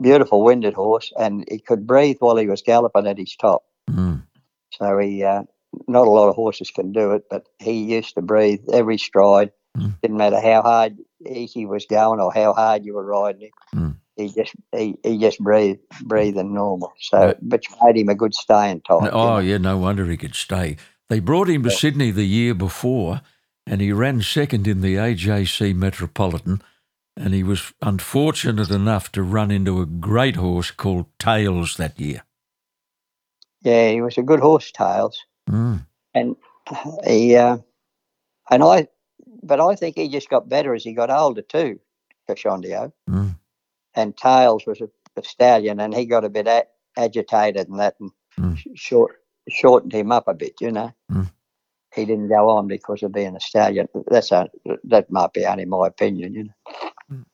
beautiful 0.00 0.42
winded 0.42 0.74
horse, 0.74 1.12
and 1.18 1.44
he 1.50 1.58
could 1.58 1.86
breathe 1.86 2.16
while 2.20 2.36
he 2.36 2.46
was 2.46 2.62
galloping 2.62 3.06
at 3.06 3.18
his 3.18 3.34
top. 3.36 3.64
Mm. 3.88 4.22
So 4.72 4.98
he, 4.98 5.24
uh, 5.24 5.42
not 5.88 6.06
a 6.06 6.10
lot 6.10 6.28
of 6.28 6.34
horses 6.36 6.70
can 6.70 6.92
do 6.92 7.12
it, 7.12 7.24
but 7.30 7.48
he 7.58 7.82
used 7.84 8.14
to 8.14 8.22
breathe 8.22 8.60
every 8.72 8.98
stride. 8.98 9.50
Mm. 9.76 10.00
Didn't 10.02 10.16
matter 10.18 10.40
how 10.40 10.62
hard 10.62 10.98
he 11.24 11.66
was 11.66 11.86
going 11.86 12.20
or 12.20 12.32
how 12.32 12.52
hard 12.52 12.84
you 12.84 12.94
were 12.94 13.04
riding 13.04 13.42
him. 13.42 13.50
Mm. 13.74 13.96
He 14.16 14.28
just 14.28 14.52
he, 14.76 14.96
he 15.02 15.18
just 15.18 15.38
breathed 15.38 15.80
breathing 16.02 16.54
normal. 16.54 16.92
So 17.00 17.18
Right. 17.26 17.42
which 17.42 17.66
made 17.82 17.96
him 17.96 18.08
a 18.08 18.14
good 18.14 18.34
staying 18.34 18.82
type. 18.82 19.02
you 19.02 19.10
Oh, 19.12 19.38
yeah, 19.38 19.58
no 19.58 19.78
wonder 19.78 20.06
he 20.06 20.16
could 20.16 20.34
stay. 20.34 20.76
They 21.08 21.20
brought 21.20 21.48
him 21.48 21.62
to 21.64 21.70
Yeah. 21.70 21.76
Sydney 21.76 22.10
the 22.10 22.26
year 22.26 22.54
before, 22.54 23.20
and 23.66 23.80
he 23.80 23.92
ran 23.92 24.22
second 24.22 24.66
in 24.66 24.80
the 24.80 24.96
AJC 24.96 25.74
Metropolitan. 25.74 26.62
And 27.16 27.34
he 27.34 27.42
was 27.42 27.72
unfortunate 27.82 28.70
enough 28.70 29.10
to 29.12 29.22
run 29.22 29.50
into 29.50 29.80
a 29.82 29.86
great 29.86 30.36
horse 30.36 30.70
called 30.70 31.06
Tails 31.18 31.76
that 31.76 31.98
year. 32.00 32.22
yeah, 33.62 33.90
he 33.90 34.00
was 34.00 34.16
a 34.16 34.22
good 34.22 34.40
horse, 34.40 34.70
Tails, 34.72 35.18
Mm. 35.48 35.86
and 36.14 36.36
he 37.06 37.36
uh, 37.36 37.58
and 38.50 38.62
I, 38.62 38.88
but 39.42 39.60
I 39.60 39.74
think 39.74 39.96
he 39.96 40.08
just 40.08 40.28
got 40.30 40.48
better 40.48 40.74
as 40.74 40.84
he 40.84 40.92
got 40.92 41.10
older 41.10 41.42
too, 41.42 41.78
Cashondio. 42.28 42.92
Mm. 43.08 43.36
and 43.94 44.16
Tails 44.16 44.66
was 44.66 44.80
a, 44.80 44.88
a 45.16 45.24
stallion, 45.24 45.80
and 45.80 45.92
he 45.94 46.06
got 46.06 46.24
a 46.24 46.28
bit 46.28 46.46
a- 46.46 46.66
agitated 46.96 47.68
and 47.68 47.78
that, 47.80 47.96
and 48.00 48.10
Mm. 48.38 48.56
sh- 48.56 48.66
short 48.76 49.16
shortened 49.48 49.92
him 49.92 50.12
up 50.12 50.28
a 50.28 50.34
bit. 50.34 50.54
You 50.60 50.70
know, 50.70 50.92
Mm. 51.10 51.30
he 51.94 52.04
didn't 52.04 52.28
go 52.28 52.48
on 52.48 52.68
because 52.68 53.02
of 53.02 53.12
being 53.12 53.34
a 53.34 53.40
stallion. 53.40 53.88
That's 54.06 54.30
a, 54.30 54.48
that 54.84 55.10
might 55.10 55.32
be 55.32 55.44
only 55.44 55.64
my 55.64 55.88
opinion. 55.88 56.34
You 56.34 56.44
know, 56.44 57.24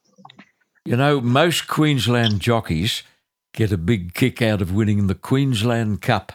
You 0.87 0.97
know, 0.97 1.21
most 1.21 1.67
Queensland 1.69 2.41
jockeys 2.41 3.03
get 3.53 3.73
a 3.73 3.77
big 3.79 4.15
kick 4.15 4.41
out 4.41 4.63
of 4.63 4.73
winning 4.73 5.07
the 5.09 5.15
Queensland 5.17 6.01
Cup, 6.01 6.33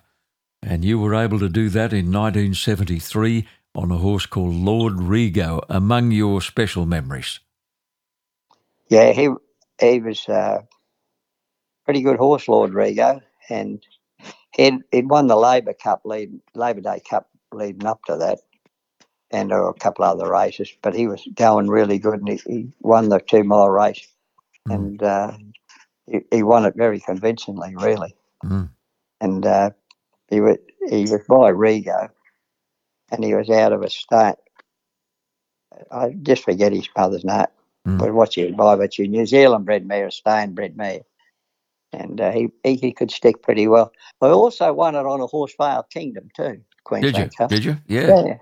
and 0.61 0.83
you 0.85 0.99
were 0.99 1.15
able 1.15 1.39
to 1.39 1.49
do 1.49 1.69
that 1.69 1.93
in 1.93 2.11
1973 2.11 3.47
on 3.75 3.91
a 3.91 3.97
horse 3.97 4.25
called 4.25 4.53
Lord 4.53 4.93
Rigo, 4.93 5.63
among 5.69 6.11
your 6.11 6.41
special 6.41 6.85
memories. 6.85 7.39
yeah, 8.89 9.11
he 9.11 9.29
he 9.79 9.99
was 9.99 10.27
a 10.27 10.63
pretty 11.85 12.01
good 12.01 12.17
horse, 12.17 12.47
Lord 12.47 12.71
Rigo, 12.71 13.21
and 13.49 13.85
he'd, 14.55 14.79
he'd 14.91 15.09
won 15.09 15.27
the 15.27 15.35
Labor 15.35 15.73
Cup 15.73 16.01
lead, 16.05 16.39
Labor 16.53 16.81
Day 16.81 17.01
Cup 17.09 17.27
leading 17.51 17.85
up 17.85 18.03
to 18.05 18.17
that. 18.17 18.39
And 19.31 19.49
there 19.49 19.61
were 19.61 19.69
a 19.69 19.73
couple 19.73 20.03
other 20.03 20.29
races, 20.29 20.71
but 20.81 20.93
he 20.93 21.07
was 21.07 21.25
going 21.35 21.69
really 21.69 21.99
good, 21.99 22.19
and 22.19 22.29
he, 22.29 22.41
he 22.45 22.73
won 22.81 23.09
the 23.09 23.19
two 23.19 23.43
mile 23.43 23.69
race. 23.69 24.07
Mm. 24.69 24.75
and 24.75 25.03
uh, 25.03 25.31
he, 26.05 26.19
he 26.29 26.43
won 26.43 26.65
it 26.65 26.75
very 26.75 26.99
convincingly, 26.99 27.73
really. 27.75 28.13
Mm. 28.43 28.69
And 29.21 29.45
uh, 29.45 29.71
he 30.29 30.41
was 30.41 30.57
he 30.89 31.01
was 31.01 31.21
by 31.27 31.51
Rigo, 31.51 32.09
and 33.11 33.23
he 33.23 33.35
was 33.35 33.49
out 33.49 33.73
of 33.73 33.81
a 33.83 33.89
state. 33.89 34.35
I 35.91 36.09
just 36.21 36.43
forget 36.43 36.71
his 36.71 36.89
mother's 36.97 37.25
name, 37.25 37.45
Mm. 37.87 37.97
but 37.97 38.13
what 38.13 38.37
you 38.37 38.53
buy, 38.53 38.75
but 38.75 38.97
you 38.97 39.07
New 39.07 39.25
Zealand 39.25 39.65
bred 39.65 39.85
mare, 39.85 40.07
a 40.07 40.11
stone 40.11 40.53
bred 40.53 40.77
mare, 40.77 41.01
and 41.91 42.21
uh, 42.21 42.31
he, 42.31 42.49
he 42.63 42.75
he 42.75 42.91
could 42.91 43.09
stick 43.11 43.41
pretty 43.41 43.67
well. 43.67 43.91
I 44.21 44.27
also 44.27 44.71
won 44.73 44.95
it 44.95 45.05
on 45.05 45.19
a 45.19 45.27
horse 45.27 45.53
Vale 45.57 45.83
Kingdom 45.91 46.29
too, 46.35 46.43
Did 46.43 46.55
you? 46.57 46.63
Queensland 46.83 47.35
Cup. 47.35 47.49
Did 47.49 47.65
you? 47.65 47.77
Yeah. 47.87 48.23
Yeah. 48.25 48.37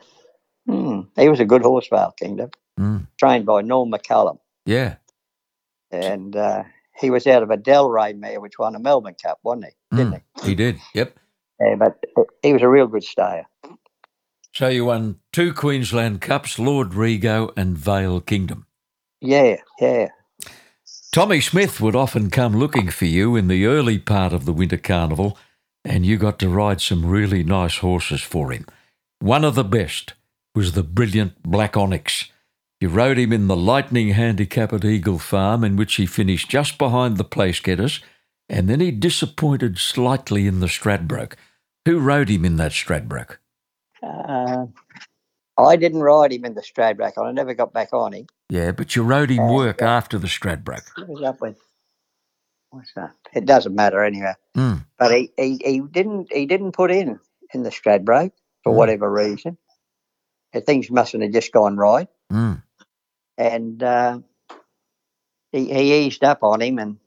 Hmm. 0.68 1.02
He 1.16 1.30
was 1.30 1.40
a 1.40 1.46
good 1.46 1.62
horse 1.62 1.88
Kingdom, 2.18 2.52
Mm. 2.80 3.08
trained 3.18 3.46
by 3.46 3.62
Norm 3.62 3.92
McCullum 3.92 4.40
Yeah. 4.66 4.96
and 5.92 6.36
uh, 6.36 6.64
he 7.00 7.10
was 7.10 7.26
out 7.26 7.42
of 7.44 7.50
a 7.50 7.58
Delray 7.58 8.18
mare, 8.18 8.42
which 8.42 8.60
won 8.60 8.76
a 8.76 8.80
Melbourne 8.80 9.16
Cup, 9.22 9.40
wasn't 9.44 9.66
he? 9.66 9.96
Didn't 9.98 10.14
Mm. 10.38 10.46
He 10.46 10.56
did. 10.56 10.80
Yep. 10.94 11.18
Yeah, 11.62 11.76
but 11.76 12.04
he 12.44 12.54
was 12.54 12.62
a 12.62 12.68
real 12.70 12.88
good 12.88 13.04
stayer. 13.04 13.46
So 14.54 14.68
you 14.68 14.86
won 14.86 15.20
two 15.32 15.54
Queensland 15.54 16.22
Cups, 16.22 16.60
Lord 16.60 16.92
Rigo 16.92 17.52
and 17.56 17.78
Vale 17.78 18.20
Kingdom. 18.22 18.66
Yeah, 19.22 19.58
yeah. 19.80 20.10
Tommy 21.12 21.42
Smith 21.42 21.82
would 21.82 21.96
often 21.96 22.30
come 22.30 22.58
looking 22.58 22.90
for 22.90 23.06
you 23.06 23.36
in 23.36 23.48
the 23.48 23.66
early 23.66 23.98
part 23.98 24.32
of 24.34 24.46
the 24.46 24.54
Winter 24.54 24.78
Carnival, 24.78 25.38
and 25.84 26.06
you 26.06 26.18
got 26.18 26.40
to 26.40 26.50
ride 26.50 26.82
some 26.82 27.06
really 27.06 27.44
nice 27.44 27.78
horses 27.78 28.22
for 28.22 28.52
him. 28.52 28.66
One 29.20 29.44
of 29.44 29.56
the 29.56 29.64
best 29.64 30.14
was 30.54 30.74
the 30.74 30.84
brilliant 30.84 31.42
Black 31.44 31.76
Onyx. 31.76 32.30
You 32.80 32.90
rode 32.90 33.18
him 33.18 33.34
in 33.34 33.48
the 33.48 33.56
Lightning 33.56 34.10
Handicap 34.10 34.72
at 34.72 34.86
Eagle 34.86 35.20
Farm, 35.20 35.64
in 35.64 35.76
which 35.76 35.96
he 35.96 36.06
finished 36.06 36.50
just 36.50 36.78
behind 36.78 37.18
the 37.18 37.24
place 37.24 37.60
getters, 37.60 38.02
and 38.48 38.70
then 38.70 38.80
he 38.80 38.92
disappointed 38.92 39.78
slightly 39.78 40.48
in 40.48 40.60
the 40.60 40.68
Stradbroke. 40.68 41.34
Who 41.86 42.00
rode 42.00 42.30
him 42.30 42.46
in 42.46 42.58
that 42.58 42.72
Stradbroke? 42.72 43.38
Uh, 44.04 44.66
I 45.58 45.76
didn't 45.76 46.02
ride 46.02 46.32
him 46.32 46.46
in 46.46 46.54
the 46.54 46.62
Stradbroke. 46.62 47.18
I 47.18 47.32
never 47.32 47.54
got 47.54 47.74
back 47.74 47.90
on 47.94 48.14
him. 48.14 48.28
Yeah, 48.50 48.72
but 48.72 48.96
you 48.96 49.04
rode 49.04 49.30
him 49.30 49.40
Oh, 49.42 49.54
work 49.54 49.82
after 49.82 50.18
the 50.18 50.28
Stradbroke. 50.28 50.88
He 50.96 51.04
was 51.04 51.22
up 51.24 51.42
with 51.42 51.58
what's 52.70 52.94
that? 52.96 53.12
It 53.34 53.46
doesn't 53.46 53.76
matter 53.76 54.04
anyway. 54.04 54.34
Mm. 54.56 54.86
But 54.98 55.12
he, 55.12 55.32
he, 55.38 55.60
he 55.64 55.80
didn't 55.82 56.32
he 56.32 56.46
didn't 56.46 56.72
put 56.74 56.92
in 56.92 57.20
in 57.54 57.64
the 57.64 57.70
Stradbroke 57.72 58.32
for 58.64 58.74
Mm. 58.74 58.76
whatever 58.78 59.12
reason. 59.12 59.58
Uh, 60.54 60.62
Things 60.62 60.90
mustn't 60.90 61.24
have 61.24 61.32
just 61.34 61.52
gone 61.52 61.78
right. 61.78 62.08
Mm. 62.32 62.64
and 63.38 63.84
uh, 63.84 64.20
he, 65.52 65.74
he 65.74 66.06
eased 66.06 66.24
up 66.24 66.44
on 66.44 66.62
him 66.62 66.78
and 66.80 66.98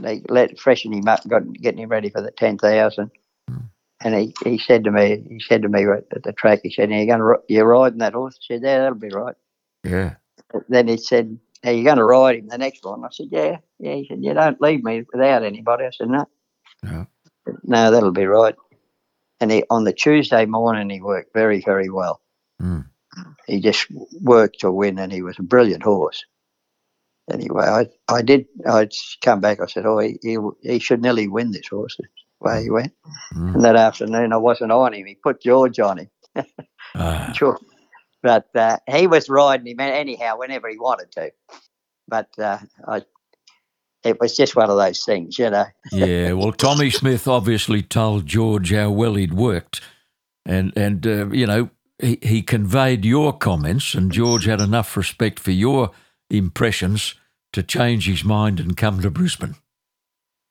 they 0.00 0.22
let 0.28 0.58
freshen 0.58 0.92
him 0.92 1.06
up, 1.06 1.26
got 1.28 1.52
getting 1.52 1.80
him 1.80 1.88
ready 1.90 2.10
for 2.10 2.20
the 2.22 2.30
ten 2.32 2.58
thousand. 2.58 3.10
And 4.04 4.14
he, 4.14 4.34
he 4.44 4.58
said 4.58 4.84
to 4.84 4.90
me, 4.90 5.24
he 5.28 5.40
said 5.40 5.62
to 5.62 5.68
me 5.68 5.86
at 5.86 6.22
the 6.22 6.32
track, 6.34 6.60
he 6.62 6.70
said, 6.70 6.90
"Are 6.90 6.94
you 6.94 7.06
going 7.06 7.20
to 7.20 7.36
you're 7.48 7.66
riding 7.66 7.98
that 7.98 8.12
horse?" 8.12 8.38
I 8.38 8.54
said, 8.54 8.62
"Yeah, 8.62 8.78
that'll 8.80 8.98
be 8.98 9.08
right." 9.08 9.34
Yeah. 9.82 10.16
Then 10.68 10.88
he 10.88 10.98
said, 10.98 11.38
"Are 11.64 11.72
you 11.72 11.84
going 11.84 11.96
to 11.96 12.04
ride 12.04 12.36
him 12.36 12.48
the 12.48 12.58
next 12.58 12.84
one?" 12.84 13.02
I 13.02 13.08
said, 13.10 13.28
"Yeah, 13.30 13.56
yeah." 13.78 13.94
He 13.94 14.06
said, 14.06 14.22
"You 14.22 14.34
don't 14.34 14.60
leave 14.60 14.84
me 14.84 15.04
without 15.10 15.42
anybody." 15.42 15.86
I 15.86 15.90
said, 15.90 16.10
"No." 16.10 16.26
No. 16.82 17.06
No, 17.62 17.90
that'll 17.90 18.12
be 18.12 18.26
right. 18.26 18.54
And 19.40 19.50
he, 19.50 19.64
on 19.70 19.84
the 19.84 19.92
Tuesday 19.92 20.44
morning, 20.44 20.90
he 20.90 21.00
worked 21.00 21.32
very, 21.32 21.62
very 21.62 21.88
well. 21.88 22.20
Mm. 22.60 22.86
He 23.46 23.60
just 23.60 23.86
worked 24.20 24.60
to 24.60 24.70
win, 24.70 24.98
and 24.98 25.12
he 25.12 25.22
was 25.22 25.38
a 25.38 25.42
brilliant 25.42 25.82
horse. 25.82 26.24
Anyway, 27.32 27.64
I, 27.64 27.86
I 28.08 28.20
did. 28.20 28.46
I'd 28.66 28.92
come 29.22 29.40
back. 29.40 29.60
I 29.60 29.66
said, 29.66 29.86
"Oh, 29.86 29.98
he, 29.98 30.18
he, 30.22 30.36
he 30.62 30.78
should 30.78 31.00
nearly 31.00 31.26
win 31.26 31.52
this 31.52 31.68
horse." 31.68 31.96
Way 32.40 32.64
he 32.64 32.70
went. 32.70 32.92
Mm. 33.34 33.54
And 33.54 33.64
that 33.64 33.76
afternoon, 33.76 34.32
I 34.32 34.36
wasn't 34.36 34.72
on 34.72 34.92
him. 34.92 35.06
He 35.06 35.14
put 35.14 35.40
George 35.40 35.78
on 35.80 35.98
him. 35.98 36.10
Sure. 37.34 37.58
But 38.22 38.46
uh, 38.54 38.78
he 38.90 39.06
was 39.06 39.28
riding 39.28 39.66
him 39.66 39.80
anyhow 39.80 40.38
whenever 40.38 40.68
he 40.68 40.78
wanted 40.78 41.12
to. 41.12 41.30
But 42.08 42.28
uh, 42.38 42.58
I, 42.88 43.02
it 44.02 44.18
was 44.18 44.36
just 44.36 44.56
one 44.56 44.70
of 44.70 44.78
those 44.78 45.04
things, 45.04 45.38
you 45.38 45.50
know. 45.50 45.66
yeah, 45.92 46.32
well, 46.32 46.52
Tommy 46.52 46.90
Smith 46.90 47.28
obviously 47.28 47.82
told 47.82 48.26
George 48.26 48.72
how 48.72 48.90
well 48.90 49.14
he'd 49.14 49.34
worked, 49.34 49.82
and 50.46 50.72
and 50.76 51.06
uh, 51.06 51.28
you 51.30 51.46
know 51.46 51.68
he, 51.98 52.18
he 52.22 52.42
conveyed 52.42 53.04
your 53.04 53.32
comments, 53.36 53.94
and 53.94 54.10
George 54.10 54.46
had 54.46 54.60
enough 54.60 54.96
respect 54.96 55.38
for 55.38 55.50
your 55.50 55.90
impressions 56.30 57.14
to 57.52 57.62
change 57.62 58.06
his 58.06 58.24
mind 58.24 58.58
and 58.58 58.76
come 58.76 59.00
to 59.02 59.10
Brisbane. 59.10 59.56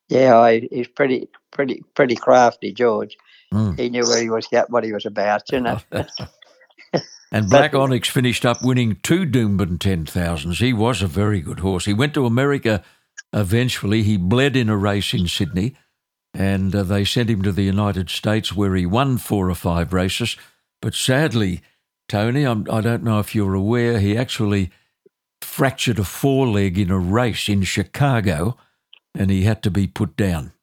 Yeah, 0.09 0.37
I, 0.37 0.67
he's 0.71 0.87
pretty, 0.87 1.27
pretty, 1.51 1.83
pretty 1.95 2.15
crafty, 2.15 2.71
George. 2.71 3.17
Mm. 3.53 3.79
He 3.79 3.89
knew 3.89 4.03
where 4.03 4.21
he 4.21 4.29
was 4.29 4.47
at, 4.51 4.69
what 4.69 4.83
he 4.83 4.91
was 4.91 5.05
about, 5.05 5.51
you 5.51 5.61
know. 5.61 5.79
And 7.33 7.49
Black 7.49 7.73
Onyx 7.73 8.09
finished 8.09 8.45
up 8.45 8.63
winning 8.63 8.99
two 9.01 9.25
Doomben 9.25 9.79
10,000s. 9.79 10.57
He 10.59 10.71
was 10.71 11.01
a 11.01 11.07
very 11.07 11.41
good 11.41 11.61
horse. 11.61 11.85
He 11.85 11.93
went 11.93 12.13
to 12.13 12.27
America 12.27 12.83
eventually. 13.33 14.03
He 14.03 14.17
bled 14.17 14.55
in 14.55 14.69
a 14.69 14.77
race 14.77 15.15
in 15.15 15.27
Sydney, 15.27 15.75
and 16.35 16.75
uh, 16.75 16.83
they 16.83 17.03
sent 17.03 17.31
him 17.31 17.41
to 17.41 17.51
the 17.51 17.63
United 17.63 18.11
States 18.11 18.53
where 18.53 18.75
he 18.75 18.85
won 18.85 19.17
four 19.17 19.49
or 19.49 19.55
five 19.55 19.93
races. 19.93 20.37
But 20.79 20.93
sadly, 20.93 21.63
Tony, 22.07 22.43
I'm, 22.43 22.67
I 22.69 22.81
don't 22.81 23.03
know 23.03 23.17
if 23.17 23.33
you're 23.33 23.55
aware, 23.55 23.99
he 23.99 24.15
actually 24.15 24.69
fractured 25.41 25.97
a 25.97 26.03
foreleg 26.03 26.77
in 26.77 26.91
a 26.91 26.99
race 26.99 27.49
in 27.49 27.63
Chicago 27.63 28.57
and 29.15 29.29
he 29.29 29.43
had 29.43 29.63
to 29.63 29.71
be 29.71 29.87
put 29.87 30.15
down. 30.15 30.53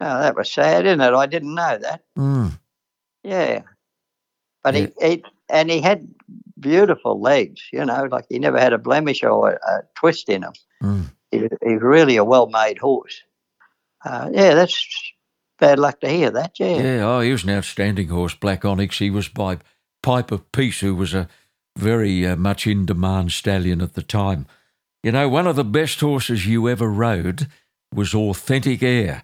Oh, 0.00 0.20
that 0.20 0.36
was 0.36 0.50
sad, 0.50 0.86
isn't 0.86 1.00
it? 1.00 1.12
I 1.12 1.26
didn't 1.26 1.54
know 1.54 1.78
that. 1.78 2.02
Mm. 2.16 2.58
Yeah. 3.22 3.62
But 4.62 4.74
he, 4.74 4.88
he, 5.00 5.24
and 5.48 5.70
he 5.70 5.80
had 5.80 6.08
beautiful 6.58 7.20
legs, 7.20 7.62
you 7.72 7.84
know, 7.84 8.08
like 8.10 8.26
he 8.28 8.38
never 8.38 8.58
had 8.58 8.72
a 8.72 8.78
blemish 8.78 9.22
or 9.22 9.52
a, 9.52 9.54
a 9.54 9.82
twist 9.94 10.28
in 10.28 10.42
him. 10.42 10.52
Mm. 10.82 11.04
He, 11.30 11.38
he's 11.38 11.80
really 11.80 12.16
a 12.16 12.24
well 12.24 12.46
made 12.46 12.78
horse. 12.78 13.22
Uh, 14.04 14.30
yeah, 14.32 14.54
that's 14.54 14.86
bad 15.58 15.78
luck 15.78 16.00
to 16.00 16.08
hear 16.08 16.30
that, 16.30 16.58
yeah. 16.58 16.76
Yeah, 16.76 17.04
oh, 17.06 17.20
he 17.20 17.32
was 17.32 17.44
an 17.44 17.50
outstanding 17.50 18.08
horse, 18.08 18.34
Black 18.34 18.64
Onyx. 18.64 18.98
He 18.98 19.10
was 19.10 19.28
by 19.28 19.58
Pipe 20.02 20.32
of 20.32 20.50
Peace, 20.52 20.80
who 20.80 20.94
was 20.94 21.12
a 21.12 21.28
very 21.76 22.26
uh, 22.26 22.36
much 22.36 22.66
in 22.66 22.86
demand 22.86 23.32
stallion 23.32 23.82
at 23.82 23.94
the 23.94 24.02
time. 24.02 24.46
You 25.02 25.12
know, 25.12 25.28
one 25.28 25.46
of 25.46 25.56
the 25.56 25.64
best 25.64 26.00
horses 26.00 26.46
you 26.46 26.68
ever 26.68 26.88
rode 26.90 27.46
was 27.94 28.14
Authentic 28.14 28.82
Heir, 28.82 29.22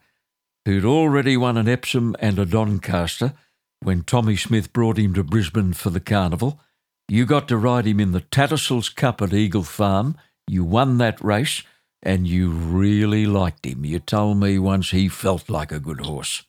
who'd 0.65 0.85
already 0.85 1.37
won 1.37 1.57
an 1.59 1.69
Epsom 1.69 2.17
and 2.19 2.39
a 2.39 2.47
Doncaster 2.47 3.35
when 3.83 4.03
Tommy 4.03 4.37
Smith 4.37 4.73
brought 4.73 4.99
him 4.99 5.13
to 5.15 5.23
Brisbane 5.23 5.75
for 5.75 5.91
the 5.91 6.01
carnival. 6.01 6.61
You 7.09 7.27
got 7.27 7.47
to 7.49 7.59
ride 7.59 7.87
him 7.87 8.01
in 8.01 8.13
the 8.13 8.23
Tattersalls 8.23 8.89
Cup 8.89 9.21
at 9.21 9.35
Eagle 9.35 9.63
Farm. 9.63 10.17
You 10.49 10.65
won 10.65 10.99
that 10.99 11.23
race 11.23 11.63
and 12.03 12.27
you 12.27 12.51
really 12.51 13.27
liked 13.27 13.67
him. 13.67 13.85
You 13.85 13.99
told 13.99 14.39
me 14.39 14.59
once 14.59 14.91
he 14.91 15.09
felt 15.09 15.51
like 15.51 15.73
a 15.73 15.81
good 15.81 16.01
horse. 16.01 16.45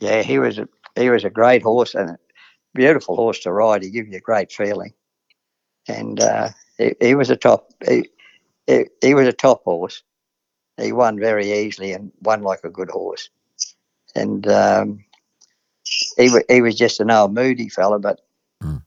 Yeah, 0.00 0.22
he 0.22 0.38
was 0.38 0.58
a 0.58 0.68
he 0.94 1.10
was 1.10 1.24
a 1.24 1.30
great 1.30 1.62
horse 1.62 1.94
and 1.94 2.10
a 2.10 2.18
beautiful 2.74 3.16
horse 3.16 3.40
to 3.40 3.52
ride. 3.52 3.82
He 3.82 3.90
gave 3.90 4.08
you 4.08 4.18
a 4.18 4.20
great 4.20 4.52
feeling, 4.52 4.92
and 5.88 6.20
uh, 6.20 6.50
he, 6.78 6.94
he 7.00 7.14
was 7.14 7.30
a 7.30 7.36
top 7.36 7.70
he, 7.86 8.08
he, 8.66 8.86
he 9.00 9.14
was 9.14 9.26
a 9.28 9.32
top 9.32 9.62
horse. 9.64 10.02
He 10.80 10.92
won 10.92 11.18
very 11.18 11.52
easily 11.52 11.92
and 11.92 12.12
won 12.22 12.42
like 12.42 12.60
a 12.64 12.70
good 12.70 12.90
horse, 12.90 13.30
and 14.14 14.46
um, 14.48 15.04
he 16.16 16.30
he 16.48 16.60
was 16.60 16.74
just 16.74 17.00
an 17.00 17.10
old 17.10 17.34
moody 17.34 17.68
fella, 17.68 17.98
but 17.98 18.20
Mm. 18.62 18.82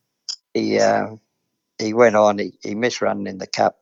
he 0.54 0.80
uh, 0.80 1.15
he 1.78 1.93
went 1.93 2.15
on. 2.15 2.39
He, 2.39 2.54
he 2.63 2.75
misrun 2.75 3.28
in 3.28 3.38
the 3.38 3.47
cup, 3.47 3.78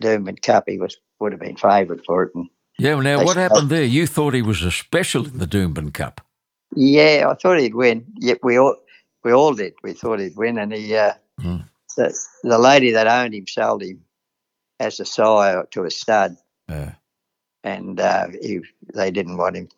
Doomben 0.00 0.40
Cup. 0.42 0.64
He 0.68 0.78
was 0.78 0.96
would 1.20 1.32
have 1.32 1.40
been 1.40 1.56
favourite 1.56 2.04
for 2.04 2.24
it, 2.24 2.34
and 2.34 2.48
Yeah, 2.78 2.94
well, 2.94 3.02
now 3.02 3.24
what 3.24 3.36
happened 3.36 3.70
there? 3.70 3.84
You 3.84 4.06
thought 4.06 4.34
he 4.34 4.42
was 4.42 4.62
a 4.62 4.70
special 4.72 5.24
in 5.26 5.38
the 5.38 5.46
Doomben 5.46 5.92
Cup. 5.92 6.20
Yeah, 6.74 7.26
I 7.28 7.34
thought 7.34 7.58
he'd 7.60 7.74
win. 7.74 8.04
Yep, 8.18 8.38
we 8.42 8.56
all 8.58 8.76
we 9.24 9.32
all 9.32 9.54
did. 9.54 9.74
We 9.82 9.92
thought 9.92 10.20
he'd 10.20 10.36
win, 10.36 10.58
and 10.58 10.72
he 10.72 10.96
uh, 10.96 11.14
Mm. 11.40 11.68
The 11.96 12.16
the 12.42 12.58
lady 12.58 12.90
that 12.92 13.06
owned 13.06 13.34
him 13.34 13.46
sold 13.46 13.82
him 13.82 14.02
as 14.80 15.00
a 15.00 15.04
sire 15.04 15.66
to 15.72 15.84
a 15.84 15.90
stud, 15.90 16.36
Uh, 16.68 16.90
and 17.64 18.00
uh, 18.00 18.28
he 18.40 18.60
they 18.94 19.10
didn't 19.10 19.36
want 19.36 19.56
him 19.56 19.68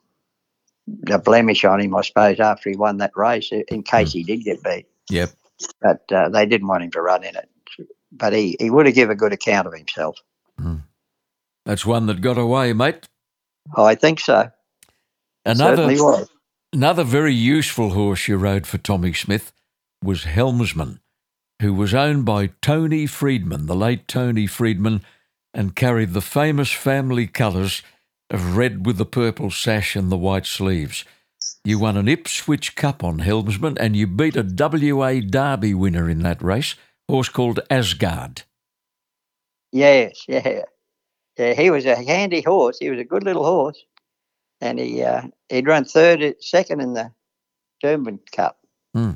a 1.10 1.18
blemish 1.18 1.64
on 1.64 1.80
him, 1.80 1.94
I 1.94 2.02
suppose, 2.02 2.40
after 2.40 2.70
he 2.70 2.76
won 2.76 2.98
that 2.98 3.16
race, 3.16 3.50
in 3.52 3.82
case 3.82 4.12
he 4.12 4.22
did 4.22 4.44
get 4.44 4.62
beat. 4.62 4.86
yep. 5.10 5.30
But 5.80 6.04
uh, 6.12 6.28
they 6.28 6.44
didn't 6.46 6.68
want 6.68 6.82
him 6.84 6.90
to 6.90 7.00
run 7.00 7.24
in 7.24 7.34
it. 7.36 7.48
But 8.12 8.32
he, 8.34 8.56
he 8.60 8.68
would 8.70 8.84
have 8.86 8.94
given 8.94 9.12
a 9.14 9.16
good 9.18 9.32
account 9.32 9.66
of 9.66 9.72
himself. 9.72 10.18
That's 11.64 11.86
one 11.86 12.06
that 12.06 12.20
got 12.20 12.36
away, 12.36 12.72
mate. 12.74 13.08
I 13.76 13.94
think 13.94 14.20
so. 14.20 14.50
Another 15.46 15.76
Certainly 15.76 16.00
was. 16.00 16.28
another 16.72 17.04
very 17.04 17.34
useful 17.34 17.90
horse 17.90 18.28
you 18.28 18.36
rode 18.36 18.66
for 18.66 18.76
Tommy 18.78 19.14
Smith 19.14 19.52
was 20.02 20.24
Helmsman, 20.24 21.00
who 21.60 21.72
was 21.72 21.94
owned 21.94 22.24
by 22.24 22.50
Tony 22.60 23.06
Freedman, 23.06 23.66
the 23.66 23.76
late 23.76 24.08
Tony 24.08 24.46
Freedman, 24.46 25.02
and 25.52 25.76
carried 25.76 26.12
the 26.12 26.20
famous 26.20 26.72
family 26.72 27.26
colours 27.26 27.82
of 28.30 28.56
red 28.56 28.84
with 28.86 28.96
the 28.96 29.06
purple 29.06 29.50
sash 29.50 29.94
and 29.94 30.10
the 30.10 30.16
white 30.16 30.46
sleeves. 30.46 31.04
You 31.64 31.78
won 31.78 31.96
an 31.96 32.08
Ipswich 32.08 32.74
Cup 32.74 33.02
on 33.02 33.20
Helmsman 33.20 33.78
and 33.78 33.96
you 33.96 34.06
beat 34.06 34.36
a 34.36 34.42
WA 34.42 35.20
Derby 35.20 35.74
winner 35.74 36.10
in 36.10 36.22
that 36.22 36.42
race, 36.42 36.74
horse 37.08 37.28
called 37.28 37.60
Asgard. 37.70 38.42
Yes, 39.72 40.24
yeah. 40.28 40.62
Yeah, 41.36 41.54
he 41.54 41.70
was 41.70 41.84
a 41.84 41.96
handy 41.96 42.42
horse. 42.42 42.78
He 42.78 42.90
was 42.90 43.00
a 43.00 43.04
good 43.04 43.24
little 43.24 43.44
horse. 43.44 43.82
And 44.60 44.78
he 44.78 45.02
uh, 45.02 45.22
he'd 45.48 45.66
run 45.66 45.84
third, 45.84 46.36
second 46.40 46.80
in 46.80 46.94
the 46.94 47.10
Doomben 47.82 48.20
Cup. 48.30 48.58
Hmm. 48.94 49.12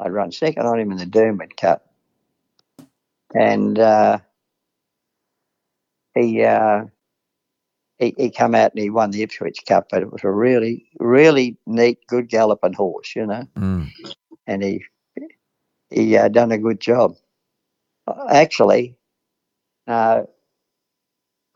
I'd 0.00 0.12
run 0.12 0.32
second 0.32 0.66
on 0.66 0.78
him 0.78 0.92
in 0.92 0.98
the 0.98 1.06
Doomben 1.06 1.56
Cup. 1.56 1.84
And 3.34 3.78
uh, 3.78 4.18
he, 6.14 6.42
uh, 6.42 6.84
he 7.98 8.14
he 8.16 8.30
come 8.30 8.54
out 8.54 8.72
and 8.72 8.82
he 8.82 8.90
won 8.90 9.10
the 9.10 9.22
Ipswich 9.22 9.64
Cup, 9.66 9.88
but 9.90 10.02
it 10.02 10.12
was 10.12 10.24
a 10.24 10.30
really, 10.30 10.86
really 10.98 11.58
neat, 11.66 11.98
good 12.06 12.28
galloping 12.28 12.72
horse, 12.72 13.14
you 13.14 13.26
know. 13.26 13.46
Mm. 13.56 13.90
And 14.46 14.62
he 14.62 14.84
he 15.90 16.16
uh, 16.16 16.28
done 16.28 16.52
a 16.52 16.58
good 16.58 16.80
job. 16.80 17.16
Actually, 18.30 18.96
uh, 19.86 20.22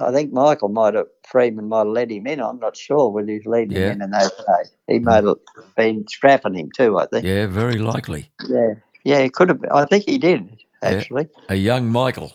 I 0.03 0.13
think 0.13 0.33
Michael 0.33 0.71
might 0.71 0.95
have 0.95 1.07
Freeman 1.27 1.69
might 1.69 1.81
have 1.81 1.89
let 1.89 2.11
him 2.13 2.27
in. 2.29 2.41
I'm 2.41 2.61
not 2.61 2.77
sure 2.77 3.11
whether 3.11 3.33
he's 3.33 3.47
leading 3.47 3.79
Yeah. 3.79 3.93
him 3.93 4.03
in 4.03 4.03
in 4.03 4.11
those 4.13 4.31
days. 4.33 4.73
He 4.89 4.99
might 5.01 5.25
have 5.25 5.37
been 5.77 6.07
strapping 6.09 6.55
him 6.55 6.71
too. 6.77 6.99
I 6.99 7.07
think. 7.07 7.25
Yeah, 7.25 7.47
very 7.47 7.79
likely. 7.79 8.33
Yeah, 8.49 8.75
yeah, 9.05 9.23
he 9.23 9.31
could 9.31 9.51
have. 9.51 9.61
Been. 9.63 9.71
I 9.73 9.87
think 9.87 10.05
he 10.07 10.19
did 10.19 10.59
Yeah. 10.83 11.05
actually. 11.05 11.29
A 11.49 11.57
young 11.57 11.89
Michael. 11.91 12.33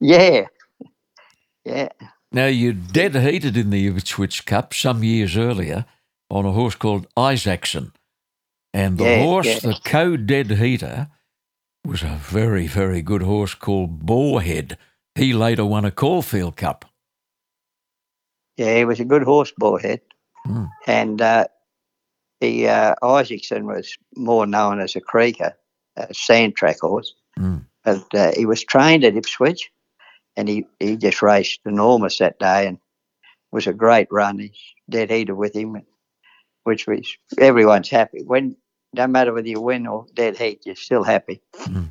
Yeah, 0.00 0.46
yeah, 1.64 1.88
Now, 2.32 2.46
you 2.46 2.72
dead 2.74 3.14
heated 3.16 3.56
in 3.56 3.70
the 3.70 3.86
Ipswich 3.88 4.46
Cup 4.46 4.74
some 4.74 5.04
years 5.04 5.36
earlier 5.36 5.86
on 6.30 6.46
a 6.46 6.52
horse 6.52 6.76
called 6.76 7.06
Isaacson. 7.16 7.92
And 8.74 8.98
the 8.98 9.04
Yeah, 9.04 9.18
horse, 9.24 9.46
yeah. 9.46 9.60
the 9.60 9.80
co 9.84 10.16
dead 10.16 10.52
heater, 10.52 11.08
was 11.86 12.02
a 12.02 12.18
very, 12.20 12.66
very 12.68 13.02
good 13.02 13.22
horse 13.22 13.54
called 13.54 14.06
Boarhead. 14.06 14.76
He 15.16 15.32
later 15.34 15.66
won 15.66 15.84
a 15.84 15.90
Caulfield 15.92 16.56
Cup. 16.56 16.86
Yeah. 18.56 18.76
He 18.76 18.84
was 18.84 19.00
a 19.00 19.04
good 19.04 19.22
horse, 19.22 19.52
Boarhead, 19.60 20.00
Hmm. 20.44 20.64
and 20.88 21.20
uh, 21.22 21.44
the 22.40 22.68
uh, 22.68 22.94
Isaacson 23.02 23.66
was 23.66 23.96
more 24.16 24.46
known 24.46 24.80
as 24.80 24.96
a 24.96 25.00
creaker, 25.00 25.54
a 25.96 26.12
sand 26.12 26.56
track 26.56 26.80
horse. 26.80 27.14
Hmm. 27.36 27.58
But 27.84 28.14
uh, 28.14 28.32
he 28.36 28.46
was 28.46 28.64
trained 28.64 29.04
at 29.04 29.16
Ipswich, 29.16 29.70
and 30.36 30.48
he, 30.48 30.66
he 30.80 30.96
just 30.96 31.22
raced 31.22 31.60
enormous 31.64 32.18
that 32.18 32.38
day, 32.38 32.66
and 32.66 32.78
was 33.52 33.66
a 33.66 33.72
great 33.72 34.08
run. 34.10 34.38
He's 34.38 34.58
dead 34.90 35.10
heater 35.10 35.34
with 35.34 35.54
him, 35.54 35.80
which 36.64 36.86
was 36.86 37.06
everyone's 37.38 37.88
happy. 37.90 38.22
When 38.24 38.56
no 38.94 39.06
matter 39.06 39.32
whether 39.32 39.48
you 39.48 39.60
win 39.60 39.86
or 39.86 40.06
dead 40.14 40.36
heat, 40.36 40.62
you're 40.64 40.74
still 40.74 41.04
happy. 41.04 41.40
Hmm. 41.56 41.86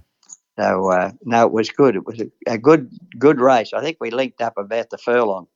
So 0.59 0.91
uh, 0.91 1.11
no, 1.23 1.45
it 1.45 1.53
was 1.53 1.69
good. 1.69 1.95
It 1.95 2.05
was 2.05 2.19
a, 2.19 2.29
a 2.47 2.57
good 2.57 2.91
good 3.17 3.39
race. 3.39 3.71
I 3.73 3.81
think 3.81 3.97
we 4.01 4.11
linked 4.11 4.41
up 4.41 4.57
about 4.57 4.89
the 4.89 4.97
furlong, 4.97 5.47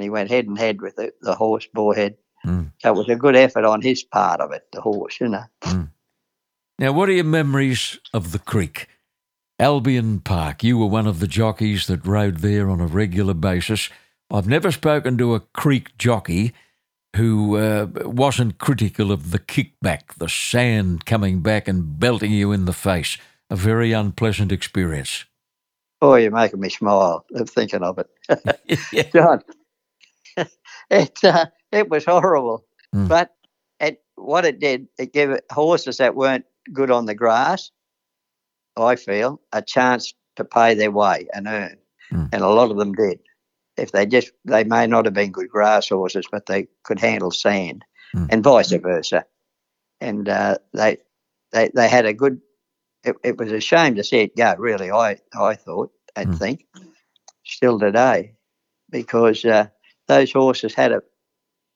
and 0.00 0.04
he 0.04 0.08
went 0.10 0.30
head 0.30 0.46
and 0.46 0.58
head 0.58 0.80
with 0.80 0.96
the, 0.96 1.12
the 1.20 1.34
horse 1.34 1.68
Boarhead. 1.76 2.14
So 2.78 2.94
it 2.94 2.96
was 2.96 3.08
a 3.10 3.16
good 3.16 3.36
effort 3.36 3.66
on 3.66 3.82
his 3.82 4.02
part 4.02 4.40
of 4.40 4.50
it, 4.52 4.62
the 4.72 4.80
horse, 4.80 5.20
you 5.20 5.28
know. 5.28 5.44
Now, 6.78 6.92
what 6.92 7.10
are 7.10 7.12
your 7.12 7.24
memories 7.24 7.98
of 8.14 8.32
the 8.32 8.38
creek? 8.38 8.88
Albion 9.58 10.20
Park, 10.20 10.64
you 10.64 10.78
were 10.78 10.86
one 10.86 11.06
of 11.06 11.20
the 11.20 11.26
jockeys 11.26 11.86
that 11.88 12.06
rode 12.06 12.38
there 12.38 12.70
on 12.70 12.80
a 12.80 12.86
regular 12.86 13.34
basis. 13.34 13.90
I've 14.30 14.48
never 14.48 14.72
spoken 14.72 15.18
to 15.18 15.34
a 15.34 15.40
creek 15.40 15.98
jockey 15.98 16.54
who 17.14 17.58
uh, 17.58 17.88
wasn't 18.06 18.56
critical 18.56 19.12
of 19.12 19.32
the 19.32 19.38
kickback, 19.38 20.14
the 20.16 20.30
sand 20.30 21.04
coming 21.04 21.42
back 21.42 21.68
and 21.68 22.00
belting 22.00 22.32
you 22.32 22.52
in 22.52 22.64
the 22.64 22.72
face. 22.72 23.18
A 23.50 23.56
very 23.56 23.92
unpleasant 23.92 24.50
experience. 24.50 25.26
Oh, 26.00 26.14
you're 26.14 26.30
making 26.30 26.60
me 26.60 26.70
smile 26.70 27.26
of 27.34 27.50
thinking 27.50 27.82
of 27.82 27.98
it. 27.98 28.08
yeah. 28.92 29.02
John, 29.12 29.42
it, 30.90 31.24
uh, 31.24 31.46
it 31.72 31.88
was 31.88 32.04
horrible. 32.04 32.64
Mm. 32.94 33.08
But 33.08 33.34
it, 33.78 34.02
what 34.16 34.44
it 34.44 34.60
did, 34.60 34.88
it 34.98 35.12
gave 35.12 35.36
horses 35.50 35.98
that 35.98 36.14
weren't 36.14 36.44
good 36.72 36.90
on 36.90 37.06
the 37.06 37.14
grass, 37.14 37.70
I 38.76 38.96
feel, 38.96 39.40
a 39.52 39.62
chance 39.62 40.14
to 40.36 40.44
pay 40.44 40.74
their 40.74 40.90
way 40.90 41.28
and 41.32 41.46
earn. 41.46 41.76
Mm. 42.12 42.28
And 42.32 42.42
a 42.42 42.48
lot 42.48 42.70
of 42.70 42.76
them 42.76 42.92
did. 42.94 43.20
If 43.76 43.92
they 43.92 44.04
just, 44.04 44.32
they 44.44 44.64
may 44.64 44.86
not 44.86 45.04
have 45.06 45.14
been 45.14 45.32
good 45.32 45.48
grass 45.48 45.88
horses, 45.88 46.26
but 46.30 46.46
they 46.46 46.68
could 46.82 47.00
handle 47.00 47.30
sand 47.30 47.84
Mm. 48.12 48.26
and 48.28 48.42
vice 48.42 48.72
versa. 48.72 49.24
And 50.00 50.28
uh, 50.28 50.58
they, 50.72 50.96
they, 51.52 51.70
they 51.72 51.88
had 51.88 52.06
a 52.06 52.12
good, 52.12 52.40
it, 53.04 53.14
it 53.22 53.38
was 53.38 53.52
a 53.52 53.60
shame 53.60 53.94
to 53.94 54.02
see 54.02 54.22
it 54.22 54.36
go, 54.36 54.54
really, 54.58 54.90
I, 54.90 55.18
I 55.32 55.54
thought 55.54 55.92
and 56.16 56.30
Mm. 56.30 56.38
think, 56.38 56.66
still 57.44 57.78
today, 57.78 58.34
because 58.90 59.44
uh, 59.44 59.68
those 60.10 60.32
horses 60.32 60.74
had 60.74 60.92
a, 60.92 61.02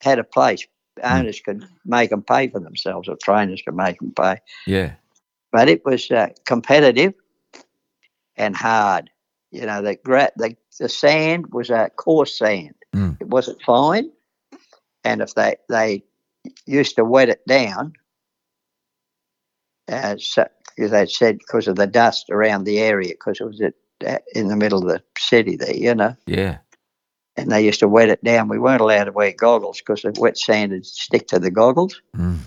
had 0.01 0.19
a 0.19 0.25
place. 0.25 0.67
Owners 1.03 1.41
could 1.41 1.65
make 1.85 2.11
them 2.11 2.23
pay 2.23 2.49
for 2.49 2.61
themselves, 2.61 3.09
or 3.09 3.17
trainers 3.23 3.63
could 3.63 3.75
make 3.77 3.99
them 3.99 4.13
pay 4.13 4.37
Yeah. 4.67 4.93
but 5.53 5.69
it 5.69 5.85
was 5.85 6.11
uh, 6.11 6.29
competitive 6.47 7.15
and 8.37 8.57
hard. 8.57 9.11
You 9.51 9.67
know, 9.67 9.83
the, 9.83 9.95
gra- 9.97 10.33
the 10.37 10.57
the 10.81 10.89
sand 10.89 11.47
was 11.53 11.71
a 11.71 11.91
coarse 11.97 12.37
sand. 12.39 12.75
Mm. 12.93 13.21
It 13.21 13.29
wasn't 13.29 13.63
fine, 13.63 14.11
and 15.05 15.21
if 15.21 15.35
they 15.35 15.57
they 15.69 16.05
used 16.67 16.97
to 16.97 17.05
wet 17.05 17.29
it 17.29 17.43
down, 17.47 17.93
as 19.89 20.35
because 20.77 20.91
they 20.91 21.07
said 21.07 21.39
because 21.39 21.69
of 21.69 21.77
the 21.77 21.87
dust 21.87 22.31
around 22.31 22.65
the 22.65 22.79
area, 22.79 23.13
because 23.15 23.41
it 23.41 23.47
was 23.47 23.61
at, 23.61 23.75
uh, 24.07 24.19
in 24.35 24.49
the 24.49 24.57
middle 24.57 24.83
of 24.83 24.89
the 24.89 25.03
city 25.19 25.57
there, 25.57 25.75
you 25.77 25.95
know, 25.95 26.17
Yeah. 26.27 26.59
And 27.37 27.51
they 27.51 27.65
used 27.65 27.81
to 27.81 27.89
wet 27.89 28.09
it 28.09 28.23
down. 28.23 28.49
We 28.49 28.59
weren't 28.59 28.81
allowed 28.81 29.05
to 29.05 29.13
wear 29.13 29.33
goggles 29.33 29.79
because 29.79 30.03
the 30.03 30.15
wet 30.21 30.39
sand 30.39 30.73
would 30.73 30.87
stick 30.87 31.29
to 31.29 31.39
the 31.39 31.51
goggles. 31.51 32.01
Mm. 32.17 32.39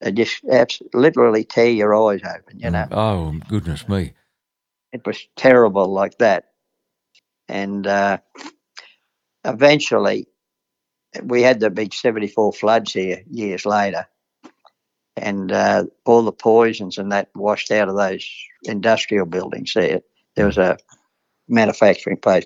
They 0.00 0.12
just 0.12 0.42
literally 0.92 1.44
tear 1.44 1.70
your 1.70 1.94
eyes 1.94 2.20
open, 2.22 2.60
you 2.60 2.70
know. 2.70 2.86
Oh, 2.90 3.34
goodness 3.48 3.88
me. 3.88 4.12
it 4.92 5.06
was 5.06 5.26
terrible 5.36 5.86
like 5.86 6.18
that. 6.18 6.48
And 7.48 7.86
uh, 7.86 8.18
eventually, 9.44 10.26
we 11.22 11.42
had 11.42 11.60
the 11.60 11.70
big 11.70 11.94
74 11.94 12.52
floods 12.52 12.92
here 12.92 13.22
years 13.30 13.64
later. 13.64 14.06
And 15.16 15.50
uh, 15.50 15.84
all 16.04 16.22
the 16.22 16.32
poisons 16.32 16.98
and 16.98 17.10
that 17.12 17.30
washed 17.34 17.70
out 17.70 17.88
of 17.88 17.96
those 17.96 18.28
industrial 18.64 19.24
buildings 19.24 19.72
there. 19.74 20.00
There 20.34 20.44
was 20.44 20.58
a 20.58 20.76
manufacturing 21.48 22.18
place 22.18 22.44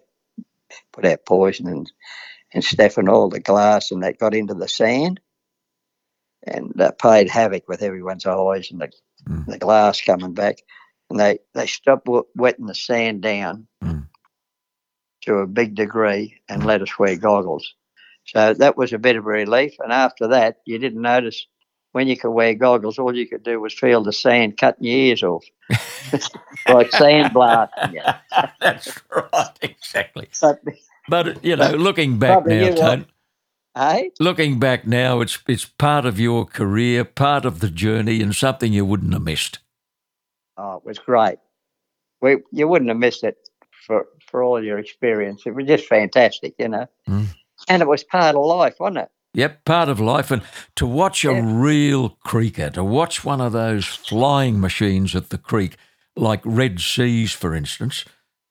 put 0.92 1.04
out 1.06 1.26
poison 1.26 1.68
and, 1.68 1.92
and 2.54 2.64
stuff 2.64 2.98
and 2.98 3.08
all 3.08 3.28
the 3.28 3.40
glass 3.40 3.90
and 3.92 4.02
that 4.02 4.18
got 4.18 4.34
into 4.34 4.54
the 4.54 4.68
sand 4.68 5.20
and 6.46 6.80
uh, 6.80 6.92
played 6.92 7.28
havoc 7.28 7.68
with 7.68 7.82
everyone's 7.82 8.26
eyes 8.26 8.70
and 8.70 8.80
the, 8.80 8.90
Mm. 9.28 9.46
the 9.46 9.58
glass 9.58 10.00
coming 10.02 10.34
back 10.34 10.58
and 11.10 11.20
they 11.20 11.40
they 11.54 11.66
stopped 11.66 12.06
w- 12.06 12.26
wetting 12.34 12.66
the 12.66 12.74
sand 12.74 13.22
down 13.22 13.66
Mm. 13.84 14.08
to 15.22 15.36
a 15.36 15.46
big 15.46 15.74
degree 15.74 16.40
and 16.48 16.64
let 16.64 16.82
us 16.82 16.98
wear 16.98 17.16
goggles. 17.16 17.74
So 18.26 18.54
that 18.54 18.76
was 18.76 18.92
a 18.92 18.98
bit 18.98 19.16
of 19.16 19.24
a 19.26 19.28
relief. 19.28 19.74
And 19.80 19.92
after 19.92 20.28
that, 20.28 20.56
you 20.66 20.78
didn't 20.78 21.02
notice 21.02 21.46
when 21.92 22.06
you 22.08 22.16
could 22.16 22.30
wear 22.30 22.54
goggles. 22.54 22.98
All 22.98 23.14
you 23.16 23.26
could 23.26 23.42
do 23.42 23.60
was 23.60 23.74
feel 23.74 24.02
the 24.02 24.12
sand 24.12 24.56
cutting 24.56 24.84
your 24.84 24.96
ears 24.96 25.22
off, 25.22 25.44
like 26.68 26.90
sand 26.92 27.32
blasting 27.32 27.94
you. 27.94 28.02
That's 28.60 28.98
right, 29.10 29.58
exactly. 29.62 30.28
But 30.40 30.62
But 31.08 31.44
you 31.44 31.56
know, 31.56 31.70
looking 31.70 32.18
back 32.18 32.46
now, 32.46 32.74
Tone, 32.74 33.06
hey, 33.76 34.10
looking 34.20 34.58
back 34.58 34.86
now, 34.86 35.20
it's 35.20 35.38
it's 35.48 35.64
part 35.64 36.06
of 36.06 36.20
your 36.20 36.44
career, 36.44 37.04
part 37.04 37.44
of 37.44 37.60
the 37.60 37.70
journey, 37.70 38.20
and 38.22 38.34
something 38.34 38.72
you 38.72 38.84
wouldn't 38.84 39.12
have 39.12 39.22
missed. 39.22 39.58
oh, 40.56 40.76
it 40.76 40.84
was 40.84 40.98
great. 40.98 41.38
We 42.22 42.38
you 42.52 42.68
wouldn't 42.68 42.90
have 42.90 42.98
missed 42.98 43.24
it 43.24 43.36
for 43.86 44.06
for 44.30 44.42
all 44.42 44.62
your 44.62 44.78
experience. 44.78 45.42
It 45.46 45.54
was 45.54 45.66
just 45.66 45.86
fantastic, 45.86 46.54
you 46.58 46.68
know. 46.68 46.86
Mm. 47.08 47.26
And 47.68 47.82
it 47.82 47.88
was 47.88 48.04
part 48.04 48.36
of 48.36 48.44
life, 48.44 48.76
wasn't 48.78 48.98
it? 48.98 49.10
Yep, 49.34 49.64
part 49.64 49.88
of 49.88 50.00
life. 50.00 50.30
And 50.30 50.42
to 50.76 50.86
watch 50.86 51.24
a 51.24 51.34
real 51.34 52.10
creeker, 52.24 52.70
to 52.70 52.84
watch 52.84 53.24
one 53.24 53.40
of 53.40 53.52
those 53.52 53.86
flying 53.86 54.60
machines 54.60 55.14
at 55.14 55.30
the 55.30 55.38
creek, 55.38 55.76
like 56.16 56.40
Red 56.44 56.80
Seas, 56.80 57.32
for 57.32 57.54
instance, 57.54 58.04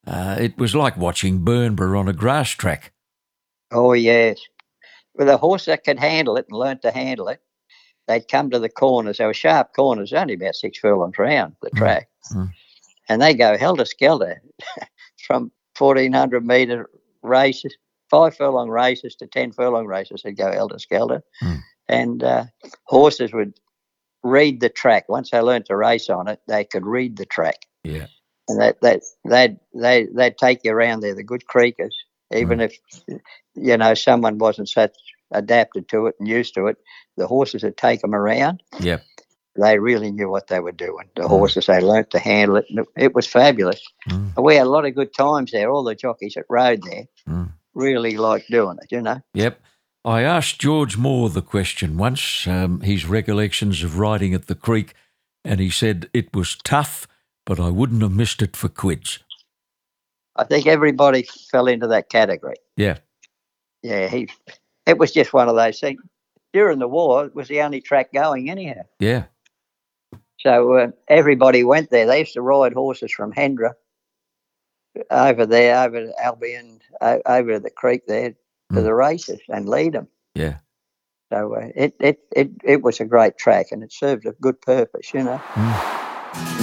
uh, 0.07 0.37
it 0.39 0.57
was 0.57 0.75
like 0.75 0.97
watching 0.97 1.43
Bernborough 1.43 1.99
on 1.99 2.07
a 2.07 2.13
grass 2.13 2.51
track. 2.51 2.93
Oh 3.71 3.93
yes. 3.93 4.39
With 5.15 5.29
a 5.29 5.37
horse 5.37 5.65
that 5.65 5.83
could 5.83 5.99
handle 5.99 6.37
it 6.37 6.45
and 6.49 6.57
learnt 6.57 6.81
to 6.83 6.91
handle 6.91 7.27
it, 7.29 7.41
they'd 8.07 8.27
come 8.27 8.49
to 8.51 8.59
the 8.59 8.69
corners. 8.69 9.17
They 9.17 9.25
were 9.25 9.33
sharp 9.33 9.73
corners, 9.75 10.13
only 10.13 10.35
about 10.35 10.55
six 10.55 10.79
furlongs 10.79 11.17
round 11.19 11.55
the 11.61 11.71
Mm, 11.75 11.77
track. 11.77 12.09
mm. 12.31 12.53
And 13.09 13.21
they 13.21 13.33
go 13.33 13.57
helter 13.57 13.85
skelter 13.85 14.41
from 15.27 15.51
fourteen 15.75 16.13
hundred 16.13 16.45
metre 16.45 16.89
races, 17.23 17.75
five 18.09 18.35
furlong 18.35 18.69
races 18.69 19.15
to 19.15 19.27
ten 19.27 19.51
furlong 19.51 19.85
races. 19.85 20.21
They'd 20.23 20.37
go 20.37 20.49
elder 20.49 20.79
skelter. 20.79 21.21
Mm. 21.43 21.59
And 21.87 22.23
uh, 22.23 22.45
horses 22.85 23.33
would 23.33 23.53
read 24.23 24.59
the 24.59 24.69
track. 24.69 25.09
Once 25.09 25.31
they 25.31 25.39
learned 25.41 25.65
to 25.67 25.75
race 25.75 26.09
on 26.09 26.27
it, 26.27 26.39
they 26.47 26.63
could 26.63 26.85
read 26.85 27.17
the 27.17 27.25
track. 27.25 27.57
Yeah. 27.83 28.07
and 28.49 28.59
that 28.61 28.81
that 28.81 29.01
they'd 29.25 29.57
they 29.73 30.07
they'd 30.13 30.37
take 30.37 30.59
you 30.63 30.71
around 30.73 30.99
there. 31.01 31.15
The 31.15 31.23
good 31.23 31.43
creekers, 31.45 31.93
even 32.33 32.59
if 32.59 32.77
you 33.55 33.77
know 33.77 33.93
someone 33.93 34.37
wasn't 34.37 34.69
such 34.69 34.95
adapted 35.31 35.87
to 35.89 36.07
it 36.07 36.15
and 36.19 36.27
used 36.27 36.53
to 36.55 36.67
it, 36.67 36.77
the 37.17 37.27
horses 37.27 37.63
would 37.63 37.77
take 37.77 38.01
them 38.01 38.13
around. 38.15 38.61
Yeah. 38.79 38.97
They 39.55 39.77
really 39.79 40.11
knew 40.11 40.29
what 40.29 40.47
they 40.47 40.59
were 40.59 40.71
doing. 40.71 41.07
The 41.15 41.23
Mm. 41.23 41.29
horses 41.29 41.65
they 41.65 41.79
learnt 41.81 42.11
to 42.11 42.19
handle 42.19 42.55
it. 42.57 42.65
And 42.69 42.79
it, 42.79 42.87
it 42.97 43.15
was 43.15 43.27
fabulous. 43.27 43.81
Mm. 44.09 44.41
We 44.43 44.55
had 44.55 44.67
a 44.67 44.69
lot 44.69 44.85
of 44.85 44.95
good 44.95 45.13
times 45.13 45.51
there. 45.51 45.69
All 45.71 45.83
the 45.83 45.95
jockeys 45.95 46.33
that 46.35 46.45
rode 46.49 46.81
there 46.83 47.05
Mm. 47.27 47.51
Really 47.79 48.17
like 48.17 48.45
doing 48.47 48.77
it. 48.81 48.91
You 48.91 49.01
know. 49.01 49.21
Yep. 49.33 49.61
I 50.05 50.21
asked 50.21 50.59
George 50.59 50.97
Moore 50.97 51.29
the 51.29 51.41
question 51.41 51.97
once, 51.97 52.47
um, 52.47 52.81
his 52.81 53.05
recollections 53.05 53.83
of 53.83 53.99
riding 53.99 54.33
at 54.33 54.47
the 54.47 54.55
creek, 54.55 54.93
and 55.43 55.59
he 55.59 55.69
said 55.69 56.09
it 56.13 56.33
was 56.33 56.55
tough, 56.63 57.05
but 57.45 57.59
I 57.59 57.69
wouldn't 57.69 58.01
have 58.01 58.13
missed 58.13 58.41
it 58.41 58.55
for 58.55 58.69
quids. 58.69 59.19
I 60.37 60.45
think 60.45 60.67
everybody 60.67 61.27
fell 61.51 61.67
into 61.67 61.87
that 61.87 62.09
category. 62.09 62.55
Yeah. 62.77 62.99
Yeah, 63.83 64.07
he. 64.07 64.29
It 64.85 64.97
was 64.97 65.11
just 65.11 65.33
one 65.33 65.49
of 65.49 65.55
those 65.55 65.79
things. 65.79 66.01
During 66.53 66.79
the 66.79 66.87
war, 66.87 67.25
it 67.25 67.35
was 67.35 67.47
the 67.47 67.61
only 67.61 67.81
track 67.81 68.11
going 68.13 68.49
anyhow. 68.49 68.83
Yeah. 68.99 69.25
So 70.39 70.73
uh, 70.77 70.87
everybody 71.09 71.63
went 71.63 71.89
there. 71.89 72.07
They 72.07 72.19
used 72.19 72.33
to 72.33 72.41
ride 72.41 72.73
horses 72.73 73.11
from 73.11 73.33
Hendra 73.33 73.73
over 75.11 75.45
there, 75.45 75.83
over 75.83 76.05
to 76.07 76.23
Albion, 76.23 76.79
over 77.01 77.53
to 77.53 77.59
the 77.59 77.69
creek 77.69 78.05
there 78.07 78.31
to 78.31 78.35
Mm. 78.71 78.83
the 78.83 78.93
races 78.93 79.39
and 79.49 79.67
lead 79.67 79.93
them. 79.93 80.07
Yeah. 80.35 80.57
So 81.33 81.55
uh, 81.55 81.69
it, 81.75 81.95
it, 81.99 82.19
it, 82.35 82.51
it 82.63 82.81
was 82.83 82.99
a 82.99 83.05
great 83.05 83.35
track 83.37 83.67
and 83.71 83.81
it 83.81 83.91
served 83.91 84.27
a 84.27 84.33
good 84.33 84.61
purpose, 84.61 85.11
you 85.11 85.23
know. 85.23 85.41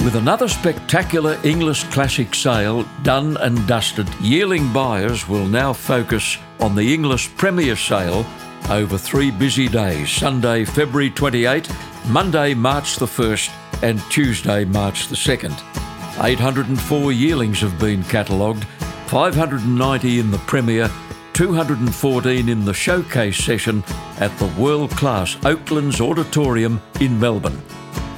With 0.05 0.15
another 0.15 0.47
spectacular 0.47 1.37
Inglis 1.43 1.83
classic 1.85 2.33
sale 2.33 2.85
done 3.03 3.35
and 3.37 3.67
dusted, 3.67 4.07
yearling 4.21 4.71
buyers 4.71 5.27
will 5.27 5.45
now 5.45 5.73
focus 5.73 6.37
on 6.61 6.75
the 6.75 6.93
Inglis 6.93 7.27
Premier 7.35 7.75
sale 7.75 8.25
over 8.69 8.97
three 8.97 9.31
busy 9.31 9.67
days 9.67 10.09
Sunday, 10.09 10.63
February 10.63 11.09
28, 11.09 11.69
Monday, 12.07 12.53
March 12.53 12.95
the 12.95 13.05
1st, 13.05 13.51
and 13.83 14.01
Tuesday, 14.09 14.63
March 14.63 15.07
the 15.09 15.15
2nd. 15.15 15.53
804 16.19 17.11
yearlings 17.11 17.61
have 17.61 17.79
been 17.79 18.03
catalogued, 18.03 18.63
590 19.07 20.19
in 20.19 20.31
the 20.31 20.37
Premier, 20.39 20.89
214 21.33 22.49
in 22.49 22.65
the 22.65 22.73
showcase 22.73 23.37
session 23.37 23.83
at 24.19 24.35
the 24.39 24.51
world 24.59 24.89
class 24.91 25.37
Oaklands 25.45 26.01
Auditorium 26.01 26.81
in 26.99 27.19
Melbourne. 27.19 27.61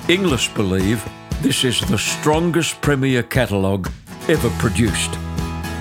Inglis 0.07 0.47
believe 0.47 1.05
this 1.41 1.65
is 1.65 1.81
the 1.81 1.97
strongest 1.97 2.79
Premier 2.81 3.21
catalogue 3.23 3.91
ever 4.29 4.49
produced. 4.51 5.17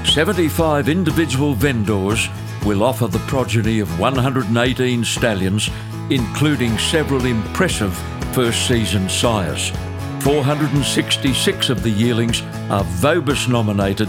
75 0.04 0.88
individual 0.88 1.54
vendors 1.54 2.28
will 2.66 2.82
offer 2.82 3.06
the 3.06 3.20
progeny 3.20 3.78
of 3.78 4.00
118 4.00 5.04
stallions 5.04 5.70
including 6.10 6.76
several 6.78 7.24
impressive 7.26 7.96
first 8.32 8.66
season 8.66 9.08
sires. 9.08 9.72
466 10.20 11.70
of 11.70 11.82
the 11.82 11.90
yearlings 11.90 12.42
are 12.70 12.84
VOBIS 12.84 13.48
nominated, 13.48 14.08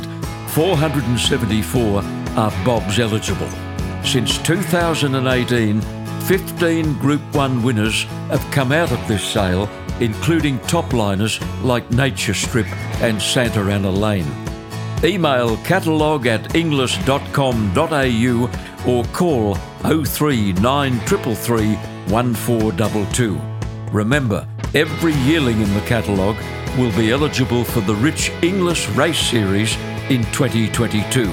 474 0.50 2.02
are 2.38 2.52
BOBS 2.66 3.00
eligible. 3.00 3.50
Since 4.04 4.38
2018, 4.40 5.82
15 6.22 6.98
Group 7.00 7.22
1 7.36 7.64
winners 7.64 8.04
have 8.30 8.46
come 8.52 8.72
out 8.72 8.92
of 8.92 9.08
this 9.08 9.24
sale, 9.24 9.70
including 10.00 10.60
top 10.60 10.94
liners 10.94 11.40
like 11.62 11.90
Nature 11.92 12.34
Strip 12.34 12.68
and 13.02 13.22
Santa 13.22 13.62
Ana 13.62 13.92
Lane. 13.92 14.26
Email 15.04 15.58
catalogue 15.58 16.28
at 16.28 16.56
inglis.com.au 16.56 18.50
or 18.88 19.04
call 19.06 19.56
03933 19.84 21.76
1422. 22.12 23.40
Remember, 23.92 24.48
every 24.76 25.14
yearling 25.14 25.62
in 25.62 25.74
the 25.74 25.82
catalogue 25.82 26.38
will 26.78 26.92
be 26.96 27.12
eligible 27.12 27.64
for 27.64 27.82
the 27.82 27.96
Rich 27.96 28.32
Inglis 28.44 28.88
Race 28.90 29.20
Series 29.20 29.76
in 30.10 30.24
2022. 30.32 31.26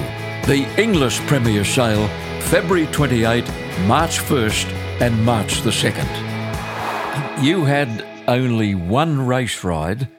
The 0.47 0.67
Inglis 0.81 1.19
Premier 1.27 1.63
Sale, 1.63 2.07
February 2.41 2.87
28, 2.87 3.45
March 3.85 4.19
1st, 4.19 4.65
and 5.01 5.23
March 5.23 5.61
the 5.61 5.69
2nd. 5.69 7.43
You 7.43 7.65
had 7.65 8.03
only 8.27 8.73
one 8.73 9.27
race 9.27 9.63
ride 9.63 10.09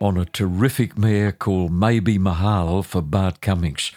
on 0.00 0.16
a 0.16 0.24
terrific 0.24 0.96
mare 0.96 1.32
called 1.32 1.72
Maybe 1.72 2.18
Mahal 2.18 2.82
for 2.82 3.02
Bart 3.02 3.42
Cummings. 3.42 3.92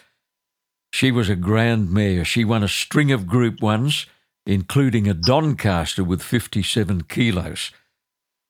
She 0.91 1.11
was 1.11 1.29
a 1.29 1.35
grand 1.35 1.91
mare. 1.91 2.25
She 2.25 2.43
won 2.43 2.63
a 2.63 2.67
string 2.67 3.11
of 3.11 3.27
Group 3.27 3.59
1s, 3.59 4.07
including 4.45 5.07
a 5.07 5.13
Doncaster 5.13 6.03
with 6.03 6.21
57 6.21 7.03
kilos. 7.03 7.71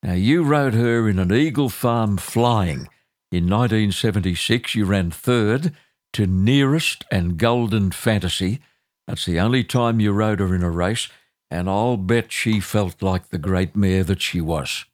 Now, 0.04 0.14
you 0.14 0.44
rode 0.44 0.74
her 0.76 1.10
in 1.10 1.20
an 1.20 1.34
Eagle 1.34 1.70
Farm 1.70 2.18
Flying. 2.18 2.88
In 3.32 3.50
1976, 3.50 4.76
you 4.76 4.86
ran 4.86 5.12
third 5.12 5.74
to 6.14 6.28
Nearest 6.28 7.04
and 7.12 7.38
Golden 7.38 7.92
Fantasy. 7.92 8.60
That's 9.08 9.26
the 9.26 9.40
only 9.40 9.64
time 9.64 10.00
you 10.00 10.12
rode 10.14 10.40
her 10.40 10.56
in 10.56 10.64
a 10.64 10.70
race, 10.72 11.10
and 11.52 11.70
I'll 11.70 11.98
bet 11.98 12.32
she 12.32 12.60
felt 12.60 13.02
like 13.02 13.30
the 13.30 13.38
great 13.38 13.76
mare 13.76 14.04
that 14.06 14.22
she 14.22 14.40
was. 14.42 14.86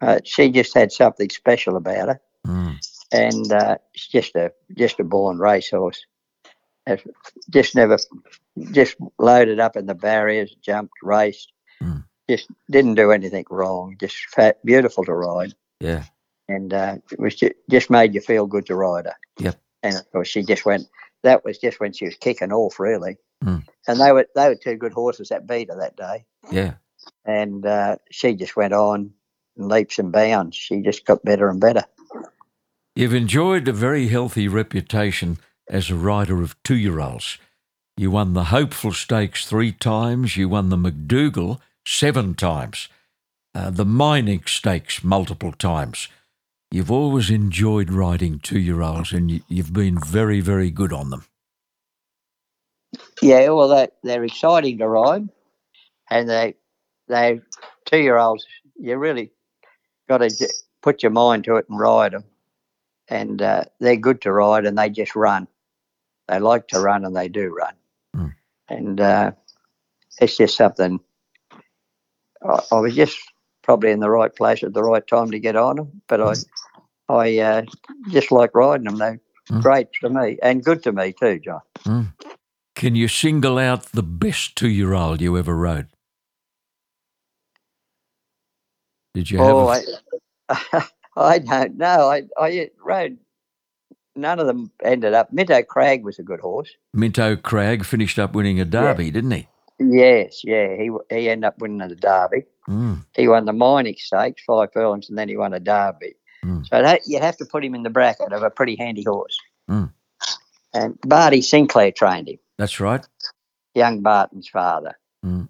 Uh, 0.00 0.20
she 0.24 0.50
just 0.50 0.74
had 0.74 0.92
something 0.92 1.30
special 1.30 1.76
about 1.76 2.08
her, 2.08 2.20
Mm. 2.46 2.76
and 3.12 3.52
uh, 3.52 3.78
she's 3.94 4.12
just 4.12 4.36
a 4.36 4.52
just 4.76 5.00
a 5.00 5.04
born 5.04 5.38
racehorse. 5.38 6.00
Just 7.50 7.74
never, 7.74 7.98
just 8.72 8.96
loaded 9.18 9.60
up 9.60 9.76
in 9.76 9.86
the 9.86 9.94
barriers, 9.94 10.54
jumped, 10.62 10.94
raced, 11.02 11.52
Mm. 11.82 12.04
Just 12.28 12.48
didn't 12.70 12.94
do 12.96 13.10
anything 13.12 13.44
wrong. 13.50 13.96
Just 13.98 14.16
fat, 14.34 14.64
beautiful 14.64 15.04
to 15.04 15.14
ride, 15.14 15.54
Yeah. 15.80 16.04
and 16.48 16.72
uh, 16.72 16.96
it 17.10 17.18
was 17.18 17.34
just, 17.34 17.54
just 17.70 17.90
made 17.90 18.14
you 18.14 18.20
feel 18.20 18.46
good 18.46 18.66
to 18.66 18.74
ride 18.74 19.06
her. 19.06 19.16
Yep. 19.38 19.60
And 19.82 19.96
of 19.96 20.10
course, 20.12 20.28
she 20.28 20.42
just 20.42 20.64
went. 20.66 20.86
That 21.24 21.44
was 21.44 21.58
just 21.58 21.80
when 21.80 21.92
she 21.92 22.04
was 22.04 22.14
kicking 22.16 22.52
off, 22.52 22.78
really. 22.78 23.16
Mm. 23.44 23.64
And 23.86 24.00
they 24.00 24.12
were 24.12 24.26
they 24.34 24.48
were 24.48 24.54
two 24.56 24.76
good 24.76 24.92
horses 24.92 25.28
that 25.28 25.46
beat 25.46 25.68
her 25.70 25.78
that 25.78 25.96
day 25.96 26.24
Yeah. 26.50 26.74
and 27.24 27.64
uh, 27.64 27.96
she 28.10 28.34
just 28.34 28.56
went 28.56 28.72
on 28.72 29.12
in 29.56 29.68
leaps 29.68 29.98
and 29.98 30.10
bounds. 30.12 30.56
She 30.56 30.80
just 30.80 31.04
got 31.04 31.24
better 31.24 31.48
and 31.48 31.60
better. 31.60 31.84
You've 32.96 33.14
enjoyed 33.14 33.68
a 33.68 33.72
very 33.72 34.08
healthy 34.08 34.48
reputation 34.48 35.38
as 35.68 35.90
a 35.90 35.94
rider 35.94 36.42
of 36.42 36.60
two 36.64 36.76
year 36.76 36.98
olds. 37.00 37.38
You 37.96 38.10
won 38.10 38.32
the 38.34 38.44
Hopeful 38.44 38.92
Stakes 38.92 39.46
three 39.46 39.72
times, 39.72 40.36
you 40.36 40.48
won 40.48 40.68
the 40.68 40.76
McDougall 40.76 41.60
seven 41.88 42.34
times, 42.34 42.88
uh, 43.54 43.70
the 43.70 43.84
Mining 43.86 44.42
Stakes 44.46 45.04
multiple 45.04 45.52
times. 45.52 46.08
You've 46.70 46.90
always 46.92 47.30
enjoyed 47.30 47.90
riding 47.90 48.40
two 48.40 48.58
year 48.60 48.82
olds 48.82 49.12
and 49.12 49.30
you, 49.30 49.40
you've 49.48 49.72
been 49.72 49.98
very, 50.00 50.40
very 50.40 50.70
good 50.70 50.92
on 50.92 51.10
them. 51.10 51.26
Yeah, 53.22 53.50
well, 53.50 53.68
they 53.68 53.88
they're 54.04 54.24
exciting 54.24 54.78
to 54.78 54.88
ride, 54.88 55.28
and 56.10 56.28
they 56.30 56.54
they 57.08 57.40
two 57.86 57.98
year 57.98 58.18
olds. 58.18 58.46
You 58.78 58.96
really 58.98 59.30
got 60.08 60.18
to 60.18 60.30
put 60.82 61.02
your 61.02 61.12
mind 61.12 61.44
to 61.44 61.56
it 61.56 61.66
and 61.68 61.78
ride 61.80 62.12
them, 62.12 62.24
and 63.08 63.42
uh, 63.42 63.64
they're 63.80 63.96
good 63.96 64.22
to 64.22 64.32
ride, 64.32 64.66
and 64.66 64.78
they 64.78 64.90
just 64.90 65.16
run. 65.16 65.48
They 66.28 66.40
like 66.40 66.68
to 66.68 66.80
run, 66.80 67.04
and 67.04 67.16
they 67.16 67.28
do 67.28 67.54
run, 67.54 67.74
Mm. 68.16 68.34
and 68.68 69.00
uh, 69.00 69.32
it's 70.20 70.36
just 70.36 70.56
something. 70.56 71.00
I, 72.44 72.60
I 72.72 72.80
was 72.80 72.94
just 72.96 73.18
probably 73.62 73.90
in 73.92 74.00
the 74.00 74.10
right 74.10 74.34
place 74.34 74.62
at 74.62 74.74
the 74.74 74.84
right 74.84 75.06
time 75.06 75.30
to 75.32 75.38
get 75.40 75.56
on 75.56 75.76
them, 75.76 76.02
but 76.08 76.20
I 76.20 76.34
I 77.08 77.38
uh, 77.38 77.62
just 78.08 78.32
like 78.32 78.54
riding 78.54 78.86
them. 78.86 78.98
They're 78.98 79.20
Mm. 79.50 79.62
great 79.62 79.88
to 80.02 80.10
me 80.10 80.38
and 80.42 80.64
good 80.64 80.82
to 80.84 80.92
me 80.92 81.14
too, 81.14 81.40
John. 81.40 81.60
Can 82.76 82.94
you 82.96 83.08
single 83.08 83.58
out 83.58 83.86
the 83.92 84.02
best 84.04 84.56
two 84.56 84.68
year 84.68 84.94
old 84.94 85.20
you 85.20 85.36
ever 85.38 85.56
rode? 85.56 85.88
Did 89.14 89.30
you 89.30 89.40
have 89.40 89.58
Oh, 89.58 89.60
a, 89.60 89.70
I, 89.70 89.84
I 91.16 91.38
don't 91.40 91.76
know. 91.78 92.10
I, 92.10 92.24
I 92.38 92.70
rode. 92.84 93.18
None 94.16 94.40
of 94.40 94.46
them 94.46 94.72
ended 94.84 95.14
up. 95.14 95.32
Minto 95.32 95.62
Crag 95.62 96.04
was 96.04 96.18
a 96.18 96.22
good 96.24 96.40
horse. 96.40 96.70
Minto 96.94 97.36
Crag 97.36 97.84
finished 97.84 98.18
up 98.18 98.34
winning 98.34 98.60
a 98.60 98.64
derby, 98.64 99.10
didn't 99.10 99.32
he? 99.32 99.48
Yes, 99.78 100.42
yeah. 100.44 100.74
He 100.76 100.90
he 101.10 101.28
ended 101.30 101.44
up 101.44 101.58
winning 101.60 101.86
the 101.86 101.94
Derby. 101.94 102.44
Mm. 102.68 103.04
He 103.14 103.28
won 103.28 103.44
the 103.44 103.52
mining 103.52 103.94
stakes, 103.98 104.42
five 104.44 104.72
furlongs, 104.72 105.08
and 105.08 105.16
then 105.18 105.28
he 105.28 105.36
won 105.36 105.54
a 105.54 105.60
Derby. 105.60 106.14
Mm. 106.44 106.66
So 106.68 106.82
that, 106.82 107.02
you 107.06 107.20
have 107.20 107.36
to 107.38 107.44
put 107.46 107.64
him 107.64 107.74
in 107.74 107.82
the 107.82 107.90
bracket 107.90 108.32
of 108.32 108.42
a 108.42 108.50
pretty 108.50 108.76
handy 108.76 109.04
horse. 109.04 109.36
Mm. 109.70 109.92
And 110.74 110.98
Barty 111.02 111.40
Sinclair 111.42 111.92
trained 111.92 112.28
him, 112.28 112.38
That's 112.58 112.78
right. 112.80 113.06
young 113.74 114.02
Barton's 114.02 114.48
father. 114.48 114.98
Mm. 115.24 115.48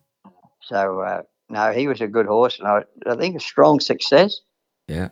So 0.62 1.00
uh, 1.00 1.22
no, 1.48 1.72
he 1.72 1.88
was 1.88 2.00
a 2.00 2.06
good 2.06 2.26
horse, 2.26 2.58
and 2.58 2.68
I, 2.68 2.84
I 3.06 3.16
think 3.16 3.36
a 3.36 3.40
strong 3.40 3.80
success. 3.80 4.40
Yeah. 4.86 5.08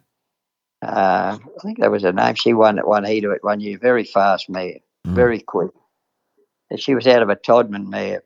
Uh, 0.82 1.38
I 1.40 1.62
think 1.62 1.80
that 1.80 1.90
was 1.90 2.02
her 2.02 2.12
name. 2.12 2.34
She 2.34 2.52
won 2.52 2.78
at 2.78 2.86
one 2.86 3.04
heat 3.04 3.24
of 3.24 3.32
it 3.32 3.42
one 3.42 3.60
year. 3.60 3.78
Very 3.78 4.04
fast 4.04 4.48
mare, 4.50 4.78
Mm. 5.06 5.14
very 5.14 5.40
quick. 5.40 5.70
And 6.70 6.80
she 6.80 6.94
was 6.94 7.06
out 7.06 7.22
of 7.22 7.28
a 7.30 7.36
Todman 7.36 7.88
mare 7.88 8.22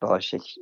by 0.00 0.20
six, 0.20 0.56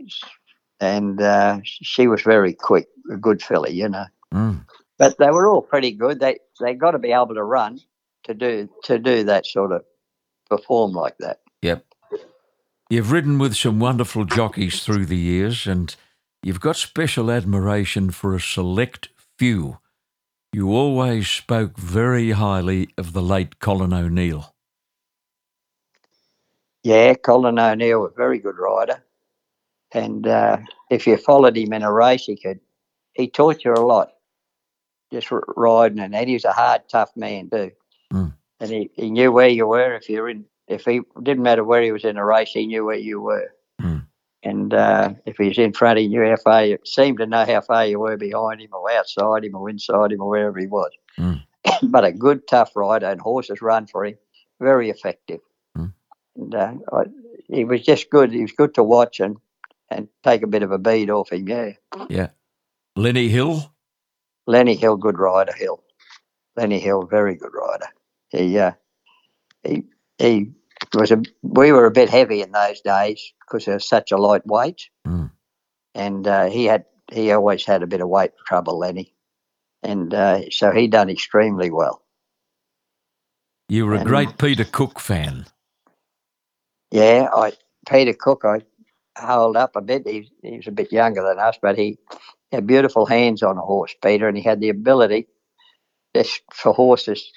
and 0.80 1.20
uh, 1.20 1.60
she 1.64 2.06
was 2.06 2.22
very 2.22 2.52
quick, 2.52 2.88
a 3.10 3.16
good 3.16 3.42
filly, 3.42 3.72
you 3.72 3.88
know. 3.88 4.06
Mm. 4.32 4.64
But 4.98 5.18
they 5.18 5.30
were 5.30 5.48
all 5.48 5.62
pretty 5.62 5.92
good. 5.92 6.20
They 6.20 6.38
they 6.60 6.74
got 6.74 6.92
to 6.92 6.98
be 6.98 7.12
able 7.12 7.34
to 7.34 7.44
run 7.44 7.80
to 8.24 8.34
do 8.34 8.68
to 8.84 8.98
do 8.98 9.24
that 9.24 9.46
sort 9.46 9.72
of 9.72 9.84
perform 10.48 10.92
like 10.92 11.16
that. 11.18 11.40
Yep. 11.62 11.84
You've 12.90 13.12
ridden 13.12 13.38
with 13.38 13.54
some 13.54 13.80
wonderful 13.80 14.24
jockeys 14.24 14.82
through 14.82 15.06
the 15.06 15.16
years, 15.16 15.66
and 15.66 15.94
you've 16.42 16.60
got 16.60 16.76
special 16.76 17.30
admiration 17.30 18.10
for 18.10 18.34
a 18.34 18.40
select 18.40 19.08
few. 19.38 19.78
You 20.52 20.70
always 20.70 21.28
spoke 21.28 21.76
very 21.76 22.30
highly 22.30 22.88
of 22.96 23.12
the 23.12 23.20
late 23.20 23.58
Colin 23.58 23.92
O'Neill. 23.92 24.54
Yeah, 26.82 27.12
Colin 27.14 27.58
O'Neill 27.58 28.00
was 28.00 28.12
a 28.12 28.16
very 28.16 28.38
good 28.38 28.56
rider, 28.56 29.04
and 29.92 30.26
uh, 30.26 30.58
if 30.90 31.06
you 31.06 31.16
followed 31.16 31.56
him 31.56 31.72
in 31.72 31.82
a 31.82 31.92
race, 31.92 32.24
he 32.24 32.36
could. 32.36 32.60
He 33.14 33.28
taught 33.28 33.64
you 33.64 33.72
a 33.72 33.80
lot, 33.80 34.12
just 35.12 35.32
r- 35.32 35.44
riding, 35.56 35.98
and 35.98 36.14
that. 36.14 36.28
He 36.28 36.34
was 36.34 36.44
a 36.44 36.52
hard, 36.52 36.82
tough 36.88 37.10
man 37.16 37.50
too, 37.50 37.72
Mm. 38.12 38.34
and 38.60 38.70
he, 38.70 38.90
he 38.94 39.10
knew 39.10 39.32
where 39.32 39.48
you 39.48 39.66
were. 39.66 39.94
If 39.94 40.08
you're 40.08 40.28
in, 40.28 40.44
if 40.68 40.84
he 40.84 41.00
didn't 41.22 41.42
matter 41.42 41.64
where 41.64 41.82
he 41.82 41.92
was 41.92 42.04
in 42.04 42.16
a 42.16 42.24
race, 42.24 42.50
he 42.52 42.66
knew 42.66 42.84
where 42.84 42.96
you 42.96 43.20
were. 43.20 43.52
Mm. 43.80 44.06
And 44.44 44.72
uh, 44.72 45.14
if 45.26 45.36
he 45.36 45.48
was 45.48 45.58
in 45.58 45.72
front, 45.72 45.98
he 45.98 46.06
knew 46.08 46.24
how 46.24 46.36
far 46.36 46.64
you 46.64 46.78
seemed 46.84 47.18
to 47.18 47.26
know 47.26 47.44
how 47.44 47.60
far 47.60 47.86
you 47.86 47.98
were 47.98 48.16
behind 48.16 48.60
him, 48.60 48.70
or 48.72 48.90
outside 48.92 49.44
him, 49.44 49.54
or 49.56 49.68
inside 49.68 50.12
him, 50.12 50.20
or 50.20 50.28
wherever 50.28 50.58
he 50.58 50.66
was. 50.66 50.90
Mm. 51.18 51.42
but 51.90 52.04
a 52.04 52.12
good, 52.12 52.46
tough 52.46 52.76
rider, 52.76 53.06
and 53.06 53.20
horses 53.20 53.60
run 53.60 53.86
for 53.86 54.04
him, 54.04 54.16
very 54.60 54.90
effective. 54.90 55.40
Mm. 55.76 55.92
And 56.36 56.54
uh, 56.54 56.74
I, 56.92 57.02
he 57.48 57.64
was 57.64 57.82
just 57.82 58.10
good. 58.10 58.32
He 58.32 58.42
was 58.42 58.52
good 58.52 58.74
to 58.74 58.82
watch 58.84 59.18
and 59.20 59.36
and 59.90 60.08
take 60.22 60.42
a 60.42 60.46
bit 60.46 60.62
of 60.62 60.70
a 60.72 60.78
bead 60.78 61.10
off 61.10 61.32
him. 61.32 61.48
Yeah, 61.48 61.72
Yeah. 62.08 62.28
Lenny 62.96 63.28
Hill? 63.28 63.72
Lenny 64.46 64.74
Hill, 64.74 64.96
good 64.96 65.18
rider. 65.18 65.52
Hill, 65.52 65.82
Lenny 66.56 66.78
Hill, 66.78 67.04
very 67.06 67.34
good 67.36 67.52
rider. 67.54 67.86
He 68.30 68.58
uh, 68.58 68.72
he 69.62 69.84
he 70.18 70.52
was 70.94 71.10
a. 71.10 71.22
We 71.42 71.72
were 71.72 71.86
a 71.86 71.90
bit 71.90 72.08
heavy 72.08 72.42
in 72.42 72.52
those 72.52 72.80
days 72.80 73.32
because 73.40 73.64
there 73.66 73.74
was 73.74 73.88
such 73.88 74.10
a 74.12 74.16
light 74.16 74.46
weight, 74.46 74.88
Mm. 75.06 75.30
and 75.94 76.26
uh, 76.26 76.46
he 76.46 76.64
had 76.64 76.84
he 77.12 77.30
always 77.32 77.64
had 77.64 77.82
a 77.82 77.86
bit 77.86 78.00
of 78.00 78.08
weight 78.08 78.32
trouble, 78.46 78.78
Lenny, 78.78 79.14
and 79.82 80.12
uh, 80.12 80.50
so 80.50 80.70
he 80.72 80.88
done 80.88 81.08
extremely 81.10 81.70
well. 81.70 82.02
You 83.68 83.84
were 83.86 83.94
a 83.94 84.04
great 84.04 84.38
Peter 84.38 84.64
Cook 84.64 84.98
fan. 84.98 85.44
Yeah, 86.90 87.28
I 87.34 87.52
Peter 87.88 88.14
Cook. 88.14 88.44
I 88.44 88.62
hold 89.18 89.56
up 89.56 89.76
a 89.76 89.80
bit. 89.80 90.06
He, 90.06 90.30
he 90.42 90.56
was 90.56 90.66
a 90.66 90.72
bit 90.72 90.92
younger 90.92 91.22
than 91.22 91.38
us, 91.38 91.58
but 91.60 91.76
he 91.76 91.98
had 92.52 92.66
beautiful 92.66 93.06
hands 93.06 93.42
on 93.42 93.58
a 93.58 93.62
horse, 93.62 93.94
Peter, 94.02 94.28
and 94.28 94.36
he 94.36 94.42
had 94.42 94.60
the 94.60 94.68
ability 94.68 95.26
just 96.14 96.42
for 96.52 96.72
horses 96.72 97.30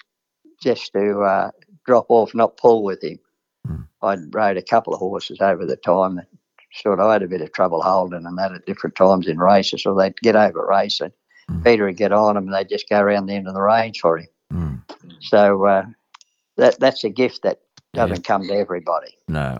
just 0.62 0.94
to 0.94 1.22
uh, 1.22 1.52
drop 1.86 2.06
off, 2.10 2.34
not 2.34 2.58
pull 2.58 2.84
with 2.84 3.04
him. 3.04 3.20
Mm. 3.68 3.88
I'd 4.02 4.34
rode 4.34 4.58
a 4.58 4.62
couple 4.62 4.94
of 4.94 5.00
horses 5.00 5.40
over 5.42 5.66
the 5.66 5.76
time 5.76 6.16
that 6.16 6.28
sort 6.74 7.00
of 7.00 7.06
I 7.06 7.14
had 7.14 7.24
a 7.24 7.28
bit 7.28 7.42
of 7.42 7.52
trouble 7.52 7.82
holding 7.82 8.26
and 8.26 8.38
that 8.38 8.54
at 8.54 8.66
different 8.66 8.96
times 8.96 9.28
in 9.28 9.38
races, 9.38 9.86
or 9.86 9.96
they'd 9.96 10.20
get 10.22 10.36
over 10.36 10.66
racing. 10.66 11.12
Mm. 11.50 11.64
Peter 11.64 11.86
would 11.86 11.98
get 11.98 12.14
on 12.14 12.36
them 12.36 12.46
and 12.46 12.54
they'd 12.54 12.70
just 12.70 12.90
go 12.90 13.00
around 13.00 13.26
the 13.26 13.34
end 13.34 13.48
of 13.48 13.54
the 13.54 13.62
range 13.62 14.00
for 14.00 14.18
him. 14.18 14.28
Mm. 14.54 14.82
So 15.22 15.66
uh, 15.66 15.86
that 16.58 16.80
that's 16.80 17.04
a 17.04 17.10
gift 17.10 17.44
that 17.44 17.60
doesn't 17.94 18.26
come 18.26 18.48
to 18.48 18.54
everybody. 18.54 19.18
No. 19.28 19.60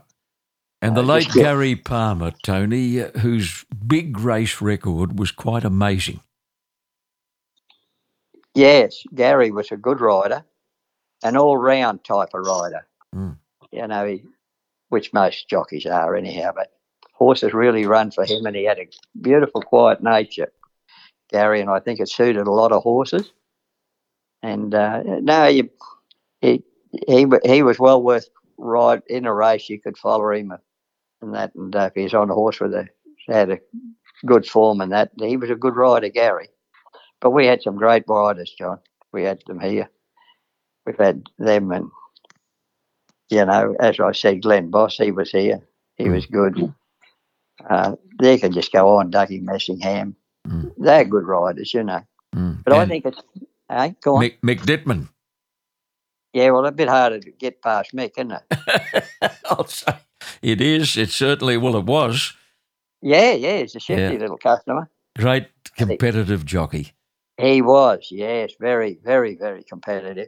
And 0.82 0.98
the 0.98 1.02
Uh, 1.02 1.06
late 1.06 1.30
Gary 1.32 1.76
Palmer, 1.76 2.32
Tony, 2.44 2.98
whose 3.20 3.66
big 3.86 4.20
race 4.20 4.62
record 4.62 5.20
was 5.20 5.32
quite 5.32 5.64
amazing. 5.64 6.22
Yes, 8.56 9.04
Gary 9.14 9.52
was 9.52 9.72
a 9.72 9.78
good 9.78 10.02
rider, 10.02 10.44
an 11.24 11.38
all-round 11.38 12.04
type 12.04 12.34
of 12.34 12.46
rider. 12.46 12.88
Mm. 13.16 13.38
You 13.72 13.88
know, 13.88 14.06
he, 14.08 14.24
which 14.90 15.14
most 15.14 15.48
jockeys 15.48 15.86
are 15.86 16.16
anyhow. 16.16 16.52
But 16.56 16.74
horses 17.14 17.54
really 17.54 17.86
run 17.86 18.12
for 18.12 18.26
him, 18.26 18.46
and 18.46 18.56
he 18.56 18.66
had 18.66 18.80
a 18.80 18.90
beautiful, 19.22 19.62
quiet 19.62 20.02
nature, 20.02 20.52
Gary, 21.30 21.62
and 21.62 21.70
I 21.70 21.80
think 21.80 22.00
it 22.00 22.10
suited 22.10 22.48
a 22.48 22.52
lot 22.52 22.72
of 22.72 22.82
horses. 22.84 23.32
And 24.42 24.74
uh, 24.74 25.04
no, 25.22 25.46
you, 25.46 25.70
he 26.42 26.64
he 27.08 27.28
he 27.46 27.62
was 27.62 27.78
well 27.78 28.02
worth 28.02 28.28
ride 28.58 29.04
in 29.08 29.26
a 29.26 29.34
race. 29.34 29.70
You 29.70 29.80
could 29.80 29.98
follow 29.98 30.32
him 30.32 30.52
and 31.22 31.34
that, 31.34 31.54
and 31.56 31.76
uh, 31.76 31.90
he's 31.96 32.14
on 32.14 32.30
a 32.30 32.34
horse 32.34 32.60
with 32.60 32.74
a 32.74 32.88
had 33.28 33.52
a 33.52 33.60
good 34.26 34.46
form 34.46 34.82
and 34.82 34.92
that, 34.92 35.12
he 35.20 35.38
was 35.38 35.50
a 35.50 35.56
good 35.56 35.76
rider, 35.76 36.10
Gary. 36.10 36.50
But 37.20 37.32
we 37.32 37.46
had 37.46 37.62
some 37.62 37.76
great 37.76 38.04
riders, 38.08 38.54
John. 38.58 38.80
We 39.14 39.24
had 39.24 39.42
them 39.46 39.60
here. 39.60 39.90
We've 40.86 40.98
had 40.98 41.24
them, 41.38 41.72
and 41.72 41.92
you 43.30 43.46
know, 43.46 43.76
as 43.80 44.00
I 44.00 44.12
said, 44.14 44.42
Glen 44.42 44.72
Boss, 44.72 44.98
he 44.98 45.12
was 45.12 45.30
here. 45.30 45.62
He 45.98 46.10
was 46.10 46.26
good. 46.26 46.74
Uh, 47.70 47.96
they 48.20 48.40
can 48.40 48.52
just 48.52 48.72
go 48.72 48.98
on, 48.98 49.12
Ducky 49.12 49.40
Messingham. 49.40 50.16
Mm. 50.48 50.74
They're 50.78 51.06
good 51.06 51.26
riders, 51.26 51.74
you 51.74 51.84
know. 51.84 52.02
Mm. 52.36 52.64
But 52.64 52.74
I 52.74 52.88
think 52.88 53.06
it's, 53.06 53.22
hey, 53.70 53.96
go 54.02 54.16
on. 54.16 54.24
Mick, 54.24 54.40
Mick 54.44 54.62
Dittman. 54.62 55.10
Yeah, 56.34 56.50
well, 56.50 56.66
a 56.66 56.72
bit 56.72 56.90
harder 56.90 57.20
to 57.20 57.32
get 57.32 57.62
past 57.62 57.94
Mick, 57.94 58.14
isn't 58.18 58.32
it? 58.32 59.32
I'll 59.46 59.68
say 59.68 59.94
it 60.42 60.62
is. 60.62 60.98
It 60.98 61.10
certainly, 61.10 61.58
well, 61.58 61.76
it 61.76 61.86
was. 61.86 62.34
Yeah, 63.02 63.32
yeah, 63.34 63.58
he's 63.60 63.76
a 63.76 63.80
shifty 63.80 64.02
Yeah. 64.14 64.20
little 64.20 64.38
customer. 64.38 64.90
Great 65.18 65.48
competitive 65.78 66.46
jockey. 66.46 66.94
He 67.38 67.62
was, 67.62 68.08
yes, 68.12 68.52
very, 68.60 69.00
very, 69.04 69.36
very 69.36 69.64
competitive, 69.64 70.28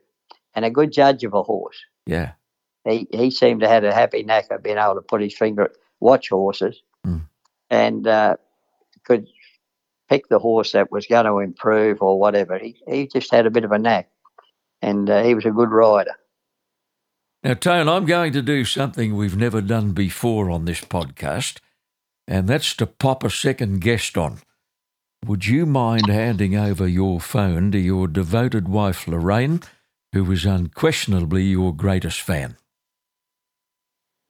and 0.56 0.66
a 0.66 0.70
good 0.72 0.92
judge 0.92 1.24
of 1.24 1.34
a 1.34 1.44
horse. 1.44 1.78
Yeah. 2.06 2.32
he 2.86 3.08
he 3.14 3.32
seemed 3.32 3.62
to 3.62 3.68
have 3.70 3.84
a 3.86 3.94
happy 3.94 4.24
knack 4.24 4.52
of 4.52 4.62
being 4.64 4.78
able 4.78 4.96
to 4.96 5.02
put 5.02 5.22
his 5.22 5.38
finger 5.38 5.64
at 5.64 5.72
watch 6.02 6.30
horses 6.30 6.82
Mm. 7.06 7.22
and 7.70 8.08
uh, 8.08 8.36
could 9.06 9.28
pick 10.10 10.28
the 10.28 10.40
horse 10.40 10.72
that 10.74 10.92
was 10.92 11.06
going 11.06 11.26
to 11.26 11.40
improve 11.40 12.02
or 12.02 12.20
whatever. 12.20 12.58
He 12.58 12.76
he 12.88 13.08
just 13.08 13.32
had 13.32 13.46
a 13.46 13.50
bit 13.52 13.64
of 13.64 13.72
a 13.72 13.80
knack, 13.80 14.10
and 14.82 15.10
uh, 15.10 15.24
he 15.24 15.34
was 15.36 15.46
a 15.46 15.52
good 15.52 15.70
rider. 15.72 16.12
Now, 17.44 17.56
Tone, 17.56 17.90
I'm 17.90 18.06
going 18.06 18.32
to 18.34 18.42
do 18.42 18.64
something 18.64 19.18
we've 19.18 19.36
never 19.36 19.60
done 19.60 19.92
before 19.92 20.50
on 20.50 20.64
this 20.64 20.80
podcast, 20.80 21.58
and 22.26 22.48
that's 22.48 22.74
to 22.76 22.86
pop 22.86 23.22
a 23.22 23.30
second 23.30 23.82
guest 23.82 24.18
on. 24.18 24.40
Would 25.26 25.46
you 25.46 25.66
mind 25.66 26.08
handing 26.08 26.56
over 26.56 26.88
your 26.88 27.20
phone 27.20 27.70
to 27.74 27.78
your 27.78 28.08
devoted 28.08 28.70
wife, 28.70 29.10
Lorraine, 29.10 29.60
who 30.14 30.32
is 30.32 30.46
unquestionably 30.46 31.44
your 31.44 31.76
greatest 31.76 32.22
fan? 32.22 32.56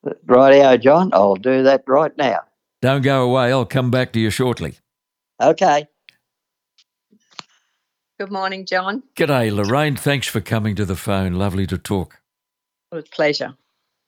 Right, 0.02 0.16
Rightio, 0.26 0.82
John. 0.82 1.12
I'll 1.14 1.36
do 1.36 1.62
that 1.62 1.84
right 1.86 2.18
now. 2.18 2.42
Don't 2.82 3.04
go 3.04 3.30
away. 3.30 3.52
I'll 3.52 3.66
come 3.66 3.92
back 3.92 4.12
to 4.14 4.20
you 4.20 4.32
shortly. 4.32 4.78
Okay. 5.40 5.88
Good 8.20 8.32
morning, 8.32 8.66
John. 8.66 9.04
G'day, 9.16 9.52
Lorraine. 9.52 9.96
Thanks 9.96 10.28
for 10.28 10.42
coming 10.42 10.76
to 10.76 10.86
the 10.86 10.96
phone. 10.96 11.34
Lovely 11.34 11.68
to 11.68 11.78
talk. 11.78 12.23
With 12.94 13.12
pleasure. 13.12 13.56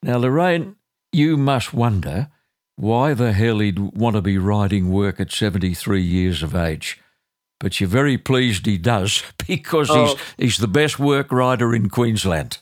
Now, 0.04 0.18
Lorraine, 0.18 0.76
you 1.12 1.38
must 1.38 1.74
wonder 1.74 2.30
why 2.76 3.14
the 3.14 3.32
hell 3.34 3.60
he'd 3.60 3.80
want 3.80 4.16
to 4.16 4.22
be 4.22 4.38
riding 4.38 4.92
work 4.92 5.20
at 5.20 5.32
73 5.32 6.02
years 6.02 6.44
of 6.44 6.56
age. 6.56 7.00
But 7.60 7.80
you're 7.80 7.90
very 7.90 8.18
pleased 8.18 8.66
he 8.66 8.78
does 8.78 9.24
because 9.48 9.90
Oh. 9.90 10.06
he's, 10.06 10.16
he's 10.38 10.58
the 10.58 10.68
best 10.68 11.00
work 11.00 11.32
rider 11.32 11.74
in 11.74 11.90
Queensland. 11.90 12.60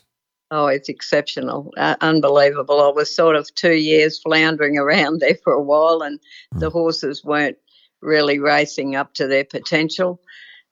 Oh, 0.50 0.66
it's 0.66 0.88
exceptional, 0.88 1.72
uh, 1.76 1.96
unbelievable. 2.00 2.80
I 2.80 2.88
was 2.88 3.14
sort 3.14 3.34
of 3.34 3.52
two 3.56 3.74
years 3.74 4.20
floundering 4.20 4.78
around 4.78 5.18
there 5.20 5.36
for 5.42 5.52
a 5.52 5.62
while, 5.62 6.00
and 6.02 6.20
the 6.52 6.70
horses 6.70 7.24
weren't 7.24 7.56
really 8.02 8.38
racing 8.38 8.94
up 8.94 9.14
to 9.14 9.26
their 9.26 9.44
potential. 9.44 10.20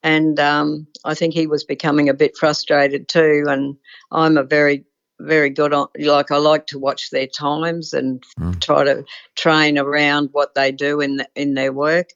And 0.05 0.39
um, 0.39 0.87
I 1.05 1.15
think 1.15 1.35
he 1.35 1.47
was 1.47 1.65
becoming 1.65 2.09
a 2.09 2.15
bit 2.15 2.37
frustrated 2.37 3.09
too. 3.09 3.45
And 3.49 3.77
I'm 4.13 4.37
a 4.37 4.43
very, 4.45 4.85
very 5.23 5.51
good 5.51 5.73
on, 5.73 5.89
like, 5.99 6.31
I 6.31 6.37
like 6.37 6.67
to 6.69 6.79
watch 6.79 7.11
their 7.11 7.27
times 7.27 7.93
and 7.95 8.23
Mm. 8.39 8.61
try 8.61 8.85
to 8.85 9.05
train 9.37 9.79
around 9.79 10.31
what 10.33 10.55
they 10.55 10.73
do 10.73 11.01
in 11.01 11.17
the, 11.17 11.29
in 11.35 11.55
their 11.55 11.73
work. 11.73 12.11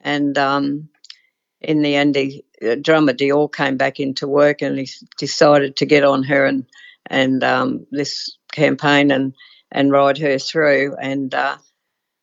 And 0.00 0.36
um, 0.38 0.88
in 1.60 1.82
the 1.82 1.94
end, 1.94 2.16
he, 2.16 2.44
uh, 2.66 2.76
drummer 2.80 3.12
Dior 3.12 3.52
came 3.52 3.76
back 3.76 4.00
into 4.00 4.26
work 4.26 4.62
and 4.62 4.78
he 4.78 4.88
decided 5.18 5.76
to 5.76 5.86
get 5.86 6.04
on 6.04 6.22
her 6.24 6.46
and 6.46 6.66
and 7.06 7.42
um, 7.42 7.86
this 7.90 8.36
campaign 8.52 9.10
and 9.10 9.34
and 9.72 9.92
ride 9.92 10.18
her 10.18 10.38
through. 10.38 10.96
And 11.00 11.34
uh, 11.34 11.56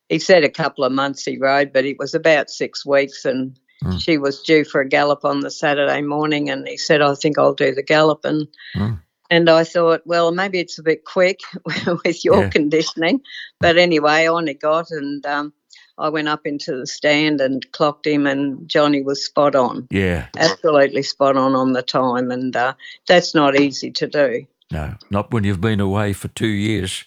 he 0.10 0.20
said 0.20 0.44
a 0.44 0.50
couple 0.50 0.84
of 0.84 0.92
months 0.92 1.26
he 1.26 1.38
rode, 1.38 1.74
but 1.74 1.86
it 1.86 1.98
was 2.00 2.14
about 2.14 2.50
six 2.50 2.86
weeks, 2.86 3.26
and 3.26 3.60
Mm. 3.84 4.02
she 4.02 4.18
was 4.18 4.42
due 4.42 4.66
for 4.66 4.82
a 4.82 4.90
gallop 4.90 5.24
on 5.24 5.42
the 5.42 5.52
Saturday 5.52 6.02
morning, 6.02 6.50
and 6.50 6.68
he 6.68 6.78
said, 6.78 7.00
"I 7.00 7.14
think 7.14 7.38
I'll 7.38 7.54
do 7.54 7.76
the 7.76 7.84
gallop." 7.84 8.26
And 8.26 8.48
Mm. 8.76 9.00
And 9.30 9.50
I 9.50 9.64
thought, 9.64 10.02
well, 10.06 10.32
maybe 10.32 10.60
it's 10.60 10.80
a 10.80 10.84
bit 10.84 11.06
quick 11.06 11.40
with 12.06 12.24
your 12.26 12.44
Yeah. 12.44 12.50
conditioning, 12.50 13.22
but 13.60 13.78
anyway, 13.78 14.28
on 14.28 14.48
it 14.48 14.60
got, 14.62 14.92
and 14.92 15.26
um, 15.26 15.54
I 15.98 16.10
went 16.10 16.28
up 16.28 16.46
into 16.46 16.76
the 16.78 16.88
stand 16.88 17.42
and 17.42 17.70
clocked 17.72 18.06
him, 18.08 18.28
and 18.28 18.68
Johnny 18.68 19.02
was 19.02 19.26
spot 19.26 19.56
on 19.56 19.88
Yeah, 19.92 20.28
absolutely 20.38 21.04
spot 21.04 21.36
on 21.38 21.56
on 21.56 21.74
the 21.74 21.82
time, 21.82 22.32
and 22.32 22.56
uh, 22.56 22.74
that's 23.08 23.34
not 23.36 23.60
easy 23.60 23.92
to 23.92 24.08
do. 24.08 24.46
no, 24.72 24.96
not 25.10 25.32
when 25.32 25.44
you've 25.44 25.62
been 25.62 25.80
away 25.80 26.14
for 26.14 26.28
two 26.30 26.48
years. 26.48 27.04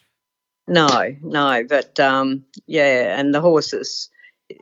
No, 0.69 1.15
no, 1.23 1.65
but 1.69 1.99
um, 1.99 2.45
yeah, 2.67 3.19
and 3.19 3.35
the 3.35 3.41
horses, 3.41 4.09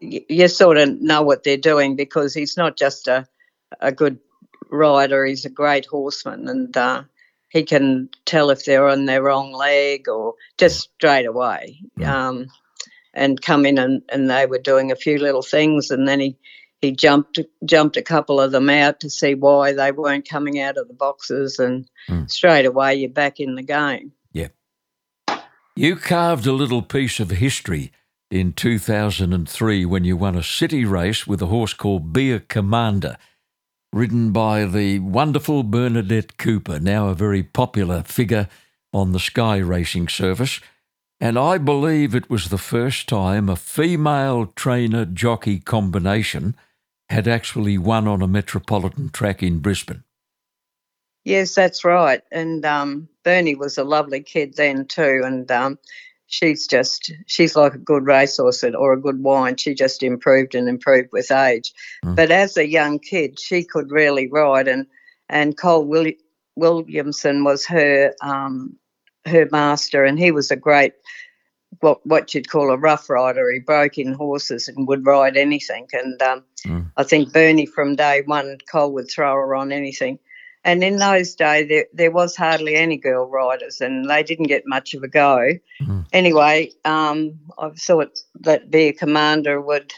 y- 0.00 0.24
you 0.28 0.48
sort 0.48 0.78
of 0.78 1.00
know 1.00 1.20
what 1.22 1.42
they're 1.44 1.56
doing 1.58 1.96
because 1.96 2.32
he's 2.34 2.56
not 2.56 2.76
just 2.78 3.08
a 3.08 3.26
a 3.80 3.92
good 3.92 4.18
rider; 4.70 5.26
he's 5.26 5.44
a 5.44 5.50
great 5.50 5.84
horseman, 5.86 6.48
and 6.48 6.74
uh, 6.76 7.02
he 7.50 7.62
can 7.64 8.08
tell 8.24 8.50
if 8.50 8.64
they're 8.64 8.88
on 8.88 9.06
their 9.06 9.22
wrong 9.22 9.52
leg 9.52 10.08
or 10.08 10.34
just 10.58 10.90
straight 10.96 11.26
away. 11.26 11.80
Um, 12.04 12.46
and 13.14 13.40
come 13.40 13.64
in 13.66 13.78
and, 13.78 14.02
and 14.10 14.30
they 14.30 14.46
were 14.46 14.58
doing 14.58 14.92
a 14.92 14.96
few 14.96 15.18
little 15.18 15.42
things, 15.42 15.90
and 15.90 16.06
then 16.06 16.20
he 16.20 16.36
he 16.80 16.92
jumped 16.92 17.40
jumped 17.64 17.96
a 17.96 18.02
couple 18.02 18.40
of 18.40 18.52
them 18.52 18.70
out 18.70 19.00
to 19.00 19.10
see 19.10 19.34
why 19.34 19.72
they 19.72 19.90
weren't 19.90 20.28
coming 20.28 20.60
out 20.60 20.76
of 20.76 20.86
the 20.88 20.94
boxes, 20.94 21.58
and 21.58 21.88
Mm. 22.08 22.30
straight 22.30 22.64
away 22.66 22.94
you're 22.94 23.10
back 23.10 23.40
in 23.40 23.54
the 23.56 23.62
game. 23.62 24.12
Yeah. 24.32 24.48
You 25.76 25.96
carved 25.96 26.46
a 26.46 26.52
little 26.52 26.82
piece 26.82 27.20
of 27.20 27.30
history 27.30 27.92
in 28.30 28.52
2003 28.52 29.84
when 29.86 30.04
you 30.04 30.16
won 30.16 30.36
a 30.36 30.42
city 30.42 30.84
race 30.84 31.26
with 31.26 31.42
a 31.42 31.46
horse 31.46 31.74
called 31.74 32.12
Be 32.12 32.32
a 32.32 32.40
Commander, 32.40 33.16
ridden 33.92 34.32
by 34.32 34.64
the 34.64 34.98
wonderful 34.98 35.62
Bernadette 35.62 36.36
Cooper, 36.36 36.78
now 36.78 37.08
a 37.08 37.14
very 37.14 37.42
popular 37.42 38.02
figure 38.02 38.48
on 38.92 39.12
the 39.12 39.20
Sky 39.20 39.58
Racing 39.58 40.08
service. 40.08 40.60
And 41.20 41.38
I 41.38 41.58
believe 41.58 42.14
it 42.14 42.30
was 42.30 42.48
the 42.48 42.58
first 42.58 43.08
time 43.08 43.48
a 43.48 43.56
female 43.56 44.46
trainer 44.46 45.04
jockey 45.04 45.58
combination 45.58 46.54
had 47.08 47.26
actually 47.26 47.78
won 47.78 48.06
on 48.06 48.22
a 48.22 48.28
metropolitan 48.28 49.08
track 49.08 49.42
in 49.42 49.58
Brisbane. 49.58 50.04
Yes, 51.24 51.54
that's 51.54 51.84
right. 51.84 52.22
And 52.30 52.64
um, 52.64 53.08
Bernie 53.24 53.54
was 53.54 53.78
a 53.78 53.84
lovely 53.84 54.20
kid 54.20 54.54
then 54.56 54.86
too. 54.86 55.22
And 55.24 55.50
um, 55.50 55.78
she's 56.28 56.66
just, 56.66 57.12
she's 57.26 57.56
like 57.56 57.74
a 57.74 57.78
good 57.78 58.06
racehorse 58.06 58.62
or 58.62 58.92
a 58.92 59.00
good 59.00 59.22
wine. 59.22 59.56
She 59.56 59.74
just 59.74 60.02
improved 60.02 60.54
and 60.54 60.68
improved 60.68 61.08
with 61.12 61.32
age. 61.32 61.72
Mm. 62.04 62.14
But 62.14 62.30
as 62.30 62.56
a 62.56 62.68
young 62.68 63.00
kid, 63.00 63.40
she 63.40 63.64
could 63.64 63.90
really 63.90 64.28
ride. 64.28 64.68
And, 64.68 64.86
and 65.28 65.56
Cole 65.58 65.84
Willi- 65.84 66.20
Williamson 66.56 67.44
was 67.44 67.66
her, 67.66 68.14
um, 68.22 68.76
her 69.26 69.48
master. 69.50 70.04
And 70.04 70.18
he 70.18 70.30
was 70.30 70.50
a 70.50 70.56
great 70.56 70.92
what 71.80 72.04
what 72.06 72.34
you'd 72.34 72.48
call 72.48 72.70
a 72.70 72.78
rough 72.78 73.10
rider. 73.10 73.50
He 73.52 73.60
broke 73.60 73.98
in 73.98 74.14
horses 74.14 74.68
and 74.68 74.88
would 74.88 75.04
ride 75.04 75.36
anything. 75.36 75.86
And 75.92 76.20
um, 76.22 76.44
Mm. 76.66 76.90
I 76.96 77.04
think 77.04 77.32
Bernie 77.32 77.66
from 77.66 77.94
day 77.94 78.22
one, 78.26 78.58
Cole 78.70 78.92
would 78.94 79.08
throw 79.08 79.32
her 79.34 79.54
on 79.54 79.70
anything. 79.70 80.18
And 80.68 80.84
in 80.84 80.98
those 80.98 81.34
days, 81.34 81.66
there, 81.68 81.86
there 81.94 82.10
was 82.10 82.36
hardly 82.36 82.74
any 82.74 82.98
girl 82.98 83.24
riders, 83.26 83.80
and 83.80 84.08
they 84.10 84.22
didn't 84.22 84.48
get 84.48 84.64
much 84.66 84.92
of 84.92 85.02
a 85.02 85.08
go. 85.08 85.52
Mm. 85.80 86.04
Anyway, 86.12 86.70
um, 86.84 87.38
I 87.58 87.70
thought 87.70 88.18
that 88.40 88.64
a 88.74 88.92
commander 88.92 89.62
would 89.62 89.94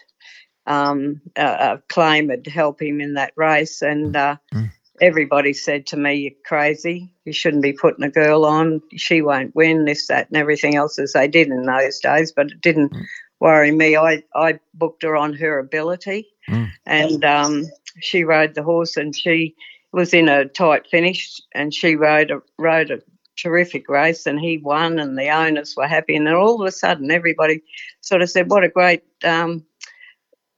um, 0.67 1.21
uh, 1.37 1.41
uh, 1.67 1.77
claim 1.89 2.29
would 2.29 2.47
help 2.47 2.81
him 2.81 3.01
in 3.01 3.15
that 3.15 3.33
race, 3.37 3.83
and 3.83 4.15
uh, 4.15 4.37
Mm. 4.55 4.71
everybody 5.01 5.53
said 5.53 5.87
to 5.87 5.97
me, 5.97 6.15
"You're 6.15 6.41
crazy. 6.45 7.13
You 7.25 7.33
shouldn't 7.33 7.65
be 7.65 7.73
putting 7.73 8.05
a 8.05 8.11
girl 8.11 8.45
on. 8.45 8.81
She 8.97 9.23
won't 9.23 9.57
win. 9.57 9.87
This, 9.87 10.07
that, 10.07 10.29
and 10.29 10.37
everything 10.37 10.77
else 10.77 11.01
as 11.01 11.15
they 11.15 11.27
did 11.27 11.49
in 11.49 11.65
those 11.65 11.99
days." 11.99 12.31
But 12.31 12.53
it 12.53 12.61
didn't 12.61 12.93
Mm. 12.93 13.05
worry 13.41 13.73
me. 13.73 13.97
I 13.97 14.23
I 14.37 14.61
booked 14.75 15.03
her 15.03 15.17
on 15.17 15.33
her 15.35 15.59
ability, 15.59 16.29
Mm. 16.49 16.69
and 16.87 17.25
um, 17.25 17.65
she 18.01 18.23
rode 18.23 18.55
the 18.55 18.63
horse, 18.63 18.97
and 18.97 19.17
she 19.17 19.57
was 19.93 20.15
in 20.15 20.29
a 20.29 20.47
tight 20.47 20.87
finish, 20.87 21.41
and 21.55 21.75
she 21.75 21.97
rode 21.97 22.31
a 22.31 22.41
rode 22.59 22.91
a 22.91 23.01
terrific 23.37 23.89
race, 23.89 24.27
and 24.27 24.39
he 24.39 24.59
won, 24.59 24.99
and 24.99 25.19
the 25.19 25.31
owners 25.31 25.75
were 25.77 25.87
happy, 25.87 26.17
and 26.17 26.27
then 26.27 26.35
all 26.35 26.61
of 26.61 26.67
a 26.67 26.73
sudden 26.73 27.11
everybody 27.11 27.63
sort 28.01 28.23
of 28.23 28.31
said, 28.31 28.51
"What 28.51 28.65
a 28.65 28.69
great." 28.69 29.03
Um, 29.25 29.65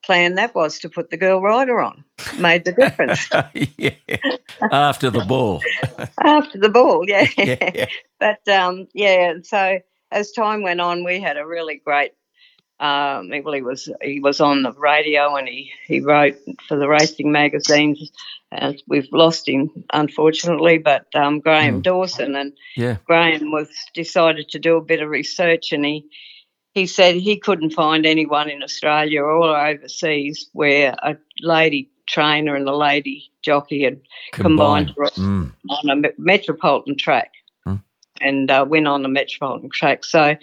plan 0.04 0.34
that 0.34 0.54
was 0.54 0.78
to 0.80 0.88
put 0.88 1.10
the 1.10 1.16
girl 1.16 1.40
rider 1.40 1.80
on 1.80 2.04
made 2.38 2.64
the 2.64 2.72
difference 2.72 3.28
yeah. 3.78 3.90
After 4.72 5.10
the 5.10 5.24
ball. 5.24 5.60
after 6.24 6.58
the 6.58 6.68
ball 6.68 7.04
yeah. 7.06 7.26
Yeah. 7.38 7.86
but 8.18 8.46
um, 8.48 8.88
yeah 8.94 9.30
and 9.30 9.46
so 9.46 9.78
as 10.10 10.32
time 10.32 10.62
went 10.62 10.80
on 10.80 11.04
we 11.04 11.20
had 11.20 11.36
a 11.36 11.46
really 11.46 11.80
great 11.84 12.12
um, 12.82 13.30
well, 13.44 13.54
he 13.54 13.62
was 13.62 13.88
he 14.02 14.20
was 14.20 14.40
on 14.40 14.62
the 14.62 14.72
radio 14.72 15.36
and 15.36 15.48
he, 15.48 15.70
he 15.86 16.00
wrote 16.00 16.36
for 16.66 16.76
the 16.76 16.88
racing 16.88 17.30
magazines. 17.30 18.10
Uh, 18.50 18.72
we've 18.88 19.08
lost 19.12 19.48
him 19.48 19.70
unfortunately, 19.92 20.78
but 20.78 21.06
um, 21.14 21.40
Graham 21.40 21.78
Mm. 21.80 21.82
Dawson 21.84 22.34
and 22.36 22.52
Yeah. 22.76 22.96
Graham 23.06 23.50
was 23.52 23.68
decided 23.94 24.48
to 24.50 24.58
do 24.58 24.76
a 24.76 24.82
bit 24.84 25.00
of 25.00 25.08
research 25.08 25.72
and 25.72 25.84
he 25.84 26.04
he 26.74 26.86
said 26.86 27.14
he 27.14 27.36
couldn't 27.38 27.70
find 27.74 28.04
anyone 28.06 28.50
in 28.50 28.62
Australia 28.62 29.22
or 29.22 29.56
overseas 29.70 30.48
where 30.52 30.94
a 31.02 31.16
lady 31.40 31.88
trainer 32.06 32.56
and 32.56 32.68
a 32.68 32.76
lady 32.76 33.30
jockey 33.42 33.84
had 33.84 34.00
combined, 34.32 34.92
Mm. 35.16 35.52
on 35.70 35.90
a 36.04 36.10
metropolitan 36.18 36.96
track 36.96 37.30
Hmm. 37.64 37.76
and 38.20 38.50
uh, 38.50 38.64
went 38.68 38.88
on 38.88 39.02
the 39.02 39.08
metropolitan 39.08 39.70
track. 39.70 40.04
So 40.04 40.36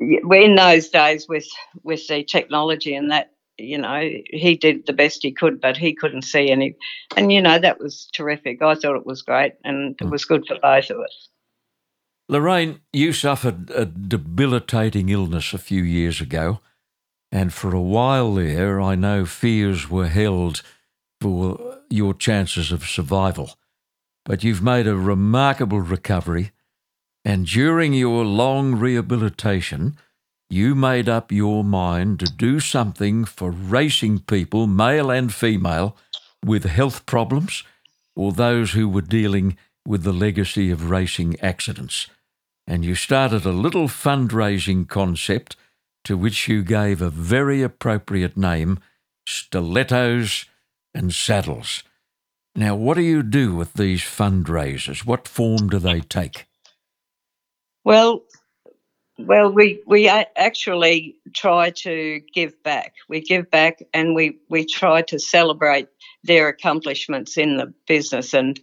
in 0.00 0.56
those 0.56 0.90
days 0.90 1.28
with 1.28 1.48
with 1.84 2.06
the 2.08 2.24
technology 2.24 2.94
and 2.96 3.12
that, 3.12 3.32
you 3.58 3.78
know, 3.78 4.00
he 4.26 4.56
did 4.56 4.86
the 4.86 4.94
best 4.94 5.22
he 5.22 5.32
could, 5.32 5.60
but 5.60 5.76
he 5.76 5.94
couldn't 5.94 6.22
see 6.22 6.50
any. 6.50 6.76
And 7.16 7.32
you 7.32 7.42
know 7.42 7.58
that 7.58 7.80
was 7.80 8.08
terrific. 8.14 8.62
I 8.62 8.76
thought 8.76 8.96
it 8.96 9.06
was 9.06 9.22
great, 9.22 9.54
and 9.64 9.96
it 10.00 10.08
Hmm. 10.08 10.10
was 10.10 10.26
good 10.26 10.46
for 10.46 10.58
both 10.62 10.90
of 10.90 10.98
us. 11.00 11.30
Lorraine, 12.28 12.80
you 12.92 13.12
suffered 13.12 13.70
a 13.72 13.86
debilitating 13.86 15.10
illness 15.10 15.54
a 15.54 15.58
few 15.58 15.82
years 15.82 16.20
ago, 16.20 16.60
and 17.32 17.52
for 17.52 17.74
a 17.74 17.80
while 17.82 18.34
there, 18.34 18.80
I 18.80 18.96
know 18.96 19.26
fears 19.26 19.90
were 19.90 20.08
held 20.08 20.62
for 21.20 21.78
your 21.90 22.14
chances 22.14 22.72
of 22.72 22.84
survival. 22.84 23.52
But 24.24 24.44
you've 24.44 24.62
made 24.62 24.86
a 24.88 24.96
remarkable 24.96 25.80
recovery, 25.80 26.52
and 27.24 27.46
during 27.46 27.92
your 27.92 28.24
long 28.24 28.74
rehabilitation, 28.74 29.96
you 30.48 30.74
made 30.74 31.08
up 31.08 31.30
your 31.30 31.62
mind 31.62 32.20
to 32.20 32.26
do 32.26 32.60
something 32.60 33.24
for 33.24 33.50
racing 33.50 34.20
people, 34.20 34.66
male 34.66 35.10
and 35.10 35.32
female, 35.32 35.96
with 36.44 36.64
health 36.64 37.06
problems 37.06 37.62
or 38.16 38.32
those 38.32 38.72
who 38.72 38.88
were 38.88 39.02
dealing 39.02 39.56
with 39.86 40.02
the 40.02 40.12
legacy 40.12 40.70
of 40.70 40.90
racing 40.90 41.38
accidents 41.40 42.08
and 42.70 42.84
you 42.84 42.94
started 42.94 43.44
a 43.44 43.50
little 43.50 43.88
fundraising 43.88 44.88
concept 44.88 45.56
to 46.04 46.16
which 46.16 46.46
you 46.46 46.62
gave 46.62 47.02
a 47.02 47.10
very 47.10 47.62
appropriate 47.62 48.36
name 48.36 48.78
Stilettos 49.26 50.44
and 50.94 51.12
Saddles. 51.12 51.82
Now, 52.54 52.76
what 52.76 52.94
do 52.94 53.02
you 53.02 53.24
do 53.24 53.56
with 53.56 53.74
these 53.74 54.02
fundraisers? 54.02 55.04
What 55.04 55.26
form 55.26 55.68
do 55.68 55.80
they 55.80 55.98
take? 55.98 56.46
Well, 57.84 58.22
well, 59.18 59.52
we 59.52 59.82
we 59.86 60.08
actually 60.08 61.16
try 61.34 61.70
to 61.70 62.20
give 62.34 62.60
back. 62.62 62.94
We 63.08 63.20
give 63.20 63.50
back, 63.50 63.82
and 63.92 64.14
we 64.14 64.38
we 64.48 64.64
try 64.64 65.02
to 65.02 65.18
celebrate 65.18 65.88
their 66.24 66.48
accomplishments 66.48 67.36
in 67.36 67.56
the 67.56 67.72
business, 67.86 68.34
and 68.34 68.58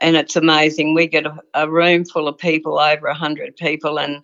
and 0.00 0.16
it's 0.16 0.36
amazing. 0.36 0.94
We 0.94 1.06
get 1.06 1.26
a, 1.26 1.36
a 1.54 1.70
room 1.70 2.04
full 2.04 2.28
of 2.28 2.38
people, 2.38 2.78
over 2.78 3.06
a 3.06 3.14
hundred 3.14 3.56
people, 3.56 3.98
and 3.98 4.22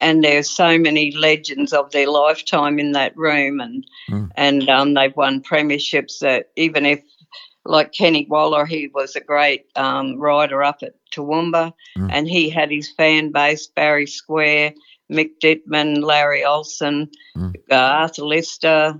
and 0.00 0.22
there's 0.24 0.50
so 0.50 0.78
many 0.78 1.12
legends 1.12 1.72
of 1.72 1.90
their 1.90 2.08
lifetime 2.08 2.78
in 2.78 2.92
that 2.92 3.16
room, 3.16 3.60
and 3.60 3.84
Mm. 4.10 4.30
and 4.36 4.68
um, 4.68 4.94
they've 4.94 5.16
won 5.16 5.42
premierships. 5.42 6.20
That 6.20 6.50
even 6.56 6.86
if 6.86 7.02
like 7.68 7.92
Kenny 7.92 8.26
Waller, 8.28 8.64
he 8.66 8.88
was 8.88 9.16
a 9.16 9.20
great 9.20 9.66
um, 9.76 10.18
rider 10.18 10.62
up 10.62 10.82
at 10.82 10.94
Toowoomba, 11.12 11.72
Mm. 11.96 12.10
and 12.12 12.28
he 12.28 12.50
had 12.50 12.70
his 12.70 12.90
fan 12.92 13.32
base, 13.32 13.66
Barry 13.66 14.06
Square, 14.06 14.74
Mick 15.10 15.30
Dittman, 15.42 16.02
Larry 16.02 16.44
Olson, 16.44 17.08
Mm. 17.36 17.54
uh, 17.70 17.74
Arthur 17.74 18.24
Lister. 18.24 18.98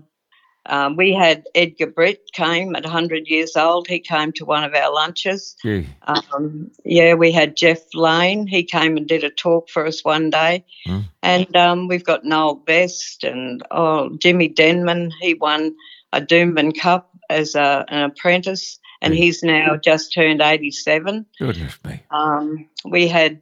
Um, 0.68 0.96
we 0.96 1.12
had 1.12 1.44
Edgar 1.54 1.86
Britt 1.86 2.22
came 2.32 2.74
at 2.74 2.82
100 2.84 3.28
years 3.28 3.56
old. 3.56 3.86
He 3.86 4.00
came 4.00 4.32
to 4.32 4.44
one 4.44 4.64
of 4.64 4.74
our 4.74 4.92
lunches. 4.92 5.54
Um, 6.02 6.72
yeah, 6.84 7.14
we 7.14 7.30
had 7.30 7.56
Jeff 7.56 7.78
Lane. 7.94 8.48
He 8.48 8.64
came 8.64 8.96
and 8.96 9.06
did 9.06 9.22
a 9.22 9.30
talk 9.30 9.70
for 9.70 9.86
us 9.86 10.04
one 10.04 10.28
day. 10.30 10.64
Mm. 10.88 11.04
And 11.22 11.56
um, 11.56 11.86
we've 11.88 12.02
got 12.04 12.24
Noel 12.24 12.56
Best 12.56 13.22
and 13.22 13.62
oh, 13.70 14.16
Jimmy 14.18 14.48
Denman. 14.48 15.12
He 15.20 15.34
won 15.34 15.72
a 16.12 16.20
Doomben 16.20 16.76
Cup 16.76 17.15
as 17.30 17.54
a, 17.54 17.84
an 17.88 18.02
apprentice, 18.10 18.78
and 19.02 19.14
he's 19.14 19.42
now 19.42 19.76
just 19.76 20.12
turned 20.12 20.40
87. 20.40 21.26
goodness 21.38 21.78
me. 21.84 22.02
Um, 22.10 22.68
we 22.84 23.08
had 23.08 23.40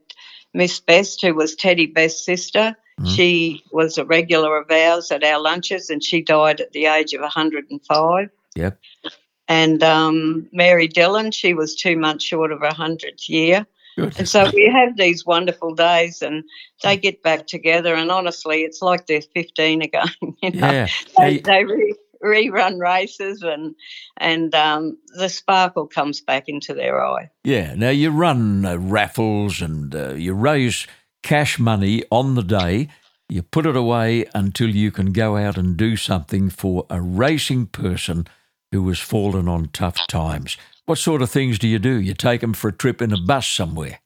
Miss 0.53 0.81
Best, 0.81 1.23
who 1.23 1.35
was 1.35 1.55
Teddy 1.55 1.87
Best's 1.87 2.25
sister. 2.25 2.77
Mm. 3.01 3.17
She 3.17 3.65
was 3.73 3.99
a 3.99 4.05
regular 4.05 4.57
of 4.57 4.71
ours 4.71 5.11
at 5.11 5.25
our 5.25 5.41
lunches, 5.41 5.91
and 5.91 6.03
she 6.03 6.23
died 6.23 6.61
at 6.61 6.73
the 6.73 6.87
age 6.87 7.13
of 7.13 7.21
105. 7.21 8.31
Yep. 8.55 8.79
And 9.49 9.83
um, 9.83 10.49
Mary 10.53 10.89
Dillon, 10.89 11.31
she 11.31 11.55
was 11.55 11.75
two 11.75 11.97
months 11.99 12.25
short 12.25 12.53
of 12.53 12.61
her 12.61 12.71
100th 12.71 13.29
year. 13.29 13.67
And 13.97 14.29
so 14.29 14.51
we 14.53 14.67
have 14.67 14.97
these 14.97 15.25
wonderful 15.25 15.75
days, 15.75 16.23
and 16.23 16.45
they 16.83 16.97
get 16.97 17.23
back 17.23 17.47
together. 17.47 17.95
And 17.95 18.11
honestly, 18.11 18.63
it's 18.63 18.83
like 18.83 19.07
they're 19.07 19.23
15 19.23 19.83
again. 19.83 20.09
You 20.43 20.51
know? 20.51 20.71
Yeah. 20.71 20.89
They, 21.17 21.35
Hey, 21.35 21.41
they 21.41 21.65
re- 21.65 21.95
rerun 22.25 22.81
races, 22.81 23.43
and 23.43 23.75
and 24.17 24.55
um, 24.55 24.99
the 25.17 25.29
sparkle 25.29 25.87
comes 25.87 26.21
back 26.21 26.49
into 26.49 26.75
their 26.75 27.05
eye. 27.05 27.31
Yeah. 27.45 27.75
Now 27.75 27.91
you 27.91 28.11
run 28.11 28.65
uh, 28.65 28.77
raffles 28.77 29.61
and 29.61 29.95
uh, 29.95 30.15
you 30.15 30.35
raise 30.35 30.87
cash 31.23 31.59
money 31.59 32.03
on 32.11 32.35
the 32.35 32.43
day. 32.43 32.89
You 33.29 33.43
put 33.43 33.67
it 33.67 33.77
away 33.77 34.27
until 34.35 34.71
you 34.71 34.91
can 34.91 35.13
go 35.13 35.37
out 35.37 35.57
and 35.57 35.77
do 35.77 35.97
something 35.97 36.51
for 36.51 36.87
a 36.91 37.01
racing 37.01 37.67
person 37.67 38.27
who 38.71 38.87
has 38.89 38.99
fallen 38.99 39.49
on 39.49 39.71
tough 39.73 40.07
times. 40.09 40.57
What 40.87 40.99
sort 40.99 41.23
of 41.23 41.31
things 41.31 41.59
do 41.59 41.67
you 41.67 41.79
do? 41.79 41.99
You 42.01 42.13
take 42.13 42.43
them 42.43 42.53
for 42.53 42.69
a 42.69 42.73
trip 42.73 43.01
in 43.01 43.13
a 43.13 43.17
bus 43.17 43.47
somewhere. 43.47 44.01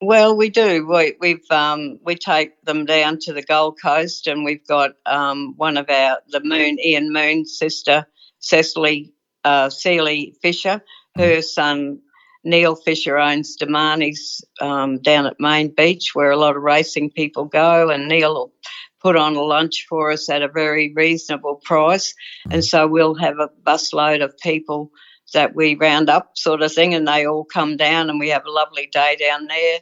Well, 0.00 0.36
we 0.36 0.48
do. 0.50 0.86
We, 0.86 1.16
we've 1.18 1.50
um, 1.50 1.98
we 2.04 2.14
take 2.14 2.62
them 2.62 2.84
down 2.84 3.18
to 3.22 3.32
the 3.32 3.42
Gold 3.42 3.78
Coast, 3.82 4.28
and 4.28 4.44
we've 4.44 4.66
got 4.66 4.92
um, 5.04 5.54
one 5.56 5.76
of 5.76 5.90
our 5.90 6.18
the 6.28 6.40
Moon 6.40 6.78
Ian 6.78 7.12
Moon's 7.12 7.58
sister 7.58 8.06
Cecily 8.38 9.12
uh, 9.42 9.70
Seeley 9.70 10.36
Fisher. 10.40 10.82
Her 11.16 11.42
son 11.42 11.98
Neil 12.44 12.76
Fisher 12.76 13.18
owns 13.18 13.56
Damani's 13.56 14.44
um, 14.60 15.00
down 15.00 15.26
at 15.26 15.40
Main 15.40 15.74
Beach, 15.74 16.14
where 16.14 16.30
a 16.30 16.36
lot 16.36 16.56
of 16.56 16.62
racing 16.62 17.10
people 17.10 17.46
go, 17.46 17.90
and 17.90 18.06
Neil 18.06 18.34
will 18.34 18.52
put 19.02 19.16
on 19.16 19.34
a 19.34 19.42
lunch 19.42 19.86
for 19.88 20.12
us 20.12 20.28
at 20.28 20.42
a 20.42 20.48
very 20.48 20.92
reasonable 20.94 21.60
price, 21.64 22.14
and 22.48 22.64
so 22.64 22.86
we'll 22.86 23.16
have 23.16 23.40
a 23.40 23.50
busload 23.66 24.22
of 24.22 24.38
people 24.38 24.92
that 25.32 25.54
we 25.54 25.74
round 25.74 26.08
up 26.08 26.30
sort 26.36 26.62
of 26.62 26.72
thing 26.72 26.94
and 26.94 27.06
they 27.06 27.26
all 27.26 27.44
come 27.44 27.76
down 27.76 28.08
and 28.10 28.18
we 28.18 28.28
have 28.28 28.44
a 28.46 28.50
lovely 28.50 28.88
day 28.92 29.16
down 29.16 29.46
there 29.46 29.80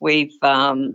we've 0.00 0.36
um, 0.42 0.94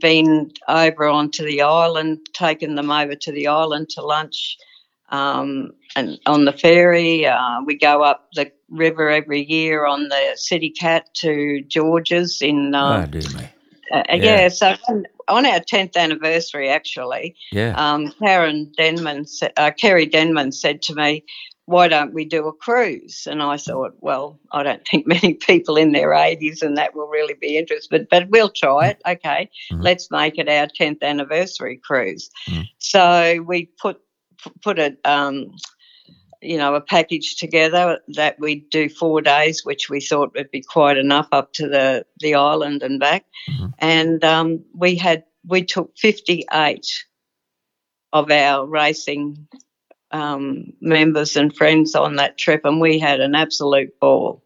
been 0.00 0.50
over 0.68 1.06
onto 1.06 1.44
the 1.44 1.62
island 1.62 2.18
taken 2.32 2.74
them 2.74 2.90
over 2.90 3.14
to 3.14 3.32
the 3.32 3.46
island 3.46 3.88
to 3.88 4.02
lunch 4.02 4.56
um, 5.10 5.70
and 5.96 6.18
on 6.26 6.44
the 6.44 6.52
ferry 6.52 7.26
uh, 7.26 7.60
we 7.64 7.76
go 7.76 8.02
up 8.02 8.28
the 8.34 8.50
river 8.68 9.08
every 9.08 9.44
year 9.50 9.86
on 9.86 10.08
the 10.08 10.32
city 10.34 10.70
cat 10.70 11.06
to 11.14 11.62
george's 11.68 12.42
in 12.42 12.74
oh, 12.74 12.78
um, 12.78 13.10
dear 13.10 13.22
me. 13.34 13.48
uh, 13.92 14.02
Yeah. 14.08 14.16
yeah. 14.16 14.48
so 14.48 14.76
on 15.28 15.44
our 15.46 15.60
10th 15.60 15.96
anniversary, 15.96 16.68
actually, 16.68 17.36
Yeah. 17.52 17.74
um, 17.76 18.12
Karen 18.18 18.72
Denman, 18.76 19.26
uh, 19.56 19.70
Kerry 19.78 20.06
Denman 20.06 20.52
said 20.52 20.82
to 20.82 20.94
me, 20.94 21.24
why 21.68 21.86
don't 21.86 22.14
we 22.14 22.24
do 22.24 22.48
a 22.48 22.52
cruise? 22.52 23.26
And 23.30 23.42
I 23.42 23.58
thought, 23.58 23.92
well, 24.00 24.40
I 24.52 24.62
don't 24.62 24.86
think 24.88 25.06
many 25.16 25.34
people 25.34 25.76
in 25.76 25.92
their 25.92 26.08
80s 26.10 26.62
and 26.62 26.78
that 26.78 26.94
will 26.94 27.08
really 27.08 27.34
be 27.34 27.58
interested, 27.58 28.06
but 28.10 28.30
we'll 28.30 28.48
try 28.48 28.88
it. 28.88 29.02
Okay, 29.06 29.50
Mhm. 29.70 29.82
let's 29.82 30.10
make 30.10 30.38
it 30.38 30.48
our 30.48 30.66
10th 30.66 31.02
anniversary 31.02 31.76
cruise. 31.84 32.30
Mhm. 32.48 32.64
So 32.78 33.44
we 33.46 33.66
put 33.80 34.00
put 34.62 34.78
a 34.78 34.96
um, 35.04 35.50
you 36.40 36.56
know 36.56 36.74
a 36.74 36.80
package 36.80 37.36
together 37.36 37.98
that 38.14 38.38
we'd 38.40 38.70
do 38.70 38.88
four 38.88 39.20
days, 39.20 39.62
which 39.64 39.90
we 39.90 40.00
thought 40.00 40.34
would 40.36 40.50
be 40.50 40.62
quite 40.62 40.96
enough 40.96 41.28
up 41.32 41.52
to 41.54 41.68
the 41.68 42.06
the 42.20 42.34
island 42.34 42.82
and 42.82 42.98
back. 42.98 43.26
Mhm. 43.50 43.74
And 43.78 44.24
um, 44.24 44.64
we 44.74 44.96
had 44.96 45.24
we 45.46 45.64
took 45.64 45.92
58 45.98 46.86
of 48.12 48.30
our 48.30 48.64
racing 48.66 49.46
um, 50.10 50.72
members 50.80 51.36
and 51.36 51.54
friends 51.54 51.94
on 51.94 52.16
that 52.16 52.38
trip, 52.38 52.62
and 52.64 52.80
we 52.80 52.98
had 52.98 53.20
an 53.20 53.34
absolute 53.34 53.98
ball. 54.00 54.42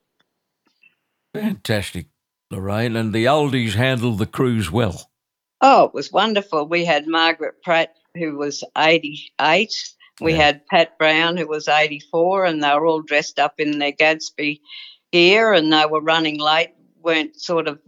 Fantastic, 1.35 2.07
Lorraine. 2.51 2.97
And 2.97 3.13
the 3.13 3.25
oldies 3.27 3.75
handled 3.75 4.19
the 4.19 4.27
cruise 4.27 4.71
well. 4.71 5.11
Oh, 5.61 5.85
it 5.85 5.95
was 5.95 6.13
wonderful. 6.13 6.67
We 6.67 6.85
had 6.85 7.07
Margaret 7.07 7.63
Pratt, 7.63 7.95
who 8.15 8.37
was 8.37 8.65
88. 8.77 9.73
We 10.21 10.33
Yeah. 10.33 10.39
had 10.39 10.67
Pat 10.67 10.99
Brown, 10.99 11.37
who 11.37 11.47
was 11.47 11.69
84, 11.69 12.45
and 12.45 12.63
they 12.63 12.75
were 12.75 12.87
all 12.87 13.03
dressed 13.03 13.39
up 13.39 13.59
in 13.59 13.79
their 13.79 13.93
Gatsby 13.93 14.61
gear 15.13 15.53
and 15.53 15.73
they 15.73 15.87
were 15.87 16.01
running 16.01 16.39
late, 16.41 16.71
weren't 17.03 17.41
sort 17.41 17.69
of 17.69 17.79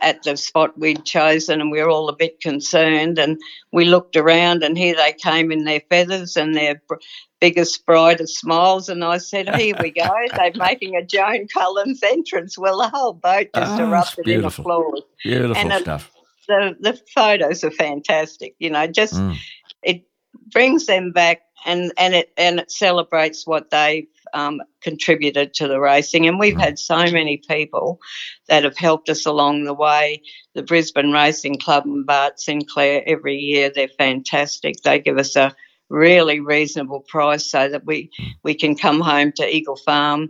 at 0.00 0.22
the 0.22 0.36
spot 0.36 0.78
we'd 0.78 1.04
chosen, 1.04 1.60
and 1.60 1.70
we 1.70 1.80
were 1.82 1.90
all 1.90 2.08
a 2.08 2.16
bit 2.16 2.40
concerned. 2.40 3.18
And 3.18 3.40
we 3.72 3.84
looked 3.84 4.16
around, 4.16 4.62
and 4.62 4.76
here 4.76 4.94
they 4.96 5.12
came 5.12 5.50
in 5.52 5.64
their 5.64 5.80
feathers 5.88 6.36
and 6.36 6.54
their 6.54 6.80
br- 6.88 6.96
biggest, 7.40 7.84
brightest 7.86 8.38
smiles. 8.38 8.88
And 8.88 9.04
I 9.04 9.18
said, 9.18 9.54
Here 9.56 9.74
we 9.80 9.90
go. 9.90 10.08
They're 10.36 10.52
making 10.56 10.96
a 10.96 11.04
Joan 11.04 11.46
Collins 11.52 12.02
entrance. 12.02 12.58
Well, 12.58 12.78
the 12.78 12.88
whole 12.88 13.12
boat 13.14 13.48
just 13.54 13.80
Oh, 13.80 13.84
erupted 13.86 14.28
in 14.28 14.44
applause 14.44 15.02
Beautiful 15.22 15.56
And, 15.56 15.72
stuff. 15.82 16.10
the 16.48 16.76
the 16.80 17.00
photos 17.14 17.64
are 17.64 17.70
fantastic. 17.70 18.54
You 18.58 18.70
know, 18.70 18.86
just 18.86 19.14
Mm. 19.14 19.36
it 19.82 20.04
brings 20.52 20.86
them 20.86 21.12
back 21.12 21.42
and 21.64 21.92
and 21.98 22.14
it 22.14 22.32
and 22.36 22.60
it 22.60 22.70
celebrates 22.70 23.46
what 23.46 23.70
they've 23.70 24.06
um, 24.36 24.60
contributed 24.82 25.54
to 25.54 25.66
the 25.66 25.80
racing. 25.80 26.28
And 26.28 26.38
we've 26.38 26.58
had 26.58 26.78
so 26.78 26.98
many 27.10 27.38
people 27.38 27.98
that 28.48 28.64
have 28.64 28.76
helped 28.76 29.08
us 29.08 29.24
along 29.24 29.64
the 29.64 29.74
way. 29.74 30.22
The 30.54 30.62
Brisbane 30.62 31.10
Racing 31.10 31.58
Club 31.58 31.86
and 31.86 32.04
Bart 32.04 32.38
Sinclair 32.38 33.02
every 33.06 33.36
year 33.36 33.72
they're 33.74 33.88
fantastic. 33.88 34.82
They 34.82 35.00
give 35.00 35.16
us 35.18 35.36
a 35.36 35.54
really 35.88 36.40
reasonable 36.40 37.00
price 37.00 37.50
so 37.50 37.68
that 37.68 37.86
we 37.86 38.10
we 38.42 38.54
can 38.54 38.76
come 38.76 39.00
home 39.00 39.32
to 39.36 39.48
Eagle 39.48 39.76
Farm 39.76 40.28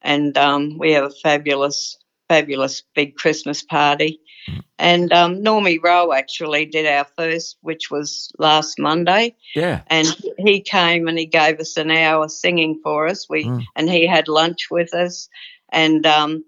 and 0.00 0.36
um, 0.38 0.78
we 0.78 0.92
have 0.92 1.04
a 1.04 1.10
fabulous 1.10 1.98
fabulous 2.28 2.82
big 2.94 3.16
Christmas 3.16 3.62
party. 3.62 4.20
And 4.78 5.12
um, 5.12 5.42
Normie 5.44 5.78
Rowe 5.82 6.12
actually 6.12 6.66
did 6.66 6.86
our 6.86 7.06
first, 7.16 7.56
which 7.60 7.90
was 7.90 8.32
last 8.38 8.78
Monday, 8.78 9.36
Yeah. 9.54 9.82
and 9.88 10.08
he 10.38 10.60
came 10.60 11.06
and 11.08 11.18
he 11.18 11.26
gave 11.26 11.60
us 11.60 11.76
an 11.76 11.90
hour 11.90 12.28
singing 12.28 12.80
for 12.82 13.06
us. 13.06 13.28
We 13.28 13.44
Mm. 13.44 13.64
and 13.76 13.90
he 13.90 14.06
had 14.06 14.26
lunch 14.28 14.70
with 14.70 14.92
us, 14.94 15.28
and 15.70 16.04
um, 16.06 16.44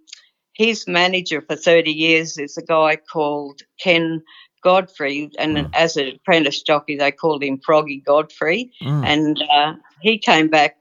his 0.55 0.87
manager 0.89 1.41
for 1.43 1.55
thirty 1.57 1.93
years 1.93 2.39
is 2.39 2.57
a 2.57 2.63
guy 2.63 2.97
called 2.97 3.61
Ken 3.81 4.23
Godfrey, 4.63 5.31
and 5.39 5.57
Mm. 5.57 5.71
as 5.73 5.97
an 5.97 6.09
apprentice 6.17 6.63
jockey 6.63 6.97
they 6.97 7.13
called 7.13 7.43
him 7.45 7.61
Froggy 7.65 8.01
Godfrey, 8.05 8.73
Mm. 8.83 9.05
and 9.07 9.43
uh, 9.53 9.75
he 10.01 10.19
came 10.19 10.49
back 10.49 10.77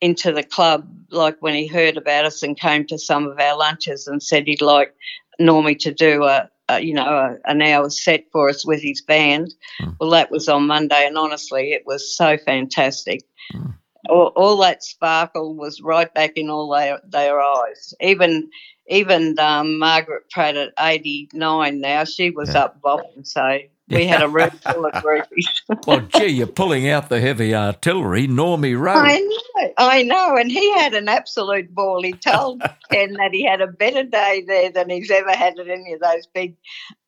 into 0.00 0.32
the 0.32 0.44
club 0.44 0.88
like 1.10 1.36
when 1.40 1.54
he 1.54 1.66
heard 1.66 1.96
about 1.96 2.24
us 2.24 2.42
and 2.42 2.58
came 2.58 2.86
to 2.86 2.98
some 2.98 3.26
of 3.26 3.38
our 3.40 3.56
lunches 3.58 4.06
and 4.06 4.22
said 4.22 4.46
he'd 4.46 4.62
like 4.62 4.94
Normie 5.40 5.78
to 5.80 5.92
do 5.92 6.24
a, 6.24 6.48
a 6.68 6.80
you 6.80 6.94
know 6.94 7.06
a, 7.06 7.36
an 7.50 7.62
hour 7.62 7.90
set 7.90 8.24
for 8.32 8.48
us 8.48 8.66
with 8.66 8.82
his 8.82 9.00
band. 9.02 9.54
Mm. 9.80 9.96
Well, 10.00 10.10
that 10.10 10.30
was 10.30 10.48
on 10.48 10.66
Monday, 10.66 11.06
and 11.06 11.16
honestly, 11.16 11.72
it 11.72 11.84
was 11.86 12.16
so 12.16 12.36
fantastic. 12.36 13.22
Mm. 13.54 13.74
All, 14.08 14.32
all 14.36 14.56
that 14.58 14.82
sparkle 14.84 15.54
was 15.54 15.80
right 15.80 16.12
back 16.14 16.32
in 16.36 16.48
all 16.50 16.70
their, 16.70 17.00
their 17.08 17.40
eyes. 17.40 17.94
Even 18.00 18.50
even 18.86 19.38
um, 19.38 19.78
Margaret 19.78 20.30
Pratt 20.30 20.56
at 20.56 20.72
eighty 20.78 21.28
nine 21.32 21.80
now, 21.80 22.04
she 22.04 22.30
was 22.30 22.54
Yeah. 22.54 22.64
up 22.64 22.80
bopping. 22.80 23.26
So 23.26 23.58
we 23.90 24.06
had 24.06 24.22
a 24.22 24.28
room 24.28 24.50
full 24.50 24.86
of 24.86 24.92
groupies. 24.94 25.62
Well, 25.86 26.00
gee, 26.00 26.26
you're 26.26 26.46
pulling 26.46 26.88
out 26.88 27.08
the 27.08 27.20
heavy 27.20 27.54
artillery, 27.54 28.26
Normie 28.28 28.78
Rowe. 28.78 28.92
I 28.94 29.18
know, 29.18 29.72
I 29.78 30.02
know, 30.02 30.36
and 30.36 30.50
he 30.50 30.72
had 30.74 30.94
an 30.94 31.08
absolute 31.08 31.74
ball. 31.74 32.02
He 32.02 32.12
told 32.12 32.62
Ken 32.90 33.14
that 33.14 33.30
he 33.32 33.44
had 33.44 33.60
a 33.60 33.66
better 33.66 34.04
day 34.04 34.44
there 34.46 34.70
than 34.70 34.90
he's 34.90 35.10
ever 35.10 35.32
had 35.34 35.58
at 35.58 35.68
any 35.68 35.92
of 35.94 36.00
those 36.00 36.26
big 36.26 36.56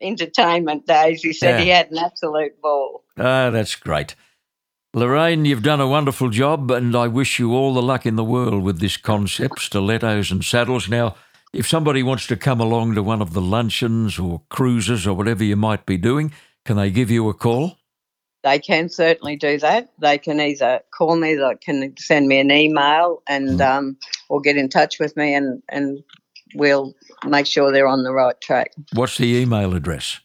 entertainment 0.01 0.87
days. 0.87 1.23
He 1.23 1.33
said 1.33 1.59
Yeah. 1.59 1.65
he 1.65 1.69
had 1.71 1.91
an 1.91 1.99
absolute 1.99 2.61
ball. 2.61 3.05
Ah, 3.19 3.51
that's 3.51 3.77
great. 3.77 4.15
Lorraine, 4.93 5.45
you've 5.45 5.63
done 5.63 5.81
a 5.81 5.87
wonderful 5.87 6.31
job, 6.31 6.71
and 6.71 6.97
I 6.97 7.07
wish 7.07 7.39
you 7.39 7.53
all 7.55 7.75
the 7.75 7.83
luck 7.83 8.07
in 8.07 8.17
the 8.17 8.25
world 8.25 8.65
with 8.65 8.81
this 8.81 8.97
concept, 8.97 9.61
stilettos 9.61 10.33
and 10.33 10.45
saddles. 10.45 10.89
Now, 10.89 11.15
if 11.53 11.69
somebody 11.69 12.03
wants 12.03 12.27
to 12.29 12.37
come 12.37 12.61
along 12.61 12.95
to 12.95 13.03
one 13.03 13.23
of 13.23 13.33
the 13.33 13.41
luncheons 13.41 14.19
or 14.19 14.43
cruises 14.49 15.07
or 15.07 15.15
whatever 15.15 15.45
you 15.45 15.55
might 15.57 15.87
be 15.87 15.97
doing, 15.97 16.33
can 16.65 16.77
they 16.77 16.91
give 16.91 17.11
you 17.11 17.29
a 17.29 17.35
call? 17.35 17.77
They 18.43 18.59
can 18.59 18.89
certainly 18.89 19.37
do 19.37 19.59
that. 19.59 19.93
They 19.99 20.17
can 20.17 20.41
either 20.41 20.81
call 20.97 21.17
me, 21.17 21.35
they 21.35 21.55
can 21.61 21.95
send 21.99 22.27
me 22.27 22.41
an 22.41 22.51
email, 22.51 23.23
and 23.29 23.61
um, 23.61 23.99
or 24.29 24.41
get 24.41 24.57
in 24.57 24.69
touch 24.69 24.99
with 24.99 25.17
me, 25.17 25.35
and 25.35 25.63
and 25.69 26.03
we'll 26.55 26.95
make 27.27 27.47
sure 27.47 27.71
they're 27.71 27.87
on 27.87 28.03
the 28.03 28.13
right 28.13 28.41
track. 28.41 28.73
What's 28.95 29.19
the 29.19 29.37
email 29.37 29.75
address? 29.75 30.21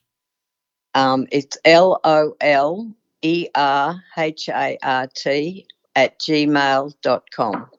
Um, 0.93 1.27
it's 1.31 1.57
L 1.65 1.99
O 2.05 2.35
L 2.39 2.89
E 3.21 3.47
R 3.53 4.01
H 4.17 4.47
A 4.47 4.77
R 4.81 5.07
T 5.07 5.67
at 5.95 6.17
gmail.com. 6.19 7.69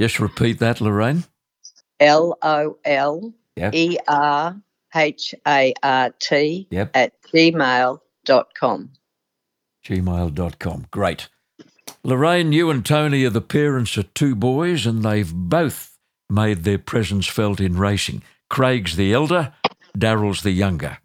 Just 0.00 0.20
repeat 0.20 0.58
that, 0.60 0.80
Lorraine. 0.80 1.24
L 2.00 2.38
O 2.42 2.78
L. 2.84 3.34
E 3.72 3.96
R 4.06 4.54
H 4.96 5.34
A 5.46 5.74
R 5.82 6.10
T 6.18 6.66
Yep. 6.70 6.90
at 6.94 7.12
gmail.com. 7.34 8.90
gmail.com. 9.86 10.86
Great. 10.90 11.28
Lorraine, 12.02 12.52
you 12.52 12.70
and 12.70 12.84
Tony 12.84 13.24
are 13.24 13.30
the 13.30 13.40
parents 13.40 13.96
of 13.96 14.12
two 14.14 14.34
boys, 14.34 14.86
and 14.86 15.02
they've 15.04 15.32
both 15.32 15.96
made 16.30 16.64
their 16.64 16.78
presence 16.78 17.26
felt 17.26 17.60
in 17.60 17.76
racing. 17.78 18.22
Craig's 18.50 18.96
the 18.96 19.12
elder, 19.12 19.52
Daryl's 19.96 20.42
the 20.42 20.50
younger. 20.52 20.98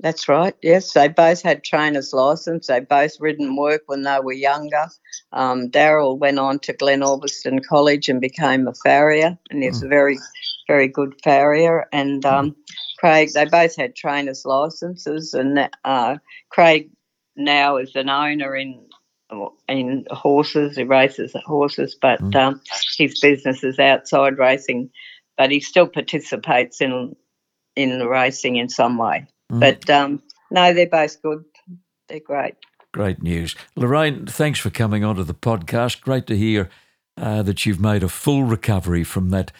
That's 0.00 0.28
right. 0.28 0.54
Yes, 0.60 0.92
they 0.92 1.08
both 1.08 1.42
had 1.42 1.62
trainer's 1.62 2.12
license. 2.12 2.66
They 2.66 2.80
both 2.80 3.20
ridden 3.20 3.56
work 3.56 3.82
when 3.86 4.02
they 4.02 4.18
were 4.20 4.32
younger. 4.32 4.88
Um, 5.32 5.70
Daryl 5.70 6.18
went 6.18 6.38
on 6.38 6.58
to 6.60 6.72
Glen 6.72 7.00
Albiston 7.00 7.64
College 7.64 8.08
and 8.08 8.20
became 8.20 8.66
a 8.66 8.74
farrier, 8.74 9.38
and 9.50 9.62
he's 9.62 9.82
a 9.82 9.88
very, 9.88 10.18
very 10.66 10.88
good 10.88 11.14
farrier. 11.22 11.86
And 11.92 12.26
um, 12.26 12.56
Craig, 12.98 13.30
they 13.34 13.44
both 13.44 13.76
had 13.76 13.94
trainer's 13.94 14.44
licenses, 14.44 15.32
and 15.32 15.70
uh, 15.84 16.16
Craig 16.50 16.90
now 17.36 17.76
is 17.76 17.94
an 17.94 18.10
owner 18.10 18.56
in 18.56 18.86
in 19.68 20.04
horses. 20.10 20.76
He 20.76 20.84
races 20.84 21.34
horses, 21.46 21.96
but 22.00 22.20
Mm. 22.20 22.36
um, 22.36 22.60
his 22.98 23.18
business 23.20 23.64
is 23.64 23.78
outside 23.78 24.38
racing. 24.38 24.90
But 25.36 25.50
he 25.50 25.60
still 25.60 25.88
participates 25.88 26.80
in 26.80 27.16
in 27.76 27.98
the 27.98 28.08
racing 28.08 28.56
in 28.56 28.68
some 28.68 28.98
way. 28.98 29.26
Mm. 29.52 29.60
But 29.60 29.90
um, 29.90 30.22
no, 30.50 30.72
they're 30.72 30.86
both 30.86 31.20
good. 31.22 31.44
They're 32.08 32.20
great. 32.20 32.54
Great 32.92 33.22
news. 33.22 33.56
Lorraine, 33.76 34.26
thanks 34.26 34.58
for 34.60 34.70
coming 34.70 35.04
onto 35.04 35.24
the 35.24 35.34
podcast. 35.34 36.00
Great 36.00 36.26
to 36.28 36.36
hear 36.36 36.68
uh, 37.16 37.42
that 37.42 37.66
you've 37.66 37.80
made 37.80 38.02
a 38.02 38.08
full 38.08 38.44
recovery 38.44 39.04
from 39.04 39.30
that 39.30 39.52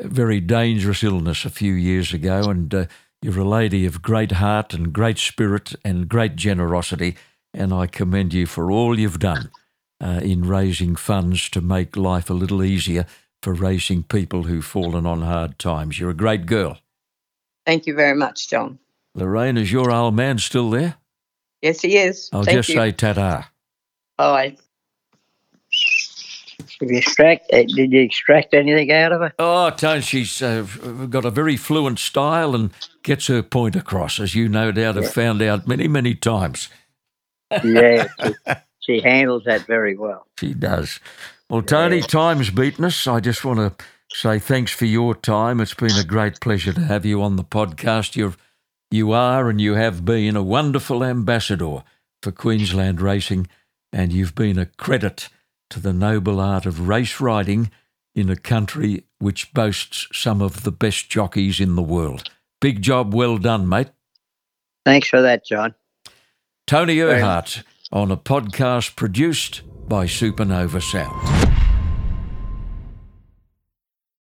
very 0.00 0.40
dangerous 0.40 1.02
illness 1.02 1.44
a 1.44 1.50
few 1.50 1.72
years 1.72 2.12
ago. 2.12 2.42
And 2.50 2.74
uh, 2.74 2.86
you're 3.22 3.40
a 3.40 3.44
lady 3.48 3.86
of 3.86 4.02
great 4.02 4.32
heart 4.32 4.74
and 4.74 4.92
great 4.92 5.18
spirit 5.18 5.74
and 5.84 6.08
great 6.08 6.36
generosity. 6.36 7.16
And 7.54 7.72
I 7.72 7.86
commend 7.86 8.34
you 8.34 8.46
for 8.46 8.70
all 8.70 8.98
you've 8.98 9.18
done 9.18 9.50
uh, 10.02 10.20
in 10.22 10.42
raising 10.46 10.96
funds 10.96 11.48
to 11.50 11.60
make 11.60 11.96
life 11.96 12.28
a 12.28 12.34
little 12.34 12.62
easier 12.62 13.06
for 13.42 13.54
racing 13.54 14.04
people 14.04 14.44
who've 14.44 14.64
fallen 14.64 15.06
on 15.06 15.22
hard 15.22 15.58
times. 15.58 15.98
You're 15.98 16.10
a 16.10 16.14
great 16.14 16.46
girl. 16.46 16.78
Thank 17.66 17.86
you 17.86 17.94
very 17.94 18.14
much, 18.16 18.48
John. 18.48 18.78
Lorraine, 19.14 19.56
is 19.56 19.70
your 19.70 19.90
old 19.90 20.14
man 20.14 20.38
still 20.38 20.70
there? 20.70 20.96
Yes, 21.60 21.80
he 21.82 21.96
is. 21.98 22.28
I'll 22.32 22.44
Thank 22.44 22.56
just 22.58 22.68
you. 22.70 22.74
say 22.76 22.92
ta-da. 22.92 23.44
Bye. 24.16 24.56
Have 26.80 26.90
you 26.90 26.98
extract? 26.98 27.52
uh, 27.52 27.62
Did 27.62 27.92
you 27.92 28.00
extract 28.02 28.54
anything 28.54 28.90
out 28.90 29.12
of 29.12 29.20
her? 29.20 29.32
Oh, 29.38 29.70
Tony, 29.70 30.00
she's 30.00 30.42
uh, 30.42 30.62
got 31.08 31.24
a 31.24 31.30
very 31.30 31.56
fluent 31.56 31.98
style 31.98 32.54
and 32.54 32.70
gets 33.02 33.28
her 33.28 33.42
point 33.42 33.76
across, 33.76 34.18
as 34.18 34.34
you 34.34 34.48
no 34.48 34.72
doubt 34.72 34.96
have 34.96 35.12
found 35.12 35.42
out 35.42 35.66
many, 35.68 35.86
many 35.86 36.14
times. 36.14 36.68
Yeah, 37.62 38.08
she, 38.24 38.34
she 38.80 39.00
handles 39.00 39.44
that 39.44 39.62
very 39.66 39.96
well. 39.96 40.26
She 40.40 40.54
does. 40.54 40.98
Well, 41.48 41.62
Tony, 41.62 42.00
time's 42.00 42.50
beaten 42.50 42.84
us. 42.84 43.06
I 43.06 43.20
just 43.20 43.44
want 43.44 43.58
to 43.78 43.84
say 44.10 44.38
thanks 44.38 44.72
for 44.72 44.86
your 44.86 45.14
time. 45.14 45.60
It's 45.60 45.74
been 45.74 45.96
a 45.98 46.04
great 46.04 46.40
pleasure 46.40 46.72
to 46.72 46.80
have 46.80 47.04
you 47.04 47.22
on 47.22 47.36
the 47.36 47.44
podcast. 47.44 48.16
You're, 48.16 48.34
you 48.92 49.12
are 49.12 49.48
and 49.48 49.60
you 49.60 49.74
have 49.74 50.04
been 50.04 50.36
a 50.36 50.42
wonderful 50.42 51.02
ambassador 51.04 51.82
for 52.22 52.32
Queensland 52.32 53.00
racing, 53.00 53.48
and 53.92 54.12
you've 54.12 54.34
been 54.34 54.58
a 54.58 54.66
credit 54.66 55.28
to 55.70 55.80
the 55.80 55.92
noble 55.92 56.40
art 56.40 56.66
of 56.66 56.88
race 56.88 57.20
riding 57.20 57.70
in 58.14 58.28
a 58.28 58.36
country 58.36 59.04
which 59.18 59.52
boasts 59.54 60.06
some 60.12 60.42
of 60.42 60.64
the 60.64 60.72
best 60.72 61.08
jockeys 61.08 61.60
in 61.60 61.74
the 61.74 61.82
world. 61.82 62.30
Big 62.60 62.82
job 62.82 63.14
well 63.14 63.38
done, 63.38 63.68
mate. 63.68 63.88
Thanks 64.84 65.08
for 65.08 65.22
that, 65.22 65.44
John. 65.44 65.74
Tony 66.66 66.96
Erhart 66.96 67.62
on 67.90 68.10
a 68.10 68.16
podcast 68.16 68.96
produced 68.96 69.62
by 69.88 70.06
Supernova 70.06 70.82
Sound. 70.82 71.41